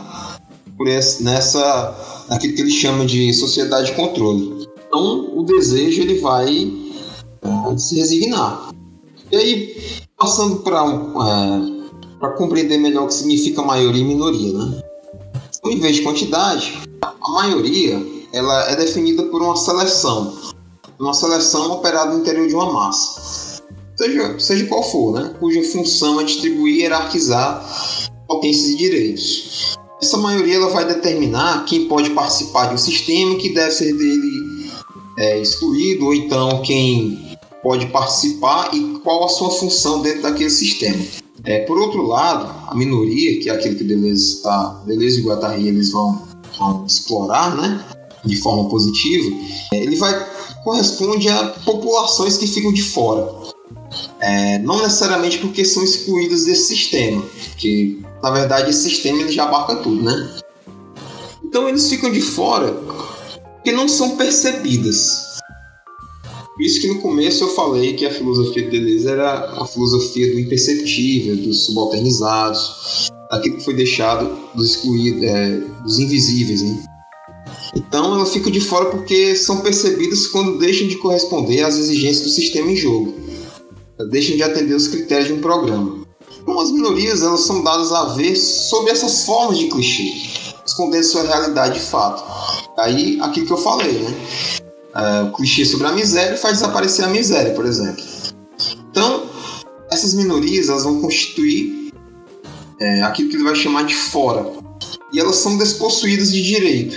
por 0.77 0.87
esse, 0.87 1.21
nessa 1.23 2.20
naquilo 2.31 2.55
que 2.55 2.61
ele 2.61 2.71
chama 2.71 3.05
de 3.05 3.33
sociedade 3.33 3.87
de 3.87 3.95
controle. 3.95 4.65
Então, 4.87 5.37
o 5.37 5.43
desejo 5.43 6.01
ele 6.01 6.19
vai 6.19 6.73
é, 7.41 7.77
se 7.77 7.95
resignar. 7.97 8.71
E 9.29 9.35
aí, 9.35 9.75
passando 10.17 10.61
para 10.61 10.79
é, 10.79 11.81
para 12.19 12.31
compreender 12.33 12.77
melhor 12.77 13.03
o 13.03 13.07
que 13.07 13.15
significa 13.15 13.61
maioria 13.61 14.01
e 14.01 14.05
minoria, 14.05 14.53
né? 14.53 14.81
Então, 15.57 15.71
em 15.71 15.79
vez 15.79 15.97
de 15.97 16.03
quantidade, 16.03 16.79
a 17.01 17.31
maioria 17.31 18.01
ela 18.31 18.71
é 18.71 18.75
definida 18.75 19.23
por 19.23 19.41
uma 19.41 19.57
seleção, 19.57 20.37
uma 20.99 21.13
seleção 21.13 21.71
operada 21.71 22.13
no 22.13 22.19
interior 22.19 22.47
de 22.47 22.55
uma 22.55 22.71
massa, 22.71 23.61
seja, 23.97 24.39
seja 24.39 24.65
qual 24.67 24.83
for, 24.83 25.13
né? 25.13 25.35
cuja 25.39 25.61
função 25.63 26.21
é 26.21 26.23
distribuir 26.23 26.75
e 26.75 26.81
hierarquizar 26.81 28.09
potências 28.27 28.69
e 28.69 28.77
direitos. 28.77 29.70
Essa 30.01 30.17
maioria 30.17 30.55
ela 30.55 30.69
vai 30.69 30.85
determinar 30.85 31.63
quem 31.65 31.87
pode 31.87 32.09
participar 32.09 32.67
de 32.67 32.73
um 32.73 32.77
sistema 32.77 33.35
que 33.35 33.49
deve 33.49 33.71
ser 33.71 33.93
dele 33.93 34.71
é, 35.17 35.39
excluído, 35.39 36.05
ou 36.05 36.13
então 36.13 36.61
quem 36.63 37.37
pode 37.61 37.85
participar 37.87 38.73
e 38.73 38.99
qual 39.03 39.23
a 39.23 39.29
sua 39.29 39.51
função 39.51 40.01
dentro 40.01 40.23
daquele 40.23 40.49
sistema. 40.49 40.97
É, 41.43 41.59
por 41.65 41.77
outro 41.77 42.01
lado, 42.01 42.51
a 42.67 42.75
minoria, 42.75 43.39
que 43.39 43.49
é 43.49 43.53
aquilo 43.53 43.75
que 43.75 43.83
Deleuze, 43.83 44.41
tá, 44.41 44.81
Deleuze 44.87 45.19
e 45.19 45.23
Guattari 45.23 45.67
eles 45.67 45.91
vão, 45.91 46.27
vão 46.57 46.85
explorar 46.85 47.55
né, 47.55 47.85
de 48.25 48.35
forma 48.37 48.67
positiva, 48.69 49.35
é, 49.71 49.77
ele 49.77 49.95
vai 49.97 50.13
corresponde 50.63 51.27
a 51.29 51.47
populações 51.65 52.37
que 52.37 52.47
ficam 52.47 52.71
de 52.71 52.83
fora. 52.83 53.31
É, 54.19 54.59
não 54.59 54.81
necessariamente 54.81 55.39
porque 55.39 55.65
são 55.65 55.83
excluídas 55.83 56.45
desse 56.45 56.75
sistema, 56.75 57.23
que 57.57 58.01
na 58.21 58.31
verdade 58.31 58.69
esse 58.69 58.89
sistema 58.89 59.21
ele 59.21 59.31
já 59.31 59.43
abarca 59.43 59.75
tudo, 59.77 60.03
né? 60.03 60.35
Então 61.43 61.67
eles 61.67 61.89
ficam 61.89 62.11
de 62.11 62.21
fora 62.21 62.71
porque 63.55 63.71
não 63.71 63.87
são 63.87 64.15
percebidas. 64.15 65.31
Por 66.55 66.63
isso 66.63 66.81
que 66.81 66.87
no 66.87 66.99
começo 66.99 67.43
eu 67.43 67.49
falei 67.49 67.93
que 67.93 68.05
a 68.05 68.11
filosofia 68.11 68.63
de 68.63 68.69
Deleuze 68.69 69.07
era 69.07 69.61
a 69.61 69.65
filosofia 69.65 70.31
do 70.33 70.39
imperceptível, 70.39 71.35
dos 71.37 71.65
subalternizados, 71.65 73.09
daquilo 73.31 73.57
que 73.57 73.63
foi 73.63 73.73
deixado 73.73 74.37
dos 74.53 74.71
excluídos, 74.71 75.23
é, 75.23 75.59
dos 75.83 75.99
invisíveis, 75.99 76.61
né? 76.61 76.83
Então 77.75 78.13
ela 78.13 78.25
fica 78.25 78.51
de 78.51 78.59
fora 78.59 78.85
porque 78.85 79.35
são 79.35 79.61
percebidas 79.61 80.27
quando 80.27 80.59
deixam 80.59 80.87
de 80.87 80.97
corresponder 80.97 81.63
às 81.63 81.77
exigências 81.77 82.25
do 82.25 82.29
sistema 82.29 82.71
em 82.71 82.75
jogo 82.75 83.31
deixem 84.09 84.35
de 84.35 84.43
atender 84.43 84.73
os 84.73 84.87
critérios 84.87 85.27
de 85.27 85.33
um 85.33 85.41
programa. 85.41 86.00
Então, 86.41 86.59
as 86.59 86.71
minorias 86.71 87.21
elas 87.21 87.41
são 87.41 87.63
dadas 87.63 87.91
a 87.91 88.05
ver 88.15 88.35
sob 88.35 88.89
essas 88.89 89.25
formas 89.25 89.59
de 89.59 89.67
clichê, 89.67 90.11
escondendo 90.65 91.03
sua 91.03 91.23
realidade 91.23 91.75
de 91.75 91.85
fato. 91.85 92.23
Aí, 92.77 93.19
aquilo 93.21 93.45
que 93.45 93.53
eu 93.53 93.57
falei, 93.57 93.93
né? 93.93 94.15
É, 94.93 95.21
o 95.23 95.31
clichê 95.31 95.63
sobre 95.65 95.87
a 95.87 95.91
miséria 95.91 96.35
faz 96.37 96.55
desaparecer 96.59 97.05
a 97.05 97.07
miséria, 97.07 97.53
por 97.53 97.65
exemplo. 97.65 98.03
Então, 98.89 99.23
essas 99.89 100.13
minorias 100.13 100.69
elas 100.69 100.83
vão 100.83 100.99
constituir 100.99 101.93
é, 102.79 103.03
aquilo 103.03 103.29
que 103.29 103.35
ele 103.35 103.43
vai 103.43 103.55
chamar 103.55 103.83
de 103.83 103.95
fora. 103.95 104.45
E 105.13 105.19
elas 105.19 105.35
são 105.35 105.57
despossuídas 105.57 106.31
de 106.31 106.41
direito 106.41 106.95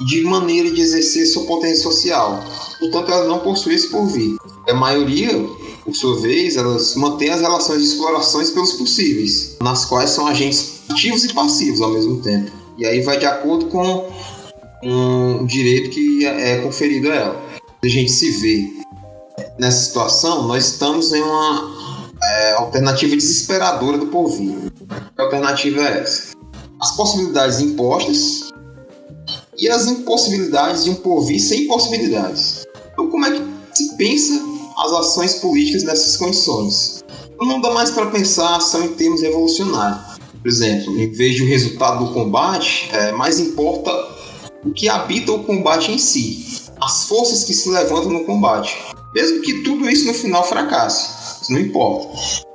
e 0.00 0.04
de 0.04 0.22
maneira 0.22 0.70
de 0.70 0.80
exercer 0.80 1.26
sua 1.26 1.44
potência 1.46 1.82
social. 1.82 2.44
Portanto, 2.78 3.10
elas 3.10 3.28
não 3.28 3.38
possuem 3.38 3.76
esse 3.76 3.88
porvir. 3.88 4.36
A 4.68 4.74
maioria 4.74 5.32
por 5.86 5.94
sua 5.94 6.20
vez, 6.20 6.56
elas 6.56 6.96
mantêm 6.96 7.30
as 7.30 7.40
relações 7.40 7.80
de 7.80 7.86
explorações 7.86 8.50
pelos 8.50 8.72
possíveis, 8.72 9.56
nas 9.62 9.84
quais 9.84 10.10
são 10.10 10.26
agentes 10.26 10.80
ativos 10.90 11.24
e 11.24 11.32
passivos 11.32 11.80
ao 11.80 11.90
mesmo 11.90 12.20
tempo. 12.20 12.50
E 12.76 12.84
aí 12.84 13.00
vai 13.02 13.16
de 13.18 13.24
acordo 13.24 13.66
com 13.66 14.10
um, 14.82 15.46
direito 15.46 15.90
que 15.90 16.26
é 16.26 16.58
conferido 16.58 17.08
a 17.08 17.14
ela. 17.14 17.46
A 17.84 17.88
gente 17.88 18.10
se 18.10 18.30
vê 18.32 18.68
nessa 19.60 19.84
situação, 19.84 20.48
nós 20.48 20.72
estamos 20.72 21.12
em 21.12 21.22
uma 21.22 21.72
é, 22.20 22.52
alternativa 22.54 23.14
desesperadora 23.14 23.96
do 23.96 24.08
porvir. 24.08 24.56
Que 25.14 25.22
alternativa 25.22 25.82
é 25.82 26.00
essa? 26.00 26.32
As 26.80 26.96
possibilidades 26.96 27.60
impostas 27.60 28.50
e 29.56 29.68
as 29.68 29.86
impossibilidades 29.86 30.82
de 30.82 30.90
um 30.90 30.96
porvir 30.96 31.40
sem 31.40 31.68
possibilidades. 31.68 32.66
Então, 32.92 33.08
como 33.08 33.24
é 33.24 33.30
que 33.30 33.42
se 33.72 33.96
pensa 33.96 34.55
as 34.76 34.92
ações 34.92 35.34
políticas 35.36 35.82
nessas 35.82 36.16
condições. 36.16 37.04
Não 37.40 37.60
dá 37.60 37.70
mais 37.70 37.90
para 37.90 38.06
pensar 38.06 38.48
a 38.48 38.56
ação 38.56 38.84
em 38.84 38.88
termos 38.94 39.22
revolucionários. 39.22 40.16
Por 40.40 40.48
exemplo, 40.48 40.98
em 40.98 41.10
vez 41.10 41.34
de 41.34 41.42
o 41.42 41.46
resultado 41.46 42.04
do 42.04 42.12
combate, 42.12 42.88
é, 42.92 43.12
mais 43.12 43.40
importa 43.40 43.90
o 44.64 44.72
que 44.72 44.88
habita 44.88 45.32
o 45.32 45.44
combate 45.44 45.90
em 45.90 45.98
si, 45.98 46.44
as 46.80 47.04
forças 47.04 47.44
que 47.44 47.54
se 47.54 47.68
levantam 47.68 48.10
no 48.10 48.24
combate. 48.24 48.76
Mesmo 49.14 49.40
que 49.40 49.62
tudo 49.62 49.88
isso 49.88 50.06
no 50.06 50.14
final 50.14 50.44
fracasse, 50.44 51.42
isso 51.42 51.52
não 51.52 51.60
importa. 51.60 52.08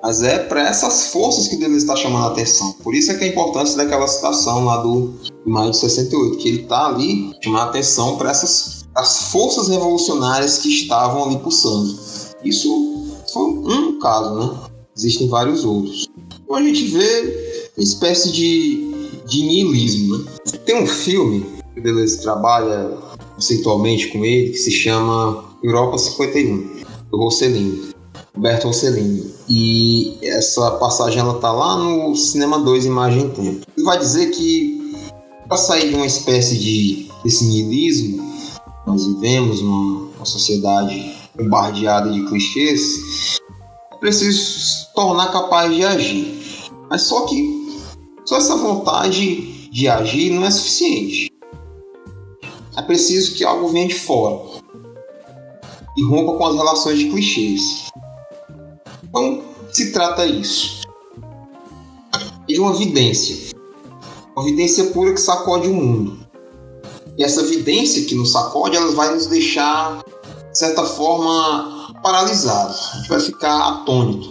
Mas 0.03 0.21
é 0.21 0.39
para 0.39 0.67
essas 0.67 1.07
forças 1.07 1.47
que 1.47 1.55
Deleuze 1.55 1.85
está 1.85 1.95
chamando 1.95 2.25
a 2.25 2.27
atenção. 2.27 2.73
Por 2.83 2.93
isso 2.93 3.11
é 3.11 3.15
que 3.15 3.23
a 3.23 3.27
importância 3.27 3.75
daquela 3.77 4.07
citação 4.07 4.65
lá 4.65 4.77
do 4.77 5.15
maio 5.45 5.71
de 5.71 5.77
68, 5.77 6.37
que 6.37 6.47
ele 6.47 6.61
está 6.61 6.87
ali 6.87 7.31
chamando 7.43 7.61
a 7.61 7.65
atenção 7.65 8.17
para 8.17 8.29
essas 8.29 8.80
as 8.95 9.31
forças 9.31 9.67
revolucionárias 9.67 10.59
que 10.59 10.69
estavam 10.69 11.25
ali 11.25 11.37
pulsando. 11.39 11.97
Isso 12.43 12.69
foi 13.31 13.43
um 13.43 13.99
caso, 13.99 14.35
né? 14.35 14.59
Existem 14.97 15.27
vários 15.27 15.63
outros. 15.63 16.07
Então 16.43 16.55
a 16.55 16.61
gente 16.61 16.85
vê 16.85 17.71
uma 17.77 17.83
espécie 17.83 18.31
de, 18.31 19.21
de 19.25 19.43
niilismo, 19.43 20.17
né? 20.17 20.25
Tem 20.65 20.83
um 20.83 20.87
filme 20.87 21.45
que 21.73 21.79
o 21.79 21.83
Deleuze 21.83 22.21
trabalha 22.21 22.97
conceitualmente 23.35 24.07
com 24.09 24.25
ele 24.25 24.51
que 24.51 24.57
se 24.57 24.71
chama 24.71 25.45
Europa 25.63 25.97
51, 25.97 26.81
do 27.09 27.17
Rossellini. 27.17 27.91
Roberto 28.35 28.65
Rossellini. 28.65 29.31
E 29.49 30.17
essa 30.21 30.71
passagem 30.71 31.19
ela 31.19 31.35
tá 31.35 31.51
lá 31.51 31.77
no 31.77 32.15
Cinema 32.15 32.59
2 32.59 32.85
Imagem 32.85 33.25
e 33.25 33.29
Tempo. 33.29 33.67
Ele 33.75 33.85
vai 33.85 33.97
dizer 33.97 34.31
que 34.31 34.95
para 35.47 35.57
sair 35.57 35.89
de 35.89 35.95
uma 35.95 36.05
espécie 36.05 36.57
de 36.57 37.11
desse 37.23 37.45
niilismo, 37.45 38.30
nós 38.85 39.05
vivemos 39.05 39.61
numa, 39.61 40.09
uma 40.15 40.25
sociedade 40.25 41.15
bombardeada 41.35 42.11
de 42.11 42.25
clichês, 42.27 43.39
é 43.91 43.95
preciso 43.97 44.59
se 44.59 44.93
tornar 44.93 45.31
capaz 45.31 45.73
de 45.73 45.83
agir. 45.83 46.71
Mas 46.89 47.03
só 47.03 47.25
que 47.25 47.61
só 48.25 48.37
essa 48.37 48.55
vontade 48.55 49.69
de 49.69 49.87
agir 49.87 50.31
não 50.31 50.45
é 50.45 50.51
suficiente. 50.51 51.31
É 52.75 52.81
preciso 52.81 53.35
que 53.35 53.43
algo 53.43 53.67
venha 53.67 53.87
de 53.87 53.95
fora 53.95 54.61
e 55.97 56.03
rompa 56.05 56.37
com 56.37 56.45
as 56.45 56.55
relações 56.55 56.99
de 56.99 57.09
clichês. 57.09 57.89
Como 59.11 59.43
se 59.71 59.91
trata 59.91 60.25
isso? 60.25 60.81
De 62.47 62.59
uma 62.59 62.73
vidência. 62.73 63.55
Uma 64.35 64.45
vidência 64.45 64.85
pura 64.91 65.13
que 65.13 65.19
sacode 65.19 65.67
o 65.67 65.73
mundo. 65.73 66.20
E 67.17 67.23
essa 67.23 67.43
vidência 67.43 68.05
que 68.05 68.15
nos 68.15 68.31
sacode, 68.31 68.75
ela 68.75 68.91
vai 68.93 69.13
nos 69.13 69.27
deixar, 69.27 70.03
de 70.51 70.57
certa 70.57 70.83
forma, 70.83 71.91
paralisados. 72.01 72.89
A 72.93 72.97
gente 72.97 73.09
vai 73.09 73.19
ficar 73.19 73.69
atônito. 73.69 74.29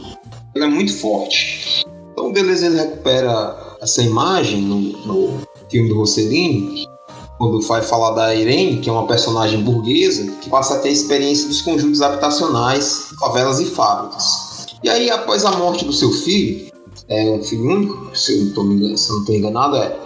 Ela 0.55 0.67
é 0.67 0.69
muito 0.69 0.97
forte. 0.99 1.85
Então 2.13 2.31
o 2.31 2.33
Deleuze 2.33 2.67
ele 2.67 2.77
recupera 2.77 3.77
essa 3.81 4.03
imagem 4.03 4.63
no, 4.63 4.81
no 5.07 5.41
filme 5.71 5.89
do 5.89 5.99
Rossellini 5.99 6.87
quando 7.39 7.63
vai 7.63 7.81
falar 7.81 8.11
da 8.11 8.35
Irene, 8.35 8.81
que 8.81 8.91
é 8.91 8.93
uma 8.93 9.07
personagem 9.07 9.63
burguesa, 9.63 10.31
que 10.43 10.51
passa 10.51 10.75
a 10.75 10.79
ter 10.79 10.91
a 10.91 10.93
experiência 10.93 11.49
dos 11.49 11.63
conjuntos 11.63 12.03
habitacionais, 12.03 13.07
favelas 13.19 13.59
e 13.61 13.65
fábricas. 13.65 14.67
E 14.85 14.91
aí, 14.91 15.11
após 15.11 15.47
a 15.47 15.53
morte 15.53 15.87
do 15.87 15.93
seu 15.93 16.13
filho, 16.13 16.71
é 17.09 17.31
um 17.31 17.43
filho 17.43 17.65
único, 17.65 18.15
se 18.15 18.39
eu 18.55 18.63
não 18.63 18.93
estou 18.93 19.35
enganado, 19.35 19.77
é, 19.77 19.99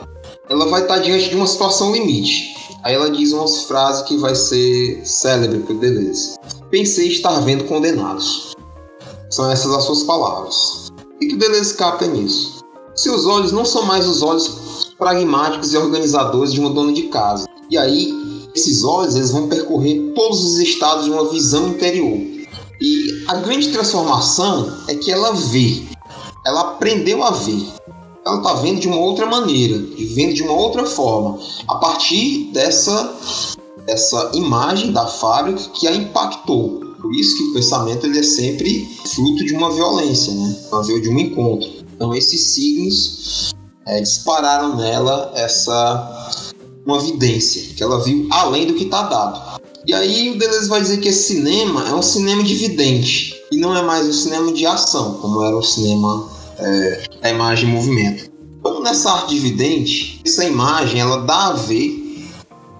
ela 0.49 0.67
vai 0.67 0.83
estar 0.83 0.99
diante 0.99 1.31
de 1.31 1.35
uma 1.35 1.49
situação 1.49 1.93
limite. 1.93 2.55
Aí 2.85 2.95
ela 2.95 3.11
diz 3.11 3.33
uma 3.33 3.49
frase 3.49 4.05
que 4.05 4.19
vai 4.19 4.35
ser 4.35 5.01
célebre 5.07 5.61
por 5.61 5.75
Deleuze. 5.77 6.35
Pensei 6.71 7.09
estar 7.09 7.41
vendo 7.41 7.65
condenados. 7.65 8.55
São 9.31 9.51
essas 9.51 9.73
as 9.73 9.85
suas 9.85 10.03
palavras. 10.03 10.93
E 11.19 11.27
que 11.27 11.37
Deleuze 11.37 11.75
capta 11.75 12.07
nisso? 12.07 12.63
Seus 12.95 13.25
olhos 13.25 13.53
não 13.53 13.65
são 13.65 13.85
mais 13.85 14.07
os 14.07 14.23
olhos 14.23 14.95
pragmáticos 14.99 15.73
e 15.73 15.79
organizadores 15.79 16.53
de 16.53 16.61
uma 16.61 16.71
dona 16.71 16.93
de 16.93 17.05
casa. 17.05 17.47
E 17.71 17.79
aí, 17.79 18.13
esses 18.55 18.85
olhos 18.85 19.17
eles 19.17 19.31
vão 19.31 19.49
percorrer 19.49 20.13
todos 20.15 20.45
os 20.45 20.59
estados 20.59 21.07
de 21.07 21.11
uma 21.11 21.29
visão 21.31 21.69
interior. 21.69 22.19
E 22.81 23.25
a 23.29 23.37
grande 23.37 23.73
transformação 23.73 24.71
é 24.89 24.95
que 24.95 25.11
ela 25.11 25.33
vê, 25.33 25.83
ela 26.45 26.61
aprendeu 26.73 27.25
a 27.25 27.31
ver. 27.31 27.67
Ela 28.27 28.39
está 28.39 28.55
vendo 28.55 28.81
de 28.81 28.89
uma 28.89 28.97
outra 28.97 29.27
maneira, 29.27 29.77
vendo 30.15 30.33
de 30.33 30.43
uma 30.43 30.55
outra 30.55 30.87
forma, 30.87 31.39
a 31.69 31.75
partir 31.75 32.51
dessa, 32.53 33.15
dessa 33.85 34.31
imagem 34.35 34.93
da 34.93 35.07
fábrica 35.07 35.61
que 35.75 35.87
a 35.87 35.95
impactou. 35.95 36.81
Por 37.01 37.15
isso 37.15 37.37
que 37.37 37.43
o 37.51 37.53
pensamento 37.53 38.07
ele 38.07 38.19
é 38.19 38.23
sempre 38.23 38.89
fruto 39.15 39.45
de 39.45 39.55
uma 39.55 39.71
violência, 39.71 40.33
né? 40.33 40.57
de 41.03 41.09
um 41.11 41.19
encontro. 41.19 41.69
Então 41.95 42.15
esses 42.15 42.41
signos 42.47 43.55
é, 43.87 44.01
dispararam 44.01 44.75
nela 44.75 45.31
essa 45.35 46.31
uma 46.87 46.99
vidência 47.01 47.75
que 47.75 47.83
ela 47.83 48.03
viu 48.03 48.27
além 48.31 48.67
do 48.67 48.75
que 48.75 48.85
está 48.85 49.03
dado. 49.03 49.61
E 49.87 49.93
aí 49.93 50.31
o 50.31 50.39
Deleuze 50.39 50.69
vai 50.69 50.81
dizer 50.81 50.99
que 50.99 51.09
esse 51.09 51.35
cinema 51.35 51.89
é 51.89 51.95
um 51.95 52.03
cinema 52.03 52.43
de 52.43 52.55
vidente 52.55 53.35
e 53.53 53.59
não 53.59 53.77
é 53.77 53.83
mais 53.83 54.07
um 54.07 54.13
cinema 54.13 54.53
de 54.53 54.65
ação, 54.67 55.15
como 55.15 55.43
era 55.43 55.57
o 55.57 55.63
cinema 55.63 56.34
é, 56.59 57.03
da 57.21 57.31
imagem 57.31 57.69
em 57.69 57.73
movimento. 57.73 58.31
Como 58.63 58.81
nessa 58.81 59.11
arte 59.11 59.35
de 59.35 59.41
vidente, 59.41 60.21
essa 60.25 60.45
imagem 60.45 61.01
ela 61.01 61.19
dá 61.19 61.49
a 61.49 61.53
ver 61.53 62.03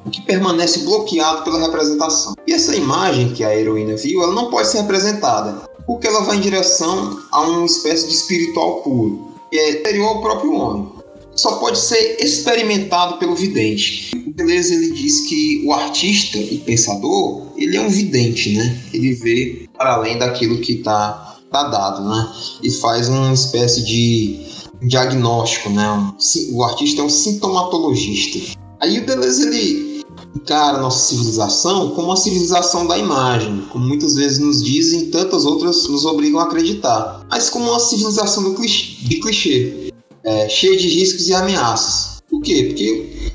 o 0.05 0.11
que 0.11 0.23
permanece 0.23 0.81
bloqueado 0.81 1.43
pela 1.43 1.61
representação. 1.61 2.35
E 2.47 2.53
essa 2.53 2.75
imagem 2.77 3.33
que 3.33 3.45
a 3.45 3.57
heroína 3.57 3.97
viu, 3.97 4.23
ela 4.23 4.33
não 4.33 4.51
pode 4.51 4.69
ser 4.69 4.83
representada, 4.83 5.69
porque 5.87 6.07
ela 6.07 6.23
vai 6.23 6.37
em 6.37 6.41
direção 6.41 7.19
a 7.33 7.41
uma 7.43 7.67
espécie 7.67 8.09
de 8.09 8.15
espiritual 8.15 8.83
puro, 8.83 9.35
que 9.51 9.59
é 9.59 9.71
exterior 9.71 10.09
ao 10.09 10.23
próprio 10.23 10.55
homem 10.55 11.05
só 11.37 11.57
pode 11.57 11.79
ser 11.79 12.17
experimentado 12.21 13.19
pelo 13.19 13.35
vidente. 13.35 14.11
O 14.27 14.33
Deleuze 14.33 14.75
ele 14.75 14.93
diz 14.93 15.27
que 15.29 15.65
o 15.67 15.73
artista 15.73 16.39
e 16.39 16.59
pensador 16.59 17.47
ele 17.57 17.77
é 17.77 17.81
um 17.81 17.89
vidente, 17.89 18.55
né? 18.55 18.81
Ele 18.93 19.13
vê 19.15 19.69
para 19.77 19.95
além 19.95 20.19
daquilo 20.19 20.61
que 20.61 20.75
está 20.75 21.34
tá 21.55 21.69
dado, 21.69 22.09
né? 22.09 22.33
E 22.63 22.71
faz 22.73 23.09
uma 23.09 23.33
espécie 23.33 23.85
de 23.85 24.47
diagnóstico, 24.83 25.71
né? 25.71 26.13
o 26.53 26.65
artista 26.65 27.01
é 27.01 27.05
um 27.05 27.09
sintomatologista. 27.09 28.59
Aí 28.81 28.99
o 28.99 29.07
Deleuze 29.07 29.47
ele 29.47 30.05
encara 30.35 30.79
a 30.79 30.81
nossa 30.81 30.99
civilização 31.09 31.91
como 31.91 32.09
uma 32.09 32.17
civilização 32.17 32.87
da 32.87 32.99
imagem, 32.99 33.65
como 33.71 33.87
muitas 33.87 34.17
vezes 34.17 34.41
nos 34.41 34.63
dizem, 34.63 35.11
tantas 35.11 35.47
outras 35.47 35.89
nos 35.89 36.05
obrigam 36.05 36.41
a 36.41 36.45
acreditar, 36.45 37.25
mas 37.31 37.49
como 37.49 37.71
uma 37.71 37.81
civilização 37.81 38.43
do 38.43 38.55
clichê, 38.55 38.97
de 39.07 39.21
clichê 39.21 39.93
é, 40.25 40.49
cheia 40.49 40.77
de 40.77 40.89
riscos 40.89 41.29
e 41.29 41.35
ameaças. 41.35 42.21
Por 42.29 42.43
quê? 42.43 42.65
Porque 42.69 43.31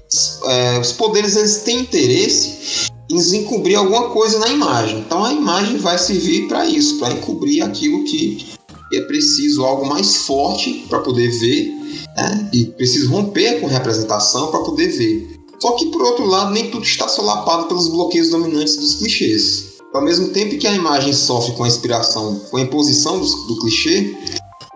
é, 0.46 0.80
os 0.80 0.92
poderes 0.92 1.36
eles 1.36 1.60
têm 1.60 1.80
interesse 1.80 2.90
encobrir 3.12 3.76
alguma 3.76 4.10
coisa 4.10 4.40
na 4.40 4.50
imagem. 4.50 5.00
Então 5.00 5.24
a 5.24 5.34
imagem 5.34 5.78
vai 5.78 5.98
servir 5.98 6.48
para 6.48 6.66
isso, 6.66 7.00
para 7.00 7.14
encobrir 7.14 7.64
aquilo 7.64 8.04
que 8.04 8.46
é 8.94 9.02
preciso, 9.02 9.64
algo 9.64 9.88
mais 9.88 10.18
forte 10.18 10.86
para 10.90 11.00
poder 11.00 11.30
ver, 11.30 11.74
né? 12.16 12.50
e 12.54 12.66
preciso 12.66 13.10
romper 13.10 13.60
com 13.60 13.68
representação 13.68 14.52
para 14.52 14.62
poder 14.62 14.88
ver. 14.88 15.40
Só 15.60 15.72
que 15.74 15.88
por 15.88 16.02
outro 16.02 16.26
lado, 16.26 16.52
nem 16.52 16.70
tudo 16.70 16.84
está 16.84 17.08
solapado 17.08 17.68
pelos 17.68 17.88
bloqueios 17.90 18.30
dominantes 18.30 18.78
dos 18.78 18.96
clichês. 18.96 19.80
Ao 19.94 20.04
mesmo 20.04 20.30
tempo 20.30 20.58
que 20.58 20.68
a 20.68 20.74
imagem 20.74 21.14
sofre 21.14 21.54
com 21.54 21.64
a 21.64 21.68
inspiração, 21.68 22.40
com 22.52 22.58
a 22.58 22.62
imposição 22.62 23.20
do, 23.20 23.26
do 23.48 23.60
clichê, 23.60 24.16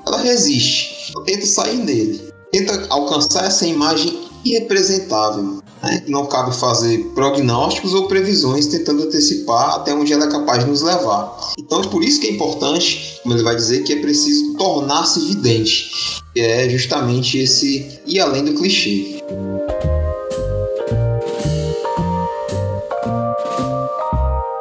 ela 0.05 0.17
resiste, 0.17 1.13
ela 1.15 1.23
tenta 1.23 1.45
sair 1.45 1.77
dele, 1.85 2.21
tenta 2.51 2.87
alcançar 2.89 3.45
essa 3.45 3.65
imagem 3.65 4.19
irrepresentável. 4.43 5.62
Né? 5.83 6.01
Não 6.07 6.25
cabe 6.25 6.55
fazer 6.55 7.11
prognósticos 7.13 7.93
ou 7.93 8.07
previsões 8.07 8.67
tentando 8.67 9.03
antecipar 9.03 9.75
até 9.75 9.93
onde 9.93 10.13
ela 10.13 10.25
é 10.25 10.31
capaz 10.31 10.63
de 10.63 10.69
nos 10.69 10.81
levar. 10.81 11.51
Então 11.59 11.81
é 11.81 11.87
por 11.87 12.03
isso 12.03 12.21
que 12.21 12.27
é 12.27 12.31
importante, 12.31 13.19
como 13.21 13.35
ele 13.35 13.43
vai 13.43 13.55
dizer, 13.55 13.83
que 13.83 13.93
é 13.93 13.99
preciso 13.99 14.55
tornar-se 14.55 15.19
vidente, 15.19 16.21
que 16.33 16.39
é 16.39 16.69
justamente 16.69 17.37
esse 17.37 17.99
ir 18.07 18.19
além 18.21 18.45
do 18.45 18.53
clichê. 18.53 19.21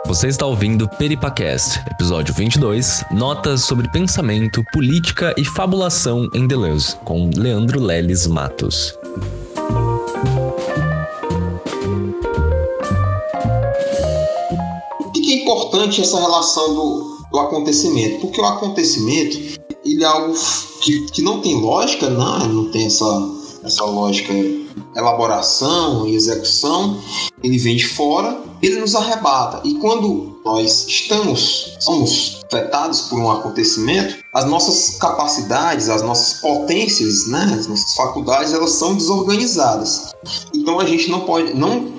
Você 0.07 0.29
está 0.29 0.45
ouvindo 0.45 0.87
Peripacast, 0.87 1.81
episódio 1.91 2.35
22, 2.35 3.03
Notas 3.13 3.63
sobre 3.63 3.91
pensamento, 3.91 4.63
política 4.71 5.35
e 5.39 5.45
fabulação 5.45 6.29
em 6.35 6.47
Deleuze, 6.47 6.97
com 6.97 7.31
Leandro 7.35 7.81
Leles 7.81 8.27
Matos. 8.27 9.02
Importante 15.53 16.01
essa 16.01 16.21
relação 16.21 16.75
do, 16.75 17.19
do 17.31 17.39
acontecimento? 17.39 18.21
Porque 18.21 18.41
o 18.41 18.45
acontecimento 18.45 19.61
ele 19.85 20.03
é 20.03 20.07
algo 20.07 20.35
que, 20.81 21.07
que 21.11 21.23
não 21.23 21.41
tem 21.41 21.61
lógica, 21.61 22.09
não, 22.09 22.39
né? 22.39 22.47
não 22.47 22.71
tem 22.71 22.87
essa, 22.87 23.31
essa 23.65 23.85
lógica 23.85 24.33
elaboração 24.97 26.07
e 26.07 26.15
execução, 26.15 26.99
ele 27.43 27.59
vem 27.59 27.77
de 27.77 27.87
fora 27.87 28.43
ele 28.63 28.81
nos 28.81 28.95
arrebata. 28.95 29.61
E 29.65 29.75
quando 29.75 30.41
nós 30.45 30.87
estamos, 30.87 31.77
somos 31.81 32.41
afetados 32.47 33.03
por 33.03 33.19
um 33.19 33.31
acontecimento, 33.31 34.23
as 34.33 34.45
nossas 34.45 34.97
capacidades, 34.99 35.89
as 35.89 36.03
nossas 36.03 36.41
potências, 36.41 37.27
né, 37.27 37.57
as 37.59 37.67
nossas 37.67 37.95
faculdades, 37.95 38.53
elas 38.53 38.71
são 38.73 38.95
desorganizadas. 38.95 40.13
Então 40.55 40.79
a 40.79 40.87
gente 40.87 41.11
não 41.11 41.21
pode, 41.21 41.55
não 41.55 41.93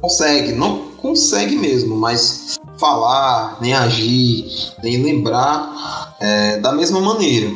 consegue, 0.00 0.52
não 0.52 0.90
consegue 0.98 1.56
mesmo, 1.56 1.96
mas 1.96 2.58
falar, 2.80 3.58
nem 3.60 3.74
agir, 3.74 4.46
nem 4.82 5.02
lembrar 5.02 6.16
é, 6.18 6.58
da 6.58 6.72
mesma 6.72 7.00
maneira. 7.00 7.48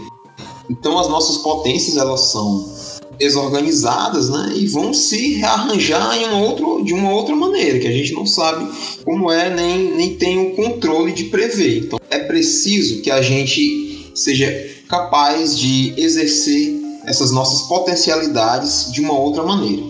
Então 0.70 0.98
as 0.98 1.08
nossas 1.08 1.38
potências 1.38 1.96
elas 1.96 2.30
são 2.30 2.72
desorganizadas, 3.18 4.28
né? 4.28 4.52
E 4.56 4.66
vão 4.66 4.92
se 4.92 5.34
rearranjar 5.34 6.16
em 6.16 6.26
um 6.26 6.42
outro, 6.42 6.84
de 6.84 6.92
uma 6.92 7.10
outra 7.12 7.34
maneira, 7.34 7.78
que 7.78 7.86
a 7.86 7.92
gente 7.92 8.12
não 8.12 8.26
sabe 8.26 8.66
como 9.04 9.30
é, 9.30 9.54
nem, 9.54 9.94
nem 9.94 10.14
tem 10.16 10.38
o 10.38 10.56
controle 10.56 11.12
de 11.12 11.24
prever. 11.24 11.84
Então 11.84 11.98
é 12.10 12.18
preciso 12.18 13.02
que 13.02 13.10
a 13.10 13.22
gente 13.22 14.12
seja 14.14 14.52
capaz 14.88 15.58
de 15.58 15.94
exercer 15.96 16.80
essas 17.06 17.30
nossas 17.30 17.62
potencialidades 17.62 18.90
de 18.92 19.00
uma 19.00 19.16
outra 19.18 19.42
maneira. 19.42 19.82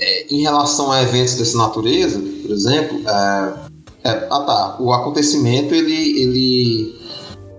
É, 0.00 0.26
em 0.32 0.42
relação 0.42 0.92
a 0.92 1.02
eventos 1.02 1.34
dessa 1.34 1.56
natureza, 1.58 2.20
por 2.42 2.52
exemplo, 2.52 3.00
é, 3.08 3.67
é, 4.04 4.10
ah 4.30 4.40
tá, 4.40 4.76
o 4.80 4.92
acontecimento 4.92 5.74
ele, 5.74 6.20
ele 6.20 6.98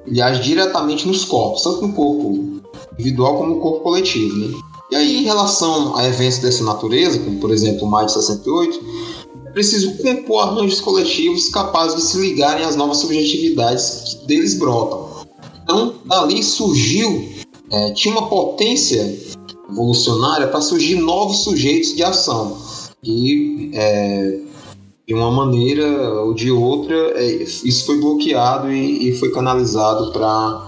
ele 0.09 0.21
age 0.21 0.41
diretamente 0.41 1.07
nos 1.07 1.23
corpos, 1.23 1.61
tanto 1.61 1.85
no 1.85 1.93
corpo 1.93 2.61
individual 2.93 3.37
como 3.37 3.55
no 3.55 3.61
corpo 3.61 3.81
coletivo. 3.81 4.35
Né? 4.35 4.57
E 4.91 4.95
aí, 4.95 5.17
em 5.17 5.23
relação 5.23 5.95
a 5.95 6.07
eventos 6.07 6.39
dessa 6.39 6.63
natureza, 6.63 7.19
como 7.19 7.39
por 7.39 7.51
exemplo 7.51 7.85
o 7.85 7.91
Maio 7.91 8.07
de 8.07 8.13
68, 8.13 8.79
é 9.45 9.51
preciso 9.51 9.97
compor 9.97 10.43
arranjos 10.43 10.81
coletivos 10.81 11.49
capazes 11.49 11.95
de 11.95 12.01
se 12.01 12.17
ligarem 12.17 12.65
às 12.65 12.75
novas 12.75 12.97
subjetividades 12.97 14.17
que 14.19 14.27
deles 14.27 14.57
brotam. 14.57 15.07
Então, 15.63 15.93
dali 16.05 16.41
surgiu, 16.41 17.29
é, 17.69 17.91
tinha 17.91 18.15
uma 18.15 18.27
potência 18.27 19.15
evolucionária 19.69 20.47
para 20.47 20.61
surgir 20.61 20.95
novos 20.95 21.43
sujeitos 21.43 21.95
de 21.95 22.03
ação. 22.03 22.57
E 23.03 23.69
é, 23.73 24.39
de 25.09 25.15
uma 25.15 25.31
maneira 25.31 26.21
ou 26.21 26.35
de 26.35 26.51
outra, 26.51 26.95
é, 27.15 27.41
isso 27.41 27.83
foi 27.83 27.97
bloqueado 27.99 28.71
e, 28.71 29.09
e 29.09 29.17
foi 29.17 29.31
canalizado 29.31 30.11
para 30.11 30.61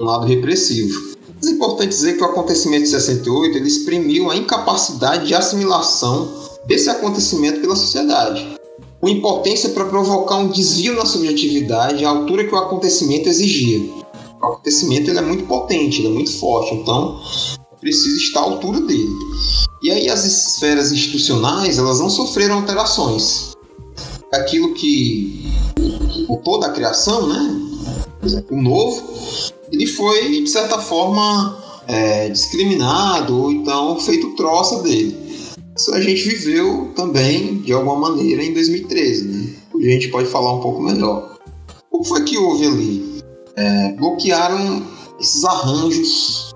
um 0.00 0.04
lado 0.04 0.26
repressivo. 0.26 1.14
Mas 1.36 1.46
é 1.46 1.54
importante 1.54 1.90
dizer 1.90 2.16
que 2.16 2.22
o 2.24 2.26
acontecimento 2.26 2.82
de 2.82 2.88
68 2.88 3.56
ele 3.56 3.68
exprimiu 3.68 4.28
a 4.28 4.34
incapacidade 4.34 5.28
de 5.28 5.36
assimilação 5.36 6.28
desse 6.66 6.90
acontecimento 6.90 7.60
pela 7.60 7.76
sociedade. 7.76 8.56
Com 9.00 9.08
impotência 9.08 9.68
para 9.68 9.84
provocar 9.84 10.38
um 10.38 10.48
desvio 10.48 10.96
na 10.96 11.06
subjetividade 11.06 12.04
à 12.04 12.08
altura 12.08 12.44
que 12.48 12.52
o 12.52 12.58
acontecimento 12.58 13.28
exigia. 13.28 13.88
O 14.42 14.46
acontecimento 14.46 15.08
ele 15.08 15.18
é 15.20 15.22
muito 15.22 15.44
potente, 15.44 16.00
ele 16.00 16.08
é 16.08 16.10
muito 16.10 16.36
forte, 16.40 16.74
então 16.74 17.20
precisa 17.80 18.16
estar 18.16 18.40
à 18.40 18.42
altura 18.42 18.80
dele. 18.80 19.14
E 19.80 19.92
aí 19.92 20.10
as 20.10 20.24
esferas 20.24 20.90
institucionais 20.90 21.78
elas 21.78 22.00
não 22.00 22.10
sofreram 22.10 22.56
alterações 22.56 23.49
aquilo 24.32 24.74
que 24.74 25.50
toda 26.44 26.66
a 26.66 26.72
criação, 26.72 27.28
né? 27.28 27.60
O 28.50 28.60
novo, 28.60 29.02
ele 29.72 29.86
foi 29.86 30.42
de 30.42 30.48
certa 30.48 30.78
forma 30.78 31.58
é, 31.86 32.28
discriminado 32.28 33.36
ou 33.36 33.52
então 33.52 33.98
feito 33.98 34.34
troça 34.34 34.82
dele. 34.82 35.16
Isso 35.76 35.94
a 35.94 36.00
gente 36.00 36.22
viveu 36.22 36.92
também 36.94 37.58
de 37.58 37.72
alguma 37.72 37.96
maneira 37.96 38.42
em 38.42 38.52
2013, 38.52 39.24
né? 39.28 39.54
A 39.74 39.82
gente 39.82 40.08
pode 40.08 40.28
falar 40.28 40.52
um 40.52 40.60
pouco 40.60 40.82
melhor. 40.82 41.38
O 41.90 42.00
que 42.00 42.08
foi 42.08 42.24
que 42.24 42.36
houve 42.36 42.66
ali? 42.66 43.22
É, 43.56 43.92
bloquearam 43.92 44.82
esses 45.18 45.42
arranjos, 45.44 46.54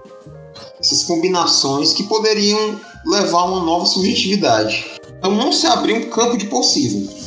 essas 0.79 1.05
combinações 1.05 1.93
que 1.93 2.03
poderiam 2.03 2.79
levar 3.07 3.41
a 3.41 3.45
uma 3.45 3.64
nova 3.64 3.87
subjetividade. 3.87 4.85
Então 5.18 5.35
não 5.35 5.53
se 5.53 5.66
abriu 5.66 5.97
um 5.97 6.11
campo 6.11 6.37
de 6.37 6.47
possível 6.47 7.24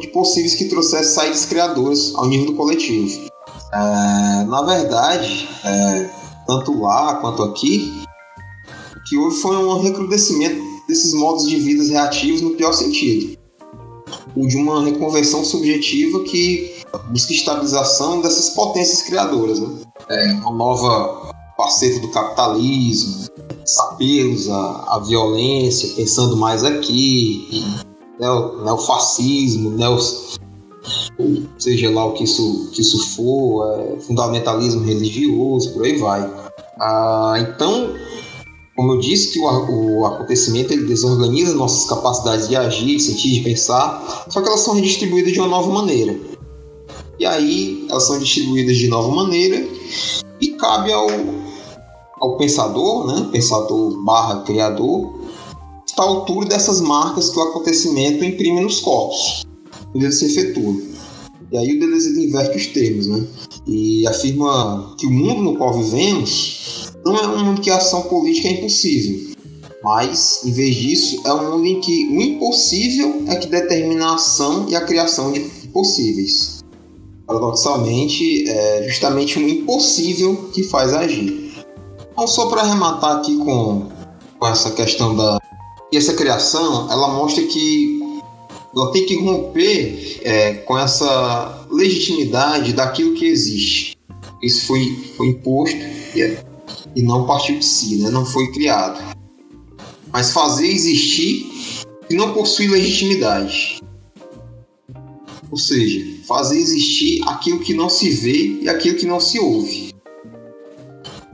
de 0.00 0.08
possíveis 0.08 0.54
que 0.54 0.66
trouxesse 0.66 1.14
saídas 1.14 1.44
criadoras 1.46 2.12
ao 2.14 2.26
nível 2.26 2.46
do 2.46 2.54
coletivo. 2.54 3.28
É, 3.72 4.44
na 4.44 4.62
verdade, 4.62 5.48
é, 5.64 6.10
tanto 6.46 6.80
lá 6.80 7.16
quanto 7.16 7.42
aqui, 7.42 7.92
o 8.96 9.04
que 9.04 9.16
houve 9.16 9.36
foi 9.36 9.56
um 9.56 9.80
recrudescimento 9.80 10.60
desses 10.88 11.12
modos 11.12 11.46
de 11.46 11.56
vida 11.56 11.84
reativos 11.84 12.40
no 12.40 12.50
pior 12.50 12.72
sentido. 12.72 13.36
O 14.34 14.46
de 14.46 14.56
uma 14.56 14.84
reconversão 14.84 15.44
subjetiva 15.44 16.20
que 16.24 16.82
busca 17.10 17.32
estabilização 17.32 18.20
dessas 18.20 18.50
potências 18.50 19.02
criadoras. 19.02 19.60
Né? 19.60 19.68
É, 20.08 20.32
uma 20.32 20.52
nova 20.52 21.32
faceta 21.56 22.00
do 22.00 22.08
capitalismo, 22.08 23.26
apelos 23.80 24.48
à, 24.48 24.84
à 24.88 24.98
violência, 25.00 25.94
pensando 25.96 26.36
mais 26.36 26.64
aqui, 26.64 27.64
neo, 28.18 28.64
neofascismo, 28.64 29.70
neo, 29.70 29.98
seja 31.58 31.90
lá 31.90 32.06
o 32.06 32.12
que 32.12 32.24
isso, 32.24 32.70
que 32.72 32.80
isso 32.80 33.16
for, 33.16 33.66
é, 33.72 34.00
fundamentalismo 34.00 34.84
religioso, 34.84 35.72
por 35.72 35.84
aí 35.84 35.96
vai. 35.98 36.30
Ah, 36.80 37.34
então, 37.38 37.94
como 38.76 38.92
eu 38.92 39.00
disse, 39.00 39.32
que 39.32 39.40
o, 39.40 40.00
o, 40.00 40.06
acontecimento 40.06 40.72
ele 40.72 40.86
desorganiza 40.86 41.52
nossas 41.54 41.88
capacidades 41.88 42.48
de 42.48 42.54
agir, 42.54 42.96
de 42.96 43.02
sentir, 43.02 43.32
de 43.32 43.40
pensar, 43.40 44.26
só 44.28 44.40
que 44.40 44.48
elas 44.48 44.60
são 44.60 44.74
redistribuídas 44.74 45.32
de 45.32 45.40
uma 45.40 45.48
nova 45.48 45.68
maneira. 45.72 46.16
E 47.18 47.26
aí, 47.26 47.86
elas 47.90 48.04
são 48.04 48.18
distribuídas 48.18 48.76
de 48.76 48.86
nova 48.86 49.10
maneira 49.10 49.66
e 50.40 50.48
cabe 50.52 50.92
ao, 50.92 51.08
ao 52.20 52.36
pensador, 52.36 53.06
né, 53.08 53.28
pensador 53.32 54.00
barra 54.04 54.42
criador, 54.42 55.17
à 56.00 56.04
altura 56.04 56.48
dessas 56.48 56.80
marcas 56.80 57.30
que 57.30 57.38
o 57.38 57.42
acontecimento 57.42 58.24
imprime 58.24 58.60
nos 58.60 58.80
corpos, 58.80 59.46
quando 59.92 60.04
ele 60.04 60.12
se 60.12 60.26
efetua. 60.26 60.76
E 61.50 61.56
aí 61.56 61.76
o 61.76 61.80
Deleuze 61.80 62.24
inverte 62.24 62.56
os 62.56 62.66
termos, 62.68 63.06
né? 63.06 63.26
E 63.66 64.06
afirma 64.06 64.94
que 64.98 65.06
o 65.06 65.10
mundo 65.10 65.42
no 65.42 65.56
qual 65.56 65.74
vivemos 65.74 66.92
não 67.04 67.16
é 67.16 67.26
um 67.26 67.44
mundo 67.44 67.60
que 67.60 67.70
a 67.70 67.76
ação 67.76 68.02
política 68.02 68.48
é 68.48 68.52
impossível, 68.52 69.34
mas, 69.82 70.42
em 70.44 70.52
vez 70.52 70.74
disso, 70.74 71.22
é 71.24 71.32
um 71.32 71.52
mundo 71.52 71.66
em 71.66 71.80
que 71.80 72.08
o 72.08 72.20
impossível 72.20 73.22
é 73.28 73.36
que 73.36 73.46
determina 73.46 74.08
a 74.08 74.14
ação 74.14 74.66
e 74.68 74.74
a 74.74 74.80
criação 74.80 75.32
de 75.32 75.40
possíveis. 75.72 76.64
Paradoxalmente, 77.26 78.48
é 78.48 78.82
justamente 78.88 79.38
o 79.38 79.48
impossível 79.48 80.50
que 80.52 80.62
faz 80.64 80.92
agir. 80.92 81.52
Então, 82.12 82.26
só 82.26 82.46
para 82.46 82.62
arrematar 82.62 83.18
aqui 83.18 83.36
com, 83.38 83.86
com 84.38 84.46
essa 84.46 84.72
questão 84.72 85.14
da, 85.14 85.38
e 85.90 85.96
essa 85.96 86.14
criação, 86.14 86.90
ela 86.90 87.08
mostra 87.08 87.42
que 87.44 87.98
ela 88.74 88.92
tem 88.92 89.06
que 89.06 89.16
romper 89.16 90.20
é, 90.22 90.54
com 90.54 90.78
essa 90.78 91.66
legitimidade 91.70 92.74
daquilo 92.74 93.14
que 93.14 93.24
existe. 93.24 93.96
Isso 94.42 94.66
foi, 94.66 94.94
foi 95.16 95.28
imposto 95.28 95.76
e, 96.14 96.22
é, 96.22 96.44
e 96.94 97.02
não 97.02 97.26
partiu 97.26 97.58
de 97.58 97.64
si, 97.64 97.96
né? 97.96 98.10
não 98.10 98.26
foi 98.26 98.52
criado. 98.52 99.02
Mas 100.12 100.30
fazer 100.30 100.68
existir 100.68 101.46
que 102.06 102.14
não 102.14 102.34
possui 102.34 102.68
legitimidade. 102.68 103.80
Ou 105.50 105.56
seja, 105.56 106.04
fazer 106.26 106.58
existir 106.58 107.22
aquilo 107.26 107.60
que 107.60 107.72
não 107.72 107.88
se 107.88 108.10
vê 108.10 108.58
e 108.60 108.68
aquilo 108.68 108.98
que 108.98 109.06
não 109.06 109.18
se 109.18 109.38
ouve. 109.38 109.94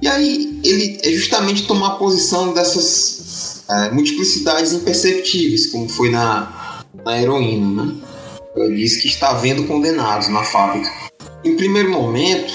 E 0.01 0.07
aí 0.07 0.61
ele 0.63 0.99
é 1.03 1.11
justamente 1.13 1.67
tomar 1.67 1.97
posição 1.97 2.55
dessas 2.55 3.24
é, 3.71 3.91
multiplicidades 3.91 4.73
imperceptíveis, 4.73 5.67
como 5.69 5.89
foi 5.89 6.11
na, 6.11 6.83
na 7.05 7.21
heroína. 7.21 7.85
Né? 7.85 7.95
Ele 8.57 8.77
diz 8.77 8.97
que 8.97 9.09
está 9.09 9.33
vendo 9.35 9.67
condenados 9.67 10.29
na 10.29 10.45
fábrica. 10.45 10.91
Em 11.45 11.57
primeiro 11.57 11.91
momento, 11.91 12.53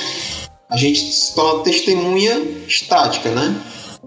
a 0.70 0.78
gente 0.78 1.12
se 1.12 1.36
torna 1.36 1.64
testemunha 1.64 2.40
estática, 2.68 3.30
né? 3.32 3.56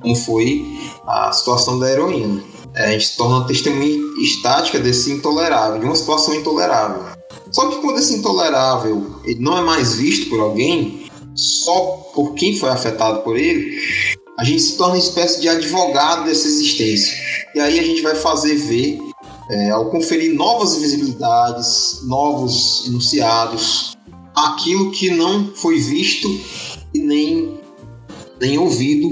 Como 0.00 0.14
foi 0.16 0.64
a 1.06 1.30
situação 1.32 1.78
da 1.78 1.90
heroína. 1.90 2.42
É, 2.74 2.86
a 2.86 2.92
gente 2.92 3.08
se 3.08 3.16
torna 3.16 3.46
testemunha 3.46 3.98
estática 4.20 4.78
desse 4.78 5.12
intolerável, 5.12 5.78
de 5.78 5.84
uma 5.84 5.94
situação 5.94 6.34
intolerável. 6.34 7.04
Só 7.50 7.68
que 7.68 7.76
quando 7.82 7.98
esse 7.98 8.14
intolerável 8.14 9.20
ele 9.24 9.40
não 9.40 9.58
é 9.58 9.60
mais 9.60 9.96
visto 9.96 10.30
por 10.30 10.40
alguém, 10.40 11.06
só 11.34 12.10
por 12.14 12.34
quem 12.34 12.56
foi 12.56 12.70
afetado 12.70 13.20
por 13.20 13.36
ele, 13.36 13.78
a 14.38 14.44
gente 14.44 14.62
se 14.62 14.76
torna 14.76 14.94
uma 14.94 14.98
espécie 14.98 15.40
de 15.40 15.48
advogado 15.48 16.24
dessa 16.24 16.46
existência. 16.46 17.16
E 17.54 17.60
aí 17.60 17.78
a 17.78 17.82
gente 17.82 18.02
vai 18.02 18.14
fazer 18.14 18.54
ver, 18.56 18.98
é, 19.50 19.70
ao 19.70 19.90
conferir 19.90 20.34
novas 20.34 20.76
visibilidades, 20.76 22.00
novos 22.04 22.84
enunciados, 22.86 23.96
aquilo 24.34 24.90
que 24.90 25.10
não 25.10 25.52
foi 25.54 25.78
visto 25.78 26.28
e 26.94 27.00
nem, 27.00 27.60
nem 28.40 28.58
ouvido 28.58 29.08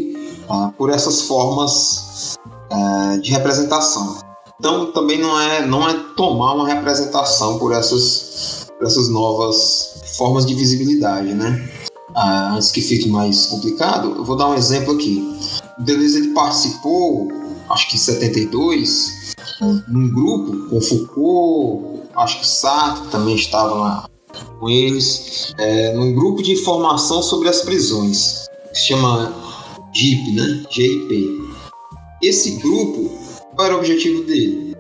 tá, 0.46 0.72
por 0.76 0.90
essas 0.90 1.22
formas 1.22 2.36
é, 2.70 3.18
de 3.18 3.30
representação. 3.30 4.18
Então 4.58 4.92
também 4.92 5.18
não 5.18 5.38
é, 5.40 5.66
não 5.66 5.88
é 5.88 5.94
tomar 6.16 6.54
uma 6.54 6.68
representação 6.68 7.58
por 7.58 7.72
essas, 7.72 8.66
por 8.78 8.86
essas 8.86 9.08
novas 9.08 10.02
formas 10.16 10.44
de 10.44 10.54
visibilidade, 10.54 11.32
né? 11.34 11.68
Ah, 12.14 12.54
antes 12.54 12.70
que 12.70 12.80
fique 12.80 13.08
mais 13.08 13.46
complicado, 13.46 14.16
eu 14.16 14.24
vou 14.24 14.36
dar 14.36 14.48
um 14.48 14.54
exemplo 14.54 14.94
aqui. 14.94 15.38
O 15.78 15.82
Deleuze 15.82 16.18
ele 16.18 16.28
participou, 16.34 17.28
acho 17.70 17.88
que 17.88 17.96
em 17.96 17.98
72, 17.98 19.34
num 19.88 20.10
grupo 20.12 20.68
com 20.68 20.80
Foucault, 20.80 22.00
acho 22.16 22.40
que 22.40 22.48
Sartre 22.48 23.08
também 23.08 23.34
estava 23.34 23.74
lá 23.74 24.10
com 24.58 24.68
eles, 24.68 25.54
é, 25.58 25.94
num 25.94 26.14
grupo 26.14 26.42
de 26.42 26.52
informação 26.52 27.22
sobre 27.22 27.48
as 27.48 27.62
prisões, 27.62 28.46
que 28.72 28.78
se 28.78 28.88
chama 28.88 29.34
GIP, 29.92 30.32
né? 30.32 30.64
GIP. 30.70 31.40
Esse 32.22 32.52
grupo, 32.56 33.10
qual 33.54 33.66
era 33.66 33.76
o 33.76 33.78
objetivo 33.78 34.24
dele? 34.24 34.76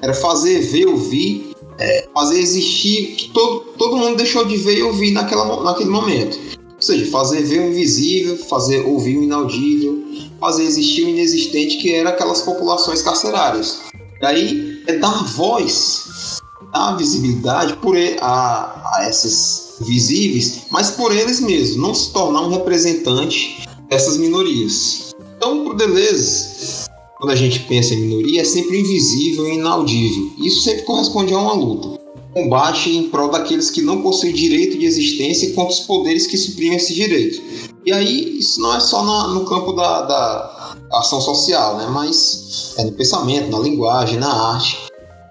Era 0.00 0.14
fazer 0.14 0.60
ver, 0.60 0.86
ouvir 0.86 1.53
é, 1.78 2.08
fazer 2.14 2.40
existir 2.40 3.16
que 3.16 3.30
todo, 3.30 3.60
todo 3.78 3.96
mundo 3.96 4.16
deixou 4.16 4.44
de 4.44 4.56
ver 4.56 4.78
e 4.78 4.82
ouvir 4.82 5.10
naquela, 5.12 5.62
naquele 5.62 5.90
momento. 5.90 6.38
Ou 6.76 6.82
seja, 6.82 7.10
fazer 7.10 7.42
ver 7.42 7.60
o 7.60 7.70
invisível, 7.70 8.36
fazer 8.36 8.86
ouvir 8.86 9.18
o 9.18 9.22
inaudível, 9.22 10.02
fazer 10.40 10.64
existir 10.64 11.04
o 11.04 11.08
inexistente, 11.08 11.78
que 11.78 11.92
eram 11.94 12.10
aquelas 12.10 12.42
populações 12.42 13.02
carcerárias. 13.02 13.80
E 14.20 14.26
aí 14.26 14.82
é 14.86 14.98
dar 14.98 15.24
voz, 15.24 16.40
dar 16.72 16.96
visibilidade 16.96 17.76
por 17.76 17.96
a, 18.20 18.96
a, 18.96 19.08
esses, 19.08 19.64
visíveis, 19.80 20.62
mas 20.70 20.90
por 20.90 21.14
eles 21.14 21.40
mesmos, 21.40 21.76
não 21.76 21.94
se 21.94 22.12
tornar 22.12 22.42
um 22.42 22.50
representante 22.50 23.66
dessas 23.88 24.16
minorias. 24.16 25.14
Então, 25.36 25.64
por 25.64 25.74
Deleuze, 25.74 26.83
quando 27.24 27.30
a 27.30 27.36
gente 27.36 27.60
pensa 27.60 27.94
em 27.94 28.02
minoria, 28.02 28.42
é 28.42 28.44
sempre 28.44 28.78
invisível 28.78 29.48
e 29.48 29.54
inaudível. 29.54 30.32
Isso 30.44 30.60
sempre 30.60 30.82
corresponde 30.82 31.32
a 31.32 31.38
uma 31.38 31.54
luta. 31.54 31.98
Combate 32.34 32.90
em 32.90 33.08
prol 33.08 33.30
daqueles 33.30 33.70
que 33.70 33.80
não 33.80 34.02
possuem 34.02 34.34
direito 34.34 34.76
de 34.76 34.84
existência 34.84 35.50
contra 35.54 35.72
os 35.72 35.80
poderes 35.80 36.26
que 36.26 36.36
suprimem 36.36 36.76
esse 36.76 36.92
direito. 36.92 37.42
E 37.86 37.92
aí, 37.92 38.38
isso 38.38 38.60
não 38.60 38.76
é 38.76 38.80
só 38.80 39.02
na, 39.02 39.28
no 39.28 39.46
campo 39.46 39.72
da, 39.72 40.02
da, 40.02 40.76
ação 40.92 41.18
social, 41.18 41.78
né? 41.78 41.86
mas 41.86 42.74
é 42.76 42.84
no 42.84 42.92
pensamento, 42.92 43.50
na 43.50 43.58
linguagem, 43.58 44.18
na 44.18 44.30
arte, 44.30 44.76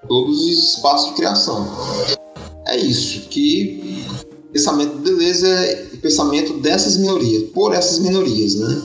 todos 0.08 0.36
os 0.36 0.74
espaços 0.74 1.10
de 1.10 1.16
criação. 1.16 1.68
É 2.66 2.76
isso, 2.76 3.28
que 3.30 4.04
pensamento 4.54 4.98
de 4.98 5.04
Deleuze 5.04 5.46
é 5.46 5.90
o 5.94 5.98
pensamento 5.98 6.54
dessas 6.60 6.98
minorias, 6.98 7.44
por 7.54 7.74
essas 7.74 8.00
minorias, 8.00 8.56
né? 8.56 8.82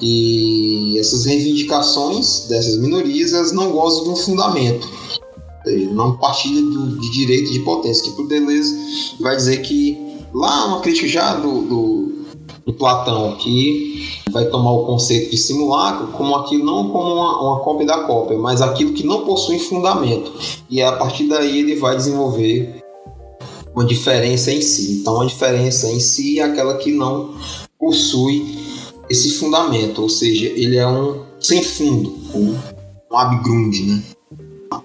E 0.00 0.98
essas 0.98 1.26
reivindicações 1.26 2.46
dessas 2.48 2.78
minorias, 2.78 3.32
elas 3.32 3.52
não 3.52 3.70
gozam 3.70 4.04
de 4.04 4.10
um 4.10 4.16
fundamento 4.16 4.88
não 5.92 6.16
partilha 6.16 6.62
do, 6.62 6.98
de 6.98 7.10
direito 7.10 7.52
de 7.52 7.60
potência, 7.60 8.04
que 8.04 8.16
por 8.16 8.26
Deleuze 8.26 9.16
vai 9.20 9.36
dizer 9.36 9.58
que 9.58 9.98
lá 10.32 10.66
uma 10.66 10.80
crítica 10.80 11.06
já 11.06 11.34
do, 11.34 11.62
do, 11.62 12.12
do, 12.64 12.72
Platão, 12.72 13.36
que 13.36 14.08
vai 14.32 14.46
tomar 14.46 14.72
o 14.72 14.86
conceito 14.86 15.30
de 15.30 15.36
simulacro 15.36 16.08
como 16.08 16.34
aquilo 16.36 16.64
não 16.64 16.90
como 16.90 17.14
uma, 17.14 17.42
uma 17.42 17.60
cópia 17.60 17.86
da 17.86 18.04
cópia, 18.04 18.38
mas 18.38 18.62
aquilo 18.62 18.92
que 18.92 19.04
não 19.04 19.24
possui 19.24 19.58
fundamento. 19.58 20.32
E 20.68 20.80
a 20.80 20.92
partir 20.92 21.28
daí 21.28 21.58
ele 21.58 21.76
vai 21.76 21.96
desenvolver 21.96 22.79
uma 23.74 23.84
diferença 23.84 24.50
em 24.50 24.60
si. 24.60 25.00
Então 25.00 25.20
a 25.20 25.26
diferença 25.26 25.90
em 25.90 26.00
si 26.00 26.38
é 26.40 26.44
aquela 26.44 26.76
que 26.76 26.92
não 26.92 27.34
possui 27.78 28.58
esse 29.08 29.32
fundamento, 29.32 30.02
ou 30.02 30.08
seja, 30.08 30.46
ele 30.46 30.76
é 30.76 30.86
um 30.86 31.24
sem 31.40 31.62
fundo, 31.62 32.16
um, 32.34 32.56
abgrund, 33.10 33.82
né? 33.86 34.02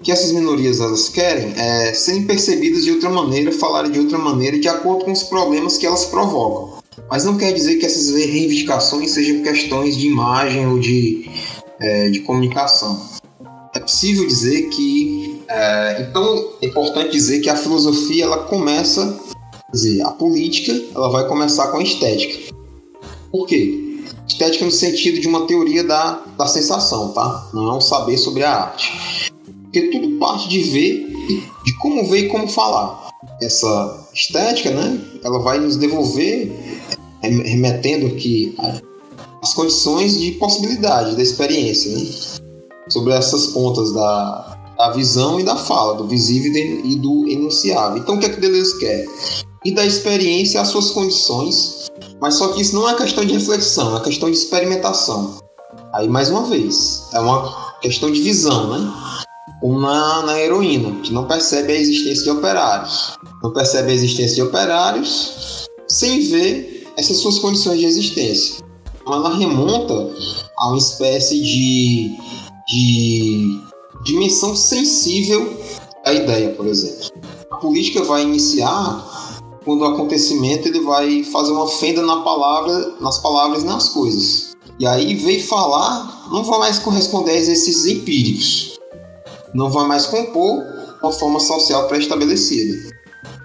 que 0.02 0.10
essas 0.10 0.32
minorias 0.32 0.80
elas 0.80 1.08
querem 1.08 1.52
é 1.56 1.92
serem 1.92 2.24
percebidas 2.24 2.84
de 2.84 2.92
outra 2.92 3.10
maneira, 3.10 3.52
falarem 3.52 3.90
de 3.90 3.98
outra 3.98 4.18
maneira, 4.18 4.58
de 4.58 4.68
acordo 4.68 5.04
com 5.04 5.12
os 5.12 5.22
problemas 5.24 5.78
que 5.78 5.86
elas 5.86 6.04
provocam. 6.06 6.78
Mas 7.10 7.24
não 7.24 7.36
quer 7.36 7.52
dizer 7.52 7.76
que 7.76 7.86
essas 7.86 8.14
reivindicações 8.14 9.10
sejam 9.12 9.42
questões 9.42 9.96
de 9.96 10.06
imagem 10.06 10.66
ou 10.66 10.78
de, 10.78 11.28
é, 11.80 12.10
de 12.10 12.20
comunicação. 12.20 13.00
É 13.74 13.80
possível 13.80 14.26
dizer 14.26 14.68
que. 14.68 15.25
É, 15.48 16.02
então, 16.02 16.52
é 16.60 16.66
importante 16.66 17.10
dizer 17.10 17.40
que 17.40 17.48
a 17.48 17.56
filosofia 17.56 18.24
ela 18.24 18.38
começa. 18.44 19.18
Quer 19.66 19.72
dizer, 19.72 20.02
a 20.02 20.10
política 20.10 20.72
ela 20.94 21.10
vai 21.10 21.26
começar 21.26 21.68
com 21.68 21.78
a 21.78 21.82
estética. 21.82 22.54
Por 23.30 23.46
quê? 23.46 24.02
Estética 24.26 24.64
no 24.64 24.70
sentido 24.70 25.20
de 25.20 25.28
uma 25.28 25.46
teoria 25.46 25.84
da, 25.84 26.22
da 26.36 26.46
sensação, 26.46 27.12
tá? 27.12 27.48
Não 27.52 27.70
é 27.70 27.74
um 27.74 27.80
saber 27.80 28.18
sobre 28.18 28.42
a 28.42 28.50
arte. 28.50 29.32
Porque 29.64 29.88
tudo 29.88 30.18
parte 30.18 30.48
de 30.48 30.62
ver, 30.62 31.06
de 31.64 31.78
como 31.78 32.08
ver 32.08 32.26
e 32.26 32.28
como 32.28 32.48
falar. 32.48 33.10
Essa 33.40 34.08
estética, 34.12 34.70
né? 34.70 35.00
Ela 35.22 35.38
vai 35.40 35.58
nos 35.58 35.76
devolver, 35.76 36.52
remetendo 37.22 38.06
aqui 38.06 38.56
as 39.42 39.54
condições 39.54 40.18
de 40.18 40.32
possibilidade 40.32 41.14
da 41.14 41.22
experiência, 41.22 41.92
né? 41.92 42.06
Sobre 42.88 43.12
essas 43.12 43.48
pontas 43.48 43.92
da, 43.92 44.55
da 44.76 44.90
visão 44.90 45.40
e 45.40 45.44
da 45.44 45.56
fala, 45.56 45.94
do 45.94 46.06
visível 46.06 46.52
e 46.54 46.96
do 46.96 47.26
enunciável. 47.28 47.98
Então, 47.98 48.16
o 48.16 48.18
que 48.18 48.26
é 48.26 48.28
que 48.28 48.40
Deleuze 48.40 48.78
quer? 48.78 49.06
E 49.64 49.74
da 49.74 49.84
experiência 49.84 50.60
às 50.60 50.68
suas 50.68 50.90
condições, 50.90 51.90
mas 52.20 52.34
só 52.34 52.48
que 52.48 52.60
isso 52.60 52.74
não 52.74 52.88
é 52.88 52.94
questão 52.94 53.24
de 53.24 53.34
reflexão, 53.34 53.96
é 53.96 54.00
questão 54.00 54.30
de 54.30 54.36
experimentação. 54.36 55.38
Aí, 55.92 56.08
mais 56.08 56.30
uma 56.30 56.44
vez, 56.44 57.02
é 57.12 57.20
uma 57.20 57.74
questão 57.80 58.10
de 58.10 58.20
visão, 58.20 58.70
né? 58.70 58.92
como 59.60 59.80
na, 59.80 60.22
na 60.22 60.40
heroína, 60.40 61.00
que 61.02 61.12
não 61.12 61.26
percebe 61.26 61.72
a 61.72 61.76
existência 61.76 62.24
de 62.24 62.30
operários. 62.30 63.16
Não 63.42 63.52
percebe 63.52 63.90
a 63.90 63.94
existência 63.94 64.36
de 64.36 64.42
operários 64.42 65.66
sem 65.88 66.20
ver 66.28 66.86
essas 66.96 67.18
suas 67.18 67.38
condições 67.38 67.80
de 67.80 67.86
existência. 67.86 68.64
Ela 69.06 69.36
remonta 69.36 70.10
a 70.58 70.68
uma 70.68 70.78
espécie 70.78 71.40
de, 71.42 72.10
de 72.68 73.60
dimensão 74.06 74.56
sensível 74.56 75.56
à 76.04 76.12
ideia, 76.12 76.50
por 76.50 76.66
exemplo. 76.66 77.10
A 77.50 77.56
política 77.56 78.02
vai 78.04 78.22
iniciar 78.22 79.40
quando 79.64 79.82
o 79.82 79.86
acontecimento 79.86 80.68
ele 80.68 80.80
vai 80.80 81.24
fazer 81.24 81.52
uma 81.52 81.68
fenda 81.68 82.02
na 82.02 82.22
palavra, 82.22 82.94
nas 83.00 83.18
palavras 83.18 83.62
e 83.62 83.66
nas 83.66 83.88
coisas. 83.90 84.56
E 84.78 84.86
aí 84.86 85.14
veio 85.14 85.42
falar, 85.46 86.28
não 86.30 86.44
vai 86.44 86.58
mais 86.58 86.78
corresponder 86.78 87.32
a 87.32 87.36
exercícios 87.36 87.86
empíricos 87.86 88.76
não 89.56 89.70
vai 89.70 89.86
mais 89.88 90.06
compor 90.06 90.62
uma 91.02 91.10
forma 91.10 91.40
social 91.40 91.88
pré-estabelecida. 91.88 92.94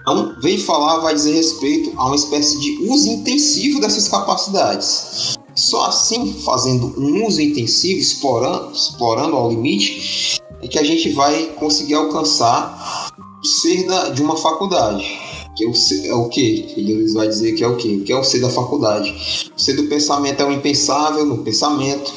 Então, 0.00 0.34
vem 0.40 0.58
falar 0.58 0.98
vai 0.98 1.14
dizer 1.14 1.32
respeito 1.32 1.92
a 1.96 2.06
uma 2.06 2.16
espécie 2.16 2.58
de 2.58 2.84
uso 2.88 3.08
intensivo 3.08 3.80
dessas 3.80 4.08
capacidades. 4.08 5.38
Só 5.54 5.86
assim, 5.86 6.34
fazendo 6.44 6.92
um 6.98 7.26
uso 7.26 7.40
intensivo, 7.40 8.00
explorando, 8.00 8.72
explorando 8.72 9.36
ao 9.36 9.50
limite, 9.50 10.40
é 10.62 10.68
que 10.68 10.78
a 10.78 10.84
gente 10.84 11.10
vai 11.10 11.46
conseguir 11.56 11.94
alcançar 11.94 13.12
o 13.42 13.46
ser 13.46 13.86
da, 13.86 14.10
de 14.10 14.22
uma 14.22 14.36
faculdade. 14.36 15.18
Que 15.56 15.64
é 15.64 15.68
o, 15.68 15.74
ser, 15.74 16.06
é 16.06 16.14
o 16.14 16.28
que? 16.28 16.72
Ele 16.76 17.12
vai 17.12 17.28
dizer 17.28 17.52
que 17.52 17.62
é 17.62 17.68
o 17.68 17.76
que? 17.76 18.00
Que 18.00 18.12
é 18.12 18.16
o 18.16 18.24
ser 18.24 18.40
da 18.40 18.48
faculdade? 18.48 19.50
O 19.54 19.60
ser 19.60 19.74
do 19.74 19.84
pensamento 19.84 20.40
é 20.40 20.46
o 20.46 20.52
impensável 20.52 21.26
no 21.26 21.38
pensamento, 21.38 22.10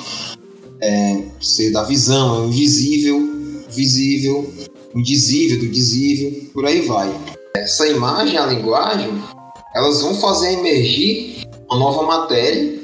é, 0.81 1.23
o 1.39 1.43
ser 1.43 1.71
da 1.71 1.83
visão 1.83 2.35
é 2.35 2.39
o 2.41 2.47
invisível, 2.47 3.19
visível, 3.69 4.53
indizível 4.95 5.59
do 5.59 5.67
dizível, 5.67 6.49
por 6.53 6.65
aí 6.65 6.81
vai. 6.81 7.13
Essa 7.57 7.87
imagem, 7.87 8.37
a 8.37 8.45
linguagem, 8.45 9.11
elas 9.73 10.01
vão 10.01 10.15
fazer 10.15 10.53
emergir 10.53 11.45
uma 11.69 11.77
nova 11.77 12.03
matéria 12.03 12.79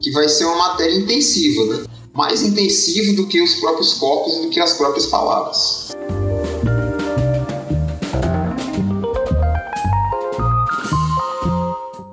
que 0.00 0.10
vai 0.10 0.28
ser 0.28 0.44
uma 0.44 0.56
matéria 0.56 0.94
intensiva, 0.94 1.64
né? 1.64 1.84
Mais 2.14 2.42
intensiva 2.42 3.16
do 3.16 3.26
que 3.26 3.42
os 3.42 3.56
próprios 3.56 3.94
corpos 3.94 4.36
e 4.36 4.42
do 4.42 4.50
que 4.50 4.60
as 4.60 4.74
próprias 4.74 5.06
palavras. 5.06 5.94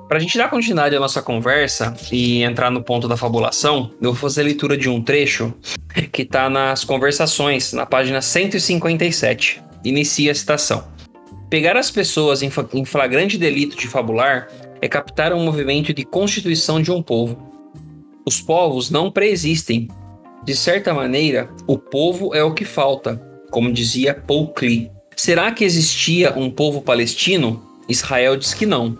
Para 0.08 0.18
a 0.18 0.20
gente 0.20 0.36
dar 0.36 0.50
continuidade 0.50 0.94
à 0.94 1.00
nossa 1.00 1.22
conversa 1.22 1.94
e 2.10 2.42
entrar 2.42 2.70
no 2.70 2.82
ponto 2.82 3.08
da 3.08 3.16
fabulação, 3.16 3.90
eu 3.98 4.12
vou 4.12 4.20
fazer 4.20 4.42
a 4.42 4.44
leitura 4.44 4.76
de 4.76 4.90
um 4.90 5.00
trecho 5.00 5.54
que 6.12 6.22
está 6.22 6.50
nas 6.50 6.84
conversações, 6.84 7.72
na 7.72 7.86
página 7.86 8.20
157. 8.20 9.62
Inicia 9.82 10.32
a 10.32 10.34
citação. 10.34 10.84
Pegar 11.48 11.78
as 11.78 11.90
pessoas 11.90 12.42
em 12.42 12.50
flagrante 12.84 13.38
delito 13.38 13.76
de 13.76 13.88
fabular 13.88 14.48
é 14.82 14.88
captar 14.88 15.32
um 15.32 15.42
movimento 15.44 15.94
de 15.94 16.04
constituição 16.04 16.82
de 16.82 16.90
um 16.90 17.02
povo. 17.02 17.51
Os 18.24 18.40
povos 18.40 18.88
não 18.88 19.10
preexistem. 19.10 19.88
De 20.44 20.54
certa 20.54 20.94
maneira, 20.94 21.50
o 21.66 21.76
povo 21.76 22.34
é 22.34 22.42
o 22.42 22.54
que 22.54 22.64
falta, 22.64 23.20
como 23.50 23.72
dizia 23.72 24.14
Paul 24.14 24.48
Klee. 24.48 24.90
Será 25.16 25.50
que 25.50 25.64
existia 25.64 26.32
um 26.36 26.48
povo 26.48 26.82
palestino? 26.82 27.60
Israel 27.88 28.36
diz 28.36 28.54
que 28.54 28.64
não. 28.64 28.96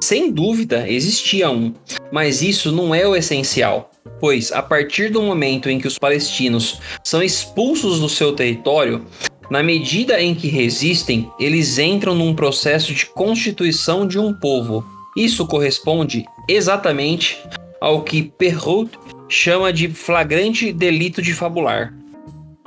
Sem 0.00 0.30
dúvida, 0.30 0.88
existia 0.88 1.50
um, 1.50 1.74
mas 2.12 2.40
isso 2.40 2.70
não 2.70 2.94
é 2.94 3.06
o 3.06 3.16
essencial, 3.16 3.90
pois 4.20 4.52
a 4.52 4.62
partir 4.62 5.10
do 5.10 5.22
momento 5.22 5.68
em 5.68 5.80
que 5.80 5.88
os 5.88 5.98
palestinos 5.98 6.80
são 7.02 7.22
expulsos 7.22 7.98
do 7.98 8.08
seu 8.08 8.32
território, 8.32 9.04
na 9.50 9.62
medida 9.62 10.20
em 10.20 10.34
que 10.34 10.48
resistem, 10.48 11.30
eles 11.40 11.78
entram 11.78 12.14
num 12.14 12.34
processo 12.34 12.92
de 12.92 13.06
constituição 13.06 14.06
de 14.06 14.18
um 14.18 14.32
povo. 14.32 14.84
Isso 15.16 15.46
corresponde 15.46 16.24
exatamente 16.48 17.38
ao 17.80 18.02
que 18.02 18.22
Perrault 18.22 18.98
chama 19.28 19.72
de 19.72 19.88
flagrante 19.88 20.72
delito 20.72 21.20
de 21.20 21.32
fabular. 21.34 21.94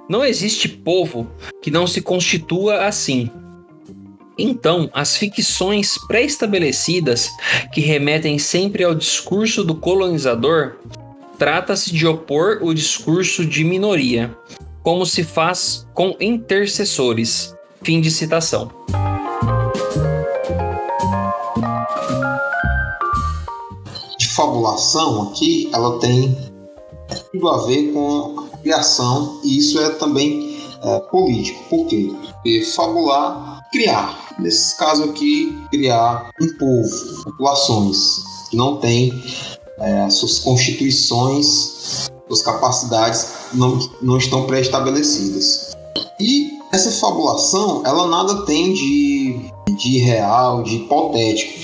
Não 0.10 0.26
existe 0.26 0.68
povo 0.68 1.30
que 1.62 1.70
não 1.70 1.86
se 1.86 2.02
constitua 2.02 2.86
assim. 2.86 3.30
Então, 4.38 4.90
as 4.94 5.18
ficções 5.18 5.96
pré-estabelecidas, 6.08 7.30
que 7.74 7.82
remetem 7.82 8.40
sempre 8.40 8.84
ao 8.84 8.96
discurso 8.96 9.64
do 9.64 9.76
colonizador, 9.76 10.78
trata-se 11.38 11.94
de 11.94 12.08
opor 12.08 12.60
o 12.62 12.74
discurso 12.74 13.46
de 13.46 13.64
minoria, 13.64 14.36
como 14.82 15.06
se 15.06 15.24
faz 15.24 15.86
com 15.94 16.16
intercessores. 16.20 17.54
Fim 17.84 18.02
de 18.02 18.10
citação. 18.10 18.72
Fabulação 24.40 25.24
aqui, 25.24 25.70
ela 25.74 26.00
tem 26.00 26.34
tudo 27.34 27.50
a 27.50 27.66
ver 27.66 27.92
com 27.92 28.48
a 28.54 28.58
criação, 28.60 29.42
e 29.44 29.58
isso 29.58 29.78
é 29.82 29.90
também 29.90 30.58
é, 30.82 31.00
político. 31.12 31.62
Por 31.70 31.88
quê? 31.88 32.10
Porque 32.32 32.64
fabular 32.64 33.62
criar. 33.70 34.36
Nesse 34.40 34.78
caso 34.78 35.04
aqui, 35.04 35.54
criar 35.70 36.30
um 36.42 36.58
povo, 36.58 37.24
populações 37.26 37.98
que 38.50 38.56
não 38.56 38.78
têm 38.78 39.12
é, 39.78 40.04
as 40.04 40.14
suas 40.14 40.40
constituições, 40.40 42.10
suas 42.28 42.42
capacidades 42.42 43.28
não, 43.54 43.78
não 44.02 44.18
estão 44.18 44.48
pré-estabelecidas. 44.48 45.76
E 46.18 46.52
essa 46.72 46.92
fabulação, 46.92 47.84
ela 47.86 48.08
nada 48.08 48.46
tem 48.46 48.72
de, 48.74 49.52
de 49.78 49.98
real, 49.98 50.64
de 50.64 50.78
hipotético, 50.78 51.60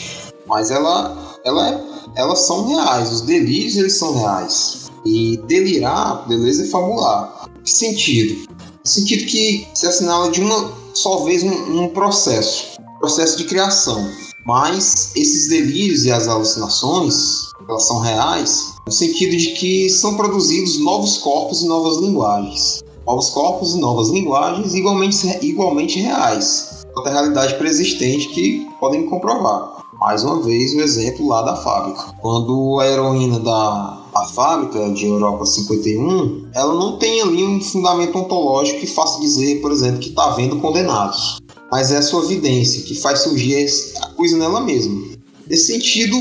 mas 0.46 0.72
ela, 0.72 1.38
ela 1.46 1.70
é, 1.70 1.95
elas 2.16 2.40
são 2.40 2.68
reais, 2.68 3.12
os 3.12 3.22
delírios 3.22 3.76
eles 3.76 3.98
são 3.98 4.18
reais. 4.18 4.92
E 5.06 5.38
delirar, 5.48 6.28
beleza, 6.28 6.64
é 6.64 6.68
fabular. 6.68 7.50
Que 7.64 7.72
sentido? 7.72 8.50
Sentido 8.84 9.26
que 9.26 9.68
se 9.74 9.86
assinala 9.86 10.32
de 10.32 10.42
uma 10.42 10.72
só 10.94 11.24
vez 11.24 11.44
um, 11.44 11.84
um 11.84 11.90
processo, 11.90 12.78
processo 13.00 13.38
de 13.38 13.44
criação. 13.44 14.10
Mas 14.46 15.12
esses 15.16 15.50
delírios 15.50 16.06
e 16.06 16.12
as 16.12 16.28
alucinações, 16.28 17.50
elas 17.68 17.88
são 17.88 18.00
reais, 18.00 18.74
no 18.86 18.92
sentido 18.92 19.36
de 19.36 19.52
que 19.54 19.90
são 19.90 20.16
produzidos 20.16 20.80
novos 20.80 21.18
corpos 21.18 21.64
e 21.64 21.68
novas 21.68 21.98
linguagens. 21.98 22.84
Novos 23.06 23.30
corpos 23.30 23.76
e 23.76 23.80
novas 23.80 24.10
linguagens 24.10 24.74
igualmente, 24.74 25.28
igualmente 25.46 26.00
reais, 26.00 26.75
outra 26.96 27.12
realidade 27.12 27.56
preexistente 27.56 28.30
que 28.30 28.68
podem 28.80 29.06
comprovar. 29.08 29.84
Mais 30.00 30.24
uma 30.24 30.42
vez, 30.42 30.74
o 30.74 30.82
exemplo 30.82 31.28
lá 31.28 31.42
da 31.42 31.56
fábrica. 31.56 32.16
Quando 32.22 32.80
a 32.80 32.88
heroína 32.88 33.40
da 33.40 34.02
a 34.16 34.26
fábrica 34.28 34.90
de 34.92 35.06
Europa 35.06 35.46
51, 35.46 36.48
ela 36.54 36.74
não 36.74 36.98
tem 36.98 37.22
ali 37.22 37.44
um 37.44 37.60
fundamento 37.60 38.18
ontológico 38.18 38.80
que 38.80 38.88
faça 38.88 39.20
dizer, 39.20 39.60
por 39.60 39.74
exemplo, 39.74 40.00
que 40.00 40.08
está 40.08 40.30
vendo 40.30 40.56
condenados. 40.62 41.38
Mas 41.70 41.92
é 41.92 41.98
a 41.98 42.02
sua 42.02 42.24
evidência 42.24 42.84
que 42.84 42.96
faz 42.96 43.20
surgir 43.20 43.68
a 44.02 44.08
coisa 44.12 44.38
nela 44.38 44.62
mesma. 44.62 45.04
Nesse 45.46 45.74
sentido, 45.74 46.16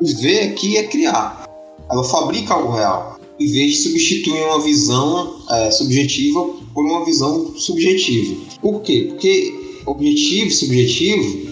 o 0.00 0.06
ver 0.20 0.50
aqui 0.50 0.76
é 0.76 0.84
criar. 0.84 1.44
Ela 1.90 2.04
fabrica 2.04 2.54
algo 2.54 2.72
real, 2.72 3.18
em 3.40 3.50
vez 3.50 3.72
de 3.72 3.82
substituir 3.82 4.44
uma 4.44 4.60
visão 4.60 5.36
é, 5.50 5.70
subjetiva 5.72 6.48
por 6.72 6.84
uma 6.84 7.04
visão 7.04 7.56
subjetiva. 7.56 8.36
Por 8.60 8.82
quê? 8.82 9.08
Porque 9.10 9.65
objetivo 9.86 10.48
e 10.48 10.50
subjetivo, 10.50 11.48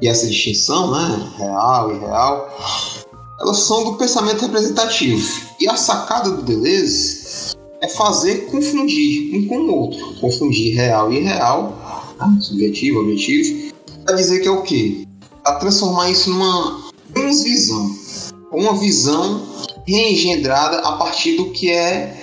e 0.00 0.08
essa 0.08 0.26
distinção, 0.26 0.90
né, 0.90 1.32
real 1.36 1.94
e 1.94 1.98
real, 1.98 2.58
elas 3.40 3.58
são 3.60 3.84
do 3.84 3.94
pensamento 3.94 4.42
representativo. 4.42 5.26
E 5.58 5.68
a 5.68 5.76
sacada 5.76 6.30
do 6.30 6.42
Deleuze 6.42 7.56
é 7.80 7.88
fazer 7.88 8.46
confundir 8.50 9.34
um 9.34 9.46
com 9.46 9.58
o 9.58 9.74
outro. 9.74 10.20
Confundir 10.20 10.74
real 10.74 11.12
e 11.12 11.16
irreal, 11.16 11.76
tá? 12.18 12.30
subjetivo, 12.40 13.00
objetivo, 13.00 13.72
para 14.04 14.14
dizer 14.16 14.40
que 14.40 14.48
é 14.48 14.50
o 14.50 14.62
quê? 14.62 15.06
Para 15.42 15.56
transformar 15.56 16.10
isso 16.10 16.30
numa 16.30 16.90
transvisão. 17.14 17.90
Uma 18.52 18.74
visão 18.74 19.42
reengendrada 19.86 20.78
a 20.78 20.92
partir 20.92 21.36
do 21.36 21.50
que 21.50 21.70
é 21.70 22.19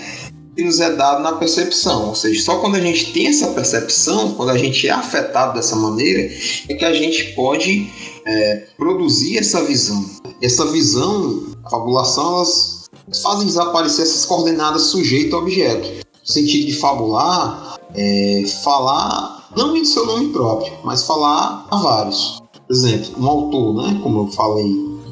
que 0.57 0.63
nos 0.63 0.79
é 0.79 0.89
dado 0.95 1.21
na 1.21 1.33
percepção. 1.33 2.09
Ou 2.09 2.15
seja, 2.15 2.41
só 2.41 2.57
quando 2.57 2.75
a 2.75 2.81
gente 2.81 3.13
tem 3.13 3.27
essa 3.27 3.49
percepção, 3.49 4.33
quando 4.33 4.49
a 4.49 4.57
gente 4.57 4.87
é 4.87 4.91
afetado 4.91 5.53
dessa 5.53 5.75
maneira, 5.75 6.33
é 6.67 6.73
que 6.73 6.83
a 6.83 6.93
gente 6.93 7.35
pode 7.35 7.87
é, 8.25 8.67
produzir 8.75 9.37
essa 9.37 9.63
visão. 9.63 10.03
Essa 10.41 10.65
visão, 10.65 11.45
a 11.63 11.69
fabulação, 11.69 12.37
elas 12.37 12.89
fazem 13.21 13.45
desaparecer 13.45 14.03
essas 14.03 14.25
coordenadas 14.25 14.83
sujeito-objeto. 14.83 16.07
No 16.27 16.33
sentido 16.33 16.65
de 16.65 16.73
fabular, 16.73 17.77
é, 17.93 18.43
falar 18.63 19.49
não 19.55 19.77
em 19.77 19.85
seu 19.85 20.07
nome 20.07 20.29
próprio, 20.29 20.73
mas 20.83 21.03
falar 21.03 21.67
a 21.69 21.77
vários. 21.77 22.41
Por 22.67 22.75
exemplo, 22.75 23.11
um 23.17 23.27
autor, 23.27 23.75
né, 23.75 23.99
como 24.01 24.21
eu 24.21 24.27
falei, 24.31 24.65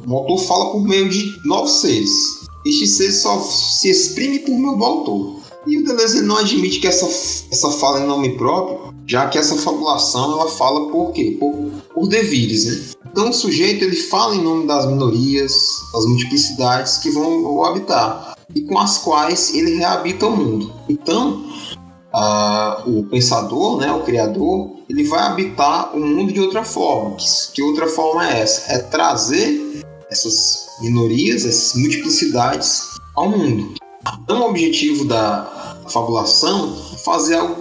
um 0.07 0.13
autor 0.13 0.39
fala 0.39 0.71
por 0.71 0.81
meio 0.81 1.07
de 1.07 1.31
novos 1.45 1.81
seres. 1.81 2.44
Este 2.65 2.87
ser 2.87 3.11
só 3.11 3.39
se 3.39 3.89
exprime 3.89 4.39
por 4.39 4.77
do 4.77 4.83
autor. 4.83 5.35
E 5.67 5.77
o 5.77 5.83
Deleuze 5.83 6.21
não 6.21 6.37
admite 6.37 6.79
que 6.79 6.87
essa, 6.87 7.05
essa 7.51 7.71
fala 7.71 8.01
em 8.01 8.07
nome 8.07 8.37
próprio, 8.37 8.93
já 9.07 9.27
que 9.27 9.37
essa 9.37 9.55
fabulação 9.55 10.33
ela 10.33 10.49
fala 10.49 10.91
por 10.91 11.11
quê? 11.11 11.37
Por, 11.39 11.53
por 11.93 12.07
devires, 12.07 12.65
né? 12.65 12.95
Então 13.11 13.29
o 13.29 13.33
sujeito 13.33 13.83
ele 13.83 13.95
fala 13.95 14.35
em 14.35 14.43
nome 14.43 14.67
das 14.67 14.85
minorias, 14.87 15.53
das 15.93 16.05
multiplicidades 16.05 16.97
que 16.97 17.09
vão 17.09 17.43
o 17.43 17.63
habitar 17.63 18.35
e 18.53 18.61
com 18.61 18.77
as 18.77 18.97
quais 18.97 19.53
ele 19.55 19.75
reabita 19.77 20.27
o 20.27 20.35
mundo. 20.35 20.71
Então 20.89 21.45
o 22.85 23.03
pensador, 23.03 23.77
né, 23.77 23.91
o 23.91 24.03
criador, 24.03 24.71
ele 24.89 25.03
vai 25.03 25.19
habitar 25.19 25.95
o 25.95 25.99
mundo 25.99 26.31
de 26.31 26.39
outra 26.39 26.63
forma. 26.63 27.15
Que, 27.15 27.25
que 27.53 27.61
outra 27.61 27.87
forma 27.87 28.29
é 28.29 28.41
essa? 28.41 28.71
É 28.71 28.77
trazer 28.79 29.83
essas 30.09 30.64
minorias, 30.81 31.45
essas 31.45 31.79
multiplicidades 31.79 32.89
ao 33.15 33.29
mundo. 33.29 33.73
Então, 34.23 34.41
o 34.41 34.49
objetivo 34.49 35.05
da 35.05 35.77
fabulação 35.89 36.77
é 36.93 36.97
fazer, 36.97 37.35
algo, 37.35 37.55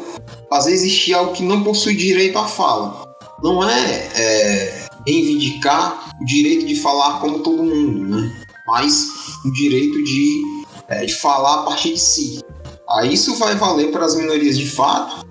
fazer 0.49 0.73
existir 0.73 1.15
algo 1.15 1.33
que 1.33 1.43
não 1.43 1.63
possui 1.63 1.95
direito 1.95 2.39
à 2.39 2.47
fala. 2.47 3.05
Não 3.43 3.69
é, 3.69 4.11
é 4.15 4.87
reivindicar 5.07 6.11
o 6.21 6.25
direito 6.25 6.67
de 6.67 6.77
falar 6.77 7.21
como 7.21 7.41
todo 7.41 7.63
mundo, 7.63 8.05
né? 8.09 8.45
mas 8.67 9.09
o 9.45 9.53
direito 9.53 10.03
de, 10.05 10.43
é, 10.89 11.05
de 11.05 11.15
falar 11.15 11.61
a 11.61 11.63
partir 11.65 11.95
de 11.95 12.01
si. 12.01 12.41
Aí 12.89 13.15
isso 13.15 13.37
vai 13.37 13.55
valer 13.55 13.91
para 13.91 14.05
as 14.05 14.15
minorias 14.15 14.59
de 14.59 14.69
fato, 14.69 15.27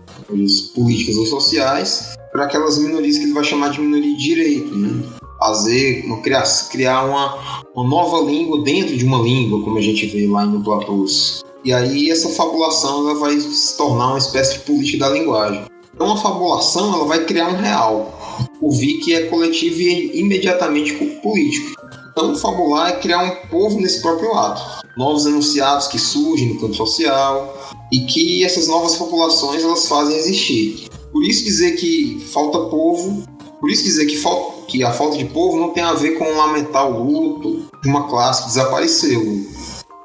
políticas 0.75 1.17
ou 1.17 1.25
sociais, 1.25 2.15
para 2.31 2.45
aquelas 2.45 2.77
minorias 2.77 3.17
que 3.17 3.23
ele 3.23 3.33
vai 3.33 3.43
chamar 3.43 3.69
de 3.69 3.79
minoria 3.79 4.15
de 4.15 4.23
direito, 4.23 4.75
né? 4.75 5.03
Fazer, 5.43 6.03
criar, 6.21 6.43
criar 6.71 7.03
uma, 7.03 7.63
uma 7.75 7.87
nova 7.87 8.23
língua 8.23 8.63
dentro 8.63 8.95
de 8.95 9.03
uma 9.03 9.17
língua, 9.17 9.61
como 9.61 9.77
a 9.77 9.81
gente 9.81 10.05
vê 10.05 10.25
lá 10.25 10.45
em 10.45 10.61
Platôs. 10.61 11.43
E 11.65 11.73
aí 11.73 12.09
essa 12.09 12.29
fabulação 12.29 13.09
ela 13.09 13.19
vai 13.19 13.37
se 13.39 13.77
tornar 13.77 14.09
uma 14.09 14.17
espécie 14.17 14.53
de 14.53 14.59
política 14.59 15.05
da 15.05 15.09
linguagem. 15.09 15.65
Então 15.93 16.11
a 16.13 16.17
fabulação 16.17 16.93
ela 16.93 17.05
vai 17.05 17.25
criar 17.25 17.49
um 17.49 17.57
real, 17.57 18.17
o 18.61 18.69
que 18.69 19.13
é 19.13 19.27
coletivo 19.27 19.81
e 19.81 20.19
imediatamente 20.19 20.93
político. 21.21 21.73
Então 22.11 22.35
fabular 22.35 22.89
é 22.89 22.99
criar 22.99 23.23
um 23.23 23.47
povo 23.49 23.79
nesse 23.81 24.01
próprio 24.01 24.33
ato. 24.33 24.83
Novos 24.97 25.25
enunciados 25.25 25.87
que 25.87 25.99
surgem 25.99 26.53
no 26.53 26.59
campo 26.59 26.73
social 26.73 27.57
e 27.91 28.01
que 28.01 28.45
essas 28.45 28.67
novas 28.67 28.95
populações 28.95 29.63
elas 29.63 29.87
fazem 29.87 30.15
existir. 30.15 30.87
Por 31.11 31.23
isso 31.23 31.43
dizer 31.43 31.73
que 31.73 32.23
falta 32.31 32.59
povo, 32.69 33.23
por 33.59 33.69
isso 33.69 33.83
dizer 33.83 34.05
que 34.05 34.17
falta 34.17 34.62
que 34.67 34.83
a 34.83 34.91
falta 34.91 35.17
de 35.17 35.25
povo 35.25 35.59
não 35.59 35.69
tem 35.69 35.83
a 35.83 35.93
ver 35.93 36.17
com 36.17 36.25
lamentar 36.25 36.89
o 36.89 37.03
luto 37.03 37.65
de 37.81 37.89
uma 37.89 38.07
classe 38.07 38.43
que 38.43 38.47
desapareceu, 38.49 39.21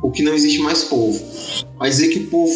ou 0.02 0.10
que 0.10 0.22
não 0.22 0.32
existe 0.32 0.60
mais 0.60 0.84
povo, 0.84 1.20
mas 1.78 1.96
dizer 1.96 2.08
que 2.08 2.20
o 2.20 2.26
povo 2.28 2.52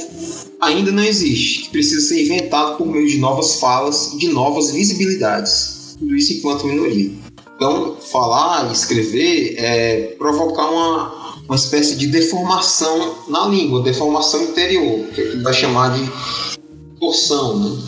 ainda 0.60 0.92
não 0.92 1.02
existe, 1.02 1.62
que 1.62 1.70
precisa 1.70 2.00
ser 2.00 2.22
inventado 2.22 2.76
por 2.76 2.86
meio 2.86 3.08
de 3.08 3.18
novas 3.18 3.54
falas 3.60 4.12
de 4.16 4.28
novas 4.28 4.70
visibilidades. 4.70 5.96
Tudo 5.98 6.16
isso 6.16 6.32
enquanto 6.34 6.66
minoria. 6.66 7.10
Então, 7.56 7.96
falar 8.00 8.68
e 8.68 8.72
escrever 8.72 9.54
é 9.56 10.14
provocar 10.18 10.68
uma, 10.68 11.36
uma 11.46 11.56
espécie 11.56 11.96
de 11.96 12.08
deformação 12.08 13.14
na 13.28 13.46
língua, 13.46 13.82
deformação 13.82 14.42
interior, 14.42 15.06
que 15.08 15.20
ele 15.20 15.42
vai 15.42 15.52
chamar 15.52 15.96
de 15.96 16.10
torção, 16.98 17.58
né? 17.58 17.78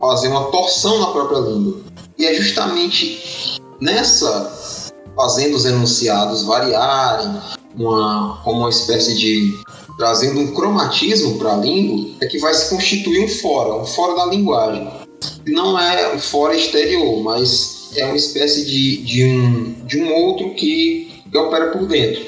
fazer 0.00 0.28
uma 0.28 0.50
torção 0.50 0.98
na 0.98 1.06
própria 1.08 1.38
língua. 1.38 1.76
E 2.20 2.26
é 2.26 2.34
justamente 2.34 3.58
nessa, 3.80 4.92
fazendo 5.16 5.56
os 5.56 5.64
enunciados 5.64 6.42
variarem, 6.42 7.34
uma, 7.74 8.38
como 8.44 8.60
uma 8.60 8.68
espécie 8.68 9.16
de 9.16 9.58
trazendo 9.96 10.38
um 10.38 10.52
cromatismo 10.52 11.38
para 11.38 11.54
a 11.54 11.56
língua, 11.56 12.10
é 12.20 12.26
que 12.26 12.38
vai 12.38 12.52
se 12.52 12.68
constituir 12.68 13.24
um 13.24 13.28
fora, 13.28 13.74
um 13.74 13.86
fora 13.86 14.16
da 14.16 14.26
linguagem. 14.26 14.86
Não 15.46 15.80
é 15.80 16.14
um 16.14 16.18
fora 16.18 16.54
exterior, 16.54 17.22
mas 17.22 17.88
é 17.96 18.04
uma 18.04 18.16
espécie 18.16 18.66
de, 18.66 18.98
de, 18.98 19.24
um, 19.24 19.72
de 19.86 19.98
um 19.98 20.12
outro 20.12 20.50
que, 20.54 21.22
que 21.30 21.38
opera 21.38 21.68
por 21.68 21.86
dentro, 21.86 22.22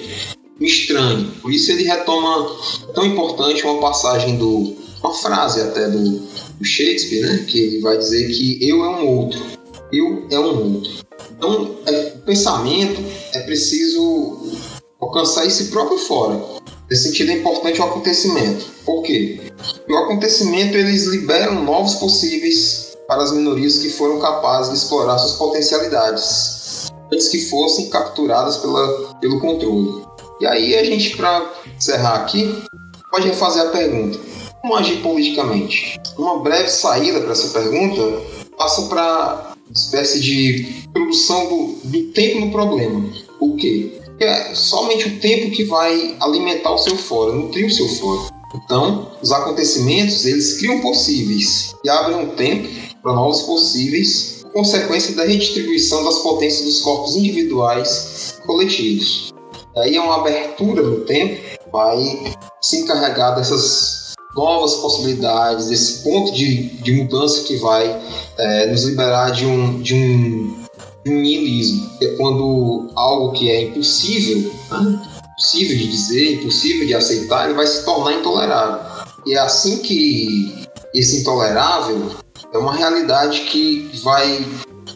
um 0.58 0.64
estranho. 0.64 1.30
Por 1.42 1.52
isso 1.52 1.70
ele 1.70 1.84
retoma 1.84 2.50
tão 2.94 3.04
importante 3.04 3.62
uma 3.64 3.78
passagem 3.78 4.38
do, 4.38 4.74
uma 5.02 5.12
frase 5.12 5.60
até 5.60 5.86
do, 5.90 6.18
do 6.58 6.64
Shakespeare, 6.64 7.20
né? 7.20 7.44
que 7.46 7.58
ele 7.58 7.80
vai 7.80 7.98
dizer 7.98 8.30
que 8.30 8.58
eu 8.66 8.82
é 8.86 8.88
um 8.88 9.06
outro 9.06 9.60
eu 9.92 10.26
é 10.30 10.38
um 10.38 10.74
outro. 10.74 10.92
Então, 11.30 11.76
é, 11.86 12.14
o 12.16 12.18
pensamento 12.20 13.02
é 13.34 13.40
preciso 13.40 14.52
alcançar 15.00 15.44
esse 15.46 15.64
próprio 15.64 15.98
fora. 15.98 16.40
Nesse 16.88 17.04
sentido, 17.04 17.30
é 17.30 17.34
importante 17.34 17.80
o 17.80 17.84
acontecimento. 17.84 18.66
Por 18.84 19.02
quê? 19.02 19.40
Porque 19.56 19.92
o 19.92 19.98
acontecimento 19.98 20.76
eles 20.76 21.04
liberam 21.06 21.62
novos 21.64 21.94
possíveis 21.96 22.96
para 23.06 23.22
as 23.22 23.32
minorias 23.32 23.78
que 23.78 23.90
foram 23.90 24.20
capazes 24.20 24.72
de 24.72 24.78
explorar 24.78 25.18
suas 25.18 25.32
potencialidades 25.32 26.90
antes 27.12 27.28
que 27.28 27.46
fossem 27.46 27.90
capturadas 27.90 28.56
pela, 28.58 29.14
pelo 29.20 29.40
controle. 29.40 30.02
E 30.40 30.46
aí 30.46 30.76
a 30.76 30.84
gente, 30.84 31.16
para 31.16 31.50
encerrar 31.76 32.16
aqui, 32.16 32.62
pode 33.10 33.28
refazer 33.28 33.62
a 33.62 33.70
pergunta: 33.70 34.18
como 34.60 34.74
agir 34.76 35.02
politicamente? 35.02 36.00
Uma 36.16 36.40
breve 36.40 36.68
saída 36.68 37.20
para 37.20 37.32
essa 37.32 37.48
pergunta 37.48 38.22
passa 38.56 38.82
para 38.82 39.51
espécie 39.74 40.20
de 40.20 40.86
produção 40.92 41.48
do, 41.48 41.88
do 41.88 42.02
tempo 42.12 42.40
no 42.40 42.50
problema. 42.50 43.08
Por 43.38 43.56
quê? 43.56 44.00
Porque 44.04 44.24
é 44.24 44.54
somente 44.54 45.08
o 45.08 45.18
tempo 45.18 45.50
que 45.50 45.64
vai 45.64 46.16
alimentar 46.20 46.72
o 46.72 46.78
seu 46.78 46.96
fora, 46.96 47.32
nutrir 47.32 47.66
o 47.66 47.70
seu 47.70 47.88
fora. 47.88 48.30
Então, 48.54 49.10
os 49.22 49.32
acontecimentos, 49.32 50.26
eles 50.26 50.58
criam 50.58 50.80
possíveis 50.80 51.74
e 51.82 51.88
abrem 51.88 52.18
um 52.18 52.28
tempo 52.36 52.68
para 53.02 53.14
novos 53.14 53.42
possíveis, 53.42 54.44
consequência 54.52 55.14
da 55.14 55.24
redistribuição 55.24 56.04
das 56.04 56.18
potências 56.18 56.64
dos 56.64 56.80
corpos 56.80 57.16
individuais 57.16 58.38
coletivos. 58.46 59.32
Daí 59.74 59.96
é 59.96 60.00
uma 60.00 60.16
abertura 60.16 60.82
no 60.82 61.00
tempo, 61.00 61.40
vai 61.72 62.34
se 62.60 62.80
encarregar 62.80 63.34
dessas 63.34 64.12
novas 64.36 64.74
possibilidades, 64.74 65.66
desse 65.66 66.02
ponto 66.02 66.32
de, 66.32 66.68
de 66.82 66.92
mudança 66.92 67.42
que 67.44 67.56
vai 67.56 68.00
é, 68.38 68.66
nos 68.66 68.84
liberar 68.84 69.30
de 69.30 69.46
um, 69.46 69.80
de 69.80 69.94
um, 69.94 70.64
de 71.04 71.10
um 71.12 71.20
niilismo, 71.20 71.90
é 72.02 72.06
quando 72.16 72.90
algo 72.94 73.32
que 73.32 73.50
é 73.50 73.62
impossível, 73.62 74.52
né? 74.70 75.02
impossível 75.32 75.76
de 75.76 75.88
dizer, 75.88 76.34
impossível 76.34 76.86
de 76.86 76.94
aceitar, 76.94 77.46
ele 77.46 77.54
vai 77.54 77.66
se 77.66 77.84
tornar 77.84 78.12
intolerável. 78.14 78.80
E 79.26 79.34
é 79.34 79.38
assim 79.38 79.78
que 79.78 80.66
esse 80.94 81.20
intolerável 81.20 82.10
é 82.52 82.58
uma 82.58 82.74
realidade 82.74 83.40
que 83.40 83.90
vai 84.02 84.44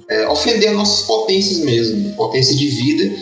é, 0.08 0.28
ofender 0.28 0.72
nossas 0.72 1.06
potências 1.06 1.58
mesmo, 1.58 2.14
potência 2.16 2.54
de 2.54 2.68
vida. 2.68 3.16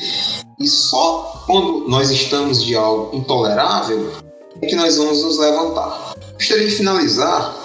E 0.61 0.67
só 0.67 1.45
quando 1.47 1.89
nós 1.89 2.11
estamos 2.11 2.65
de 2.65 2.75
algo 2.75 3.17
intolerável 3.17 4.12
é 4.61 4.67
que 4.67 4.77
nós 4.77 4.97
vamos 4.97 5.23
nos 5.23 5.39
levantar. 5.39 6.15
Gostaria 6.35 6.67
de 6.67 6.75
finalizar 6.75 7.64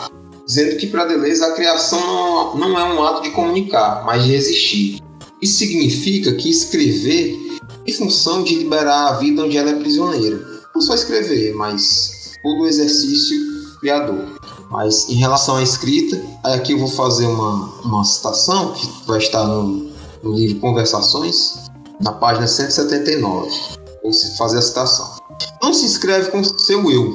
dizendo 0.50 0.78
que 0.78 0.88
para 0.88 1.06
Deleuze 1.06 1.44
a 1.44 1.52
criação 1.52 2.58
não 2.58 2.78
é 2.78 2.84
um 2.84 3.04
ato 3.04 3.22
de 3.22 3.30
comunicar, 3.30 4.04
mas 4.04 4.24
de 4.24 4.34
existir. 4.34 5.00
Isso 5.40 5.60
significa 5.60 6.34
que 6.34 6.50
escrever 6.50 7.60
em 7.86 7.94
função 7.94 8.44
de 8.44 8.56
liberar 8.56 9.10
a 9.10 9.12
vida 9.20 9.44
onde 9.44 9.56
ela 9.56 9.70
é 9.70 9.76
prisioneira. 9.76 10.44
Não 10.74 10.82
só 10.82 10.96
escrever, 10.96 11.54
mas 11.54 12.32
todo 12.42 12.64
o 12.64 12.68
exercício 12.68 13.38
criador. 13.80 14.26
Mas 14.72 15.08
em 15.08 15.18
relação 15.18 15.58
à 15.58 15.62
escrita, 15.62 16.20
aqui 16.44 16.72
eu 16.74 16.80
vou 16.80 16.88
fazer 16.88 17.28
uma, 17.28 17.66
uma 17.84 18.04
citação 18.04 18.74
que 18.74 18.90
vai 19.06 19.20
estar 19.20 19.46
no, 19.46 19.92
no 20.24 20.34
livro 20.34 20.60
Conversações, 20.60 21.70
na 22.02 22.12
página 22.12 22.48
179. 22.48 23.52
Vou 24.02 24.12
fazer 24.36 24.58
a 24.58 24.62
citação. 24.64 25.16
Não 25.62 25.76
se 25.76 25.86
escreve 25.86 26.32
com 26.32 26.44
seu 26.44 26.90
eu, 26.90 27.14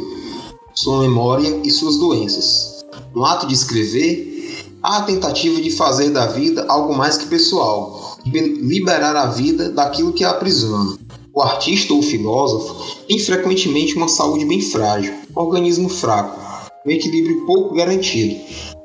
sua 0.72 1.00
memória 1.00 1.60
e 1.64 1.70
suas 1.72 1.96
doenças. 1.96 2.73
No 3.14 3.24
ato 3.24 3.46
de 3.46 3.54
escrever, 3.54 4.66
há 4.82 4.98
a 4.98 5.02
tentativa 5.02 5.60
de 5.60 5.70
fazer 5.70 6.10
da 6.10 6.26
vida 6.26 6.66
algo 6.68 6.92
mais 6.92 7.16
que 7.16 7.26
pessoal, 7.26 8.18
de 8.24 8.40
liberar 8.40 9.14
a 9.14 9.26
vida 9.26 9.70
daquilo 9.70 10.12
que 10.12 10.24
a 10.24 10.30
aprisiona. 10.30 10.98
O 11.32 11.40
artista 11.40 11.92
ou 11.92 12.00
o 12.00 12.02
filósofo 12.02 13.04
tem 13.06 13.18
frequentemente 13.20 13.94
uma 13.94 14.08
saúde 14.08 14.44
bem 14.44 14.60
frágil, 14.60 15.14
um 15.36 15.40
organismo 15.40 15.88
fraco, 15.88 16.40
um 16.84 16.90
equilíbrio 16.90 17.46
pouco 17.46 17.74
garantido. 17.74 18.34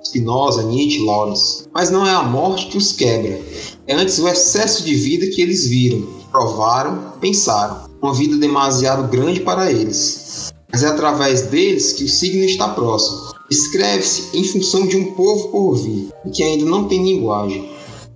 Spinoza, 0.03 0.63
Nietzsche, 0.63 1.03
Lawrence. 1.03 1.65
Mas 1.73 1.89
não 1.89 2.05
é 2.05 2.11
a 2.11 2.23
morte 2.23 2.67
que 2.67 2.77
os 2.77 2.91
quebra, 2.91 3.39
é 3.87 3.95
antes 3.95 4.19
o 4.19 4.27
excesso 4.27 4.83
de 4.83 4.93
vida 4.93 5.27
que 5.27 5.41
eles 5.41 5.67
viram, 5.67 6.07
provaram, 6.31 7.13
pensaram. 7.19 7.89
Uma 8.01 8.13
vida 8.13 8.37
demasiado 8.37 9.07
grande 9.09 9.41
para 9.41 9.71
eles. 9.71 10.53
Mas 10.71 10.83
é 10.83 10.87
através 10.87 11.41
deles 11.43 11.93
que 11.93 12.03
o 12.03 12.09
signo 12.09 12.43
está 12.43 12.69
próximo. 12.69 13.28
Escreve-se 13.51 14.37
em 14.37 14.43
função 14.43 14.85
de 14.85 14.95
um 14.95 15.13
povo 15.13 15.49
por 15.49 15.75
vir 15.75 16.09
e 16.25 16.29
que 16.29 16.43
ainda 16.43 16.65
não 16.65 16.87
tem 16.87 17.03
linguagem. 17.03 17.67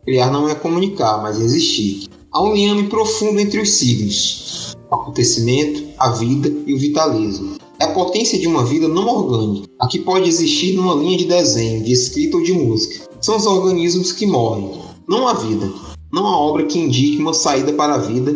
Criar 0.06 0.32
não 0.32 0.48
é 0.48 0.54
comunicar, 0.54 1.22
mas 1.24 1.40
existir. 1.40 2.08
Há 2.32 2.44
um 2.44 2.54
liame 2.54 2.84
profundo 2.88 3.40
entre 3.40 3.60
os 3.60 3.72
signos: 3.72 4.76
o 4.92 4.96
acontecimento, 4.96 5.84
a 5.98 6.10
vida 6.12 6.54
e 6.68 6.74
o 6.74 6.78
vitalismo 6.78 7.58
é 7.80 7.86
a 7.86 7.92
potência 7.92 8.38
de 8.40 8.48
uma 8.48 8.64
vida 8.64 8.88
não 8.88 9.08
orgânica, 9.08 9.68
a 9.80 9.88
que 9.88 10.00
pode 10.00 10.30
existir 10.30 10.74
numa 10.74 10.94
linha 10.96 11.18
de 11.18 11.26
desenho, 11.26 11.84
de 11.84 11.92
escrita 11.92 12.38
ou 12.38 12.44
de 12.44 12.54
música. 12.54 13.10
São 13.20 13.36
os 13.36 13.46
organismos 13.48 14.12
que 14.12 14.28
morrem, 14.28 14.72
não 15.08 15.28
a 15.28 15.34
vida, 15.34 15.70
não 16.12 16.28
a 16.28 16.38
obra 16.38 16.66
que 16.66 16.78
indique 16.78 17.18
uma 17.18 17.34
saída 17.34 17.74
para 17.74 17.96
a 17.96 17.98
vida, 17.98 18.34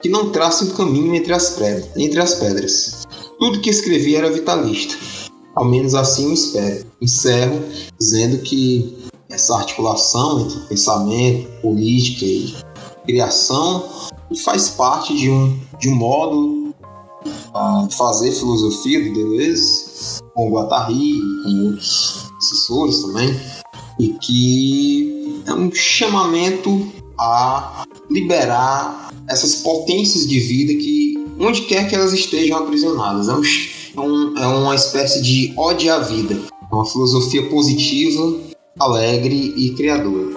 que 0.00 0.08
não 0.08 0.30
traça 0.30 0.64
um 0.64 0.70
caminho 0.70 1.14
entre 1.14 1.32
as 1.32 1.50
pedras. 2.34 3.06
Tudo 3.38 3.60
que 3.60 3.70
escrevi 3.70 4.16
era 4.16 4.30
vitalista, 4.30 4.96
ao 5.58 5.64
menos 5.64 5.94
assim 5.94 6.26
eu 6.26 6.32
espero. 6.32 6.86
Encerro 7.02 7.60
dizendo 7.98 8.38
que 8.38 8.96
essa 9.28 9.56
articulação 9.56 10.42
entre 10.42 10.60
pensamento, 10.68 11.48
política 11.60 12.24
e 12.24 12.54
criação 13.04 13.84
faz 14.44 14.68
parte 14.70 15.16
de 15.16 15.28
um, 15.28 15.58
de 15.80 15.88
um 15.88 15.96
modo 15.96 16.74
a 17.52 17.88
fazer 17.90 18.30
filosofia 18.30 19.02
do 19.02 19.12
Deleuze, 19.12 20.20
com 20.32 20.48
o 20.48 20.52
Guattari, 20.52 21.20
com 21.42 21.66
outros 21.66 22.30
assessores 22.38 23.02
também, 23.02 23.40
e 23.98 24.10
que 24.20 25.42
é 25.44 25.52
um 25.52 25.74
chamamento 25.74 26.86
a 27.18 27.84
liberar 28.08 29.12
essas 29.28 29.56
potências 29.56 30.26
de 30.26 30.38
vida 30.38 30.72
que, 30.74 31.14
onde 31.40 31.62
quer 31.62 31.88
que 31.88 31.96
elas 31.96 32.12
estejam 32.12 32.58
aprisionadas, 32.58 33.28
é, 33.28 33.34
um, 33.34 33.42
é, 33.96 34.00
um, 34.00 34.38
é 34.38 34.46
uma 34.46 34.74
espécie 34.74 35.22
de 35.22 35.52
ódio 35.56 35.92
à 35.92 35.98
vida, 35.98 36.34
é 36.34 36.74
uma 36.74 36.84
filosofia 36.84 37.48
positiva, 37.48 38.38
alegre 38.78 39.54
e 39.56 39.70
criadora. 39.74 40.36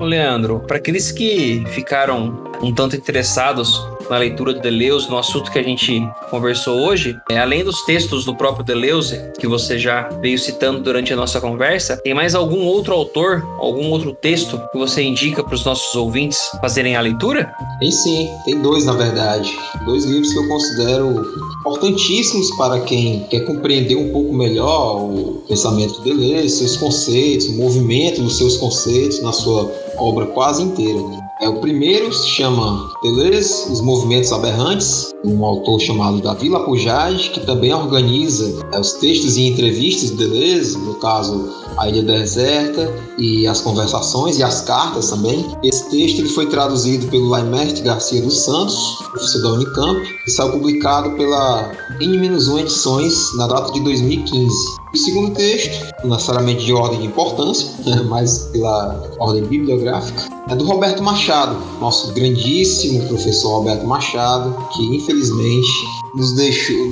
Leandro, 0.00 0.60
para 0.60 0.78
aqueles 0.78 1.12
que 1.12 1.64
ficaram 1.68 2.42
um 2.62 2.72
tanto 2.72 2.96
interessados 2.96 3.86
na 4.10 4.18
leitura 4.18 4.54
de 4.54 4.60
Deleuze, 4.60 5.08
no 5.08 5.18
assunto 5.18 5.50
que 5.50 5.58
a 5.58 5.62
gente 5.62 6.02
conversou 6.30 6.78
hoje, 6.80 7.18
é, 7.30 7.38
além 7.38 7.64
dos 7.64 7.84
textos 7.84 8.24
do 8.24 8.34
próprio 8.34 8.64
Deleuze, 8.64 9.20
que 9.38 9.46
você 9.46 9.78
já 9.78 10.08
veio 10.20 10.38
citando 10.38 10.80
durante 10.80 11.12
a 11.12 11.16
nossa 11.16 11.40
conversa, 11.40 11.96
tem 11.98 12.14
mais 12.14 12.34
algum 12.34 12.64
outro 12.64 12.94
autor, 12.94 13.46
algum 13.58 13.90
outro 13.90 14.12
texto 14.14 14.60
que 14.72 14.78
você 14.78 15.02
indica 15.02 15.42
para 15.42 15.54
os 15.54 15.64
nossos 15.64 15.94
ouvintes 15.94 16.38
fazerem 16.60 16.96
a 16.96 17.00
leitura? 17.00 17.52
Tem 17.80 17.90
sim, 17.90 18.28
tem 18.44 18.60
dois 18.60 18.84
na 18.84 18.92
verdade. 18.92 19.56
Dois 19.84 20.04
livros 20.04 20.32
que 20.32 20.38
eu 20.38 20.48
considero 20.48 21.48
importantíssimos 21.60 22.50
para 22.56 22.80
quem 22.80 23.20
quer 23.24 23.40
compreender 23.40 23.96
um 23.96 24.10
pouco 24.10 24.32
melhor 24.32 25.02
o 25.02 25.44
pensamento 25.48 26.00
de 26.02 26.04
Deleuze, 26.04 26.48
seus 26.50 26.76
conceitos, 26.76 27.48
o 27.48 27.54
movimento 27.54 28.22
dos 28.22 28.38
seus 28.38 28.56
conceitos 28.56 29.22
na 29.22 29.32
sua 29.32 29.70
obra 29.98 30.26
quase 30.26 30.62
inteira. 30.62 31.27
É, 31.40 31.48
o 31.48 31.60
primeiro 31.60 32.12
se 32.12 32.26
chama 32.26 32.90
Deleuze, 33.00 33.70
Os 33.70 33.80
Movimentos 33.80 34.32
Aberrantes, 34.32 35.14
um 35.24 35.44
autor 35.44 35.78
chamado 35.78 36.20
Davi 36.20 36.48
Lapujade, 36.48 37.30
que 37.30 37.46
também 37.46 37.72
organiza 37.72 38.66
é, 38.72 38.80
os 38.80 38.94
textos 38.94 39.36
e 39.36 39.46
entrevistas 39.46 40.10
de 40.10 40.16
Deleuze, 40.16 40.76
no 40.76 40.94
caso 40.94 41.48
A 41.76 41.88
Ilha 41.88 42.02
Deserta 42.02 42.92
e 43.18 43.46
as 43.46 43.60
conversações 43.60 44.38
e 44.38 44.42
as 44.42 44.62
cartas 44.62 45.10
também. 45.10 45.46
Esse 45.62 45.88
texto 45.90 46.18
ele 46.18 46.28
foi 46.28 46.46
traduzido 46.46 47.06
pelo 47.06 47.28
Laimert 47.28 47.80
Garcia 47.82 48.20
dos 48.20 48.40
Santos, 48.40 48.76
professor 49.12 49.42
da 49.42 49.52
Unicamp, 49.52 50.00
e 50.26 50.30
saiu 50.32 50.50
publicado 50.50 51.12
pela 51.12 51.70
N-1 52.00 52.58
Edições 52.58 53.36
na 53.36 53.46
data 53.46 53.70
de 53.70 53.80
2015. 53.84 54.87
O 54.92 54.96
segundo 54.96 55.34
texto, 55.34 55.92
não 56.02 56.12
necessariamente 56.12 56.64
de 56.64 56.72
ordem 56.72 57.00
de 57.00 57.06
importância, 57.06 57.68
mas 58.08 58.48
pela 58.52 59.02
ordem 59.18 59.44
bibliográfica, 59.44 60.28
é 60.48 60.56
do 60.56 60.64
Roberto 60.64 61.02
Machado, 61.02 61.56
nosso 61.78 62.12
grandíssimo 62.14 63.06
professor 63.06 63.58
Roberto 63.58 63.86
Machado, 63.86 64.56
que 64.72 64.96
infelizmente 64.96 65.68
nos 66.14 66.32
deixou, 66.32 66.86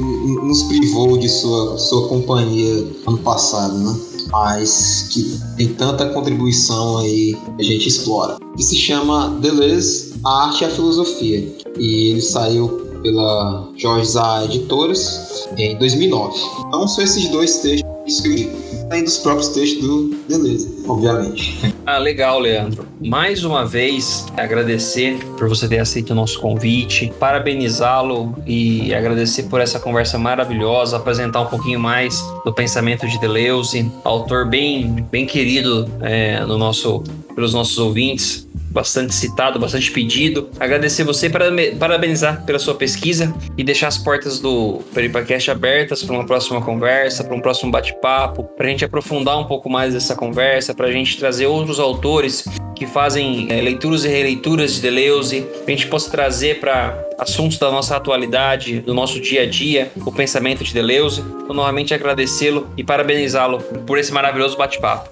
nos 0.44 0.62
privou 0.64 1.16
de 1.16 1.28
sua, 1.28 1.78
sua 1.78 2.06
companhia 2.08 2.86
ano 3.06 3.18
passado, 3.18 3.78
né? 3.78 3.98
Mas 4.30 5.08
que 5.10 5.40
tem 5.56 5.68
tanta 5.68 6.10
contribuição 6.10 6.98
aí 6.98 7.34
que 7.56 7.62
a 7.62 7.64
gente 7.64 7.88
explora. 7.88 8.36
Que 8.56 8.62
se 8.62 8.76
chama 8.76 9.38
Deleuze, 9.40 10.14
a 10.24 10.46
arte 10.46 10.62
e 10.62 10.64
a 10.66 10.70
filosofia. 10.70 11.56
E 11.78 12.10
ele 12.10 12.20
saiu 12.20 12.85
pela 13.06 13.68
Jorge 13.76 14.10
Zá 14.10 14.44
Editoras 14.44 15.48
em 15.56 15.76
2009. 15.76 16.34
Então 16.66 16.88
são 16.88 17.04
esses 17.04 17.28
dois 17.28 17.58
textos 17.58 18.20
que 18.20 18.42
eu. 18.42 18.66
Além 18.90 19.02
dos 19.02 19.18
próprios 19.18 19.48
textos 19.48 19.82
do 19.82 20.16
Deleuze, 20.28 20.84
obviamente. 20.86 21.74
Ah, 21.84 21.98
legal, 21.98 22.38
Leandro. 22.38 22.86
Mais 23.00 23.44
uma 23.44 23.64
vez, 23.64 24.26
agradecer 24.36 25.18
por 25.36 25.48
você 25.48 25.68
ter 25.68 25.78
aceito 25.78 26.10
o 26.10 26.14
nosso 26.14 26.40
convite, 26.40 27.12
parabenizá-lo 27.18 28.34
e 28.46 28.94
agradecer 28.94 29.44
por 29.44 29.60
essa 29.60 29.80
conversa 29.80 30.18
maravilhosa, 30.18 30.96
apresentar 30.96 31.40
um 31.40 31.46
pouquinho 31.46 31.80
mais 31.80 32.20
do 32.44 32.52
pensamento 32.52 33.08
de 33.08 33.20
Deleuze, 33.20 33.90
autor 34.04 34.48
bem, 34.48 35.04
bem 35.10 35.26
querido 35.26 35.88
é, 36.00 36.44
no 36.44 36.56
nosso, 36.56 37.02
pelos 37.34 37.52
nossos 37.52 37.78
ouvintes 37.78 38.45
bastante 38.76 39.14
citado, 39.14 39.58
bastante 39.58 39.90
pedido. 39.90 40.50
Agradecer 40.60 41.02
você 41.02 41.30
para 41.30 41.46
parabenizar 41.80 42.44
pela 42.44 42.58
sua 42.58 42.74
pesquisa 42.74 43.34
e 43.56 43.64
deixar 43.64 43.88
as 43.88 43.96
portas 43.96 44.38
do 44.38 44.82
Peripacast 44.92 45.50
abertas 45.50 46.02
para 46.02 46.14
uma 46.14 46.26
próxima 46.26 46.60
conversa, 46.60 47.24
para 47.24 47.34
um 47.34 47.40
próximo 47.40 47.72
bate-papo, 47.72 48.44
para 48.44 48.66
a 48.66 48.70
gente 48.70 48.84
aprofundar 48.84 49.38
um 49.38 49.44
pouco 49.44 49.70
mais 49.70 49.94
essa 49.94 50.14
conversa, 50.14 50.74
para 50.74 50.88
a 50.88 50.92
gente 50.92 51.18
trazer 51.18 51.46
outros 51.46 51.80
autores 51.80 52.44
que 52.76 52.86
fazem 52.86 53.48
é, 53.50 53.62
leituras 53.62 54.04
e 54.04 54.08
releituras 54.08 54.74
de 54.74 54.82
Deleuze, 54.82 55.40
para 55.40 55.64
a 55.66 55.70
gente 55.70 55.86
possa 55.86 56.10
trazer 56.10 56.60
para 56.60 57.02
assuntos 57.18 57.58
da 57.58 57.70
nossa 57.70 57.96
atualidade, 57.96 58.80
do 58.80 58.94
nosso 58.94 59.20
dia 59.20 59.42
a 59.42 59.46
dia, 59.46 59.90
o 60.04 60.12
pensamento 60.12 60.62
de 60.62 60.72
Deleuze. 60.72 61.20
Então, 61.20 61.54
novamente 61.54 61.94
agradecê-lo 61.94 62.68
e 62.76 62.84
parabenizá-lo 62.84 63.58
por 63.86 63.98
esse 63.98 64.12
maravilhoso 64.12 64.56
bate-papo. 64.56 65.10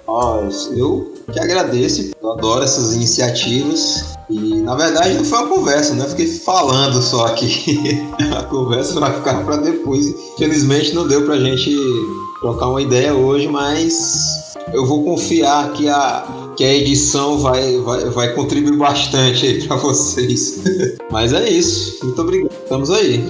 eu 0.77 1.13
que 1.31 1.39
agradeço, 1.39 2.11
eu 2.21 2.31
adoro 2.31 2.63
essas 2.63 2.93
iniciativas. 2.93 4.15
E 4.29 4.61
na 4.61 4.75
verdade 4.75 5.13
não 5.13 5.25
foi 5.25 5.39
uma 5.39 5.47
conversa, 5.47 5.93
né? 5.93 6.03
Eu 6.03 6.09
fiquei 6.09 6.27
falando 6.27 7.01
só 7.01 7.27
aqui. 7.27 8.03
a 8.35 8.43
conversa 8.43 8.99
vai 8.99 9.13
ficar 9.13 9.43
para 9.43 9.57
depois. 9.57 10.13
Felizmente 10.37 10.93
não 10.93 11.07
deu 11.07 11.25
pra 11.25 11.37
gente 11.37 11.75
trocar 12.41 12.67
uma 12.67 12.81
ideia 12.81 13.13
hoje, 13.13 13.47
mas 13.47 14.55
eu 14.73 14.85
vou 14.85 15.03
confiar 15.03 15.71
que 15.73 15.87
a, 15.87 16.25
que 16.55 16.63
a 16.63 16.73
edição 16.73 17.37
vai, 17.39 17.77
vai, 17.79 18.05
vai 18.09 18.33
contribuir 18.33 18.77
bastante 18.77 19.45
aí 19.45 19.67
para 19.67 19.75
vocês. 19.77 20.63
mas 21.11 21.33
é 21.33 21.49
isso. 21.49 21.99
Muito 22.03 22.21
obrigado. 22.21 22.51
Estamos 22.63 22.91
aí. 22.91 23.23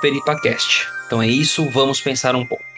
@peripacast. 0.00 0.86
Então 1.06 1.20
é 1.20 1.26
isso, 1.26 1.68
vamos 1.70 2.00
pensar 2.00 2.36
um 2.36 2.46
pouco. 2.46 2.71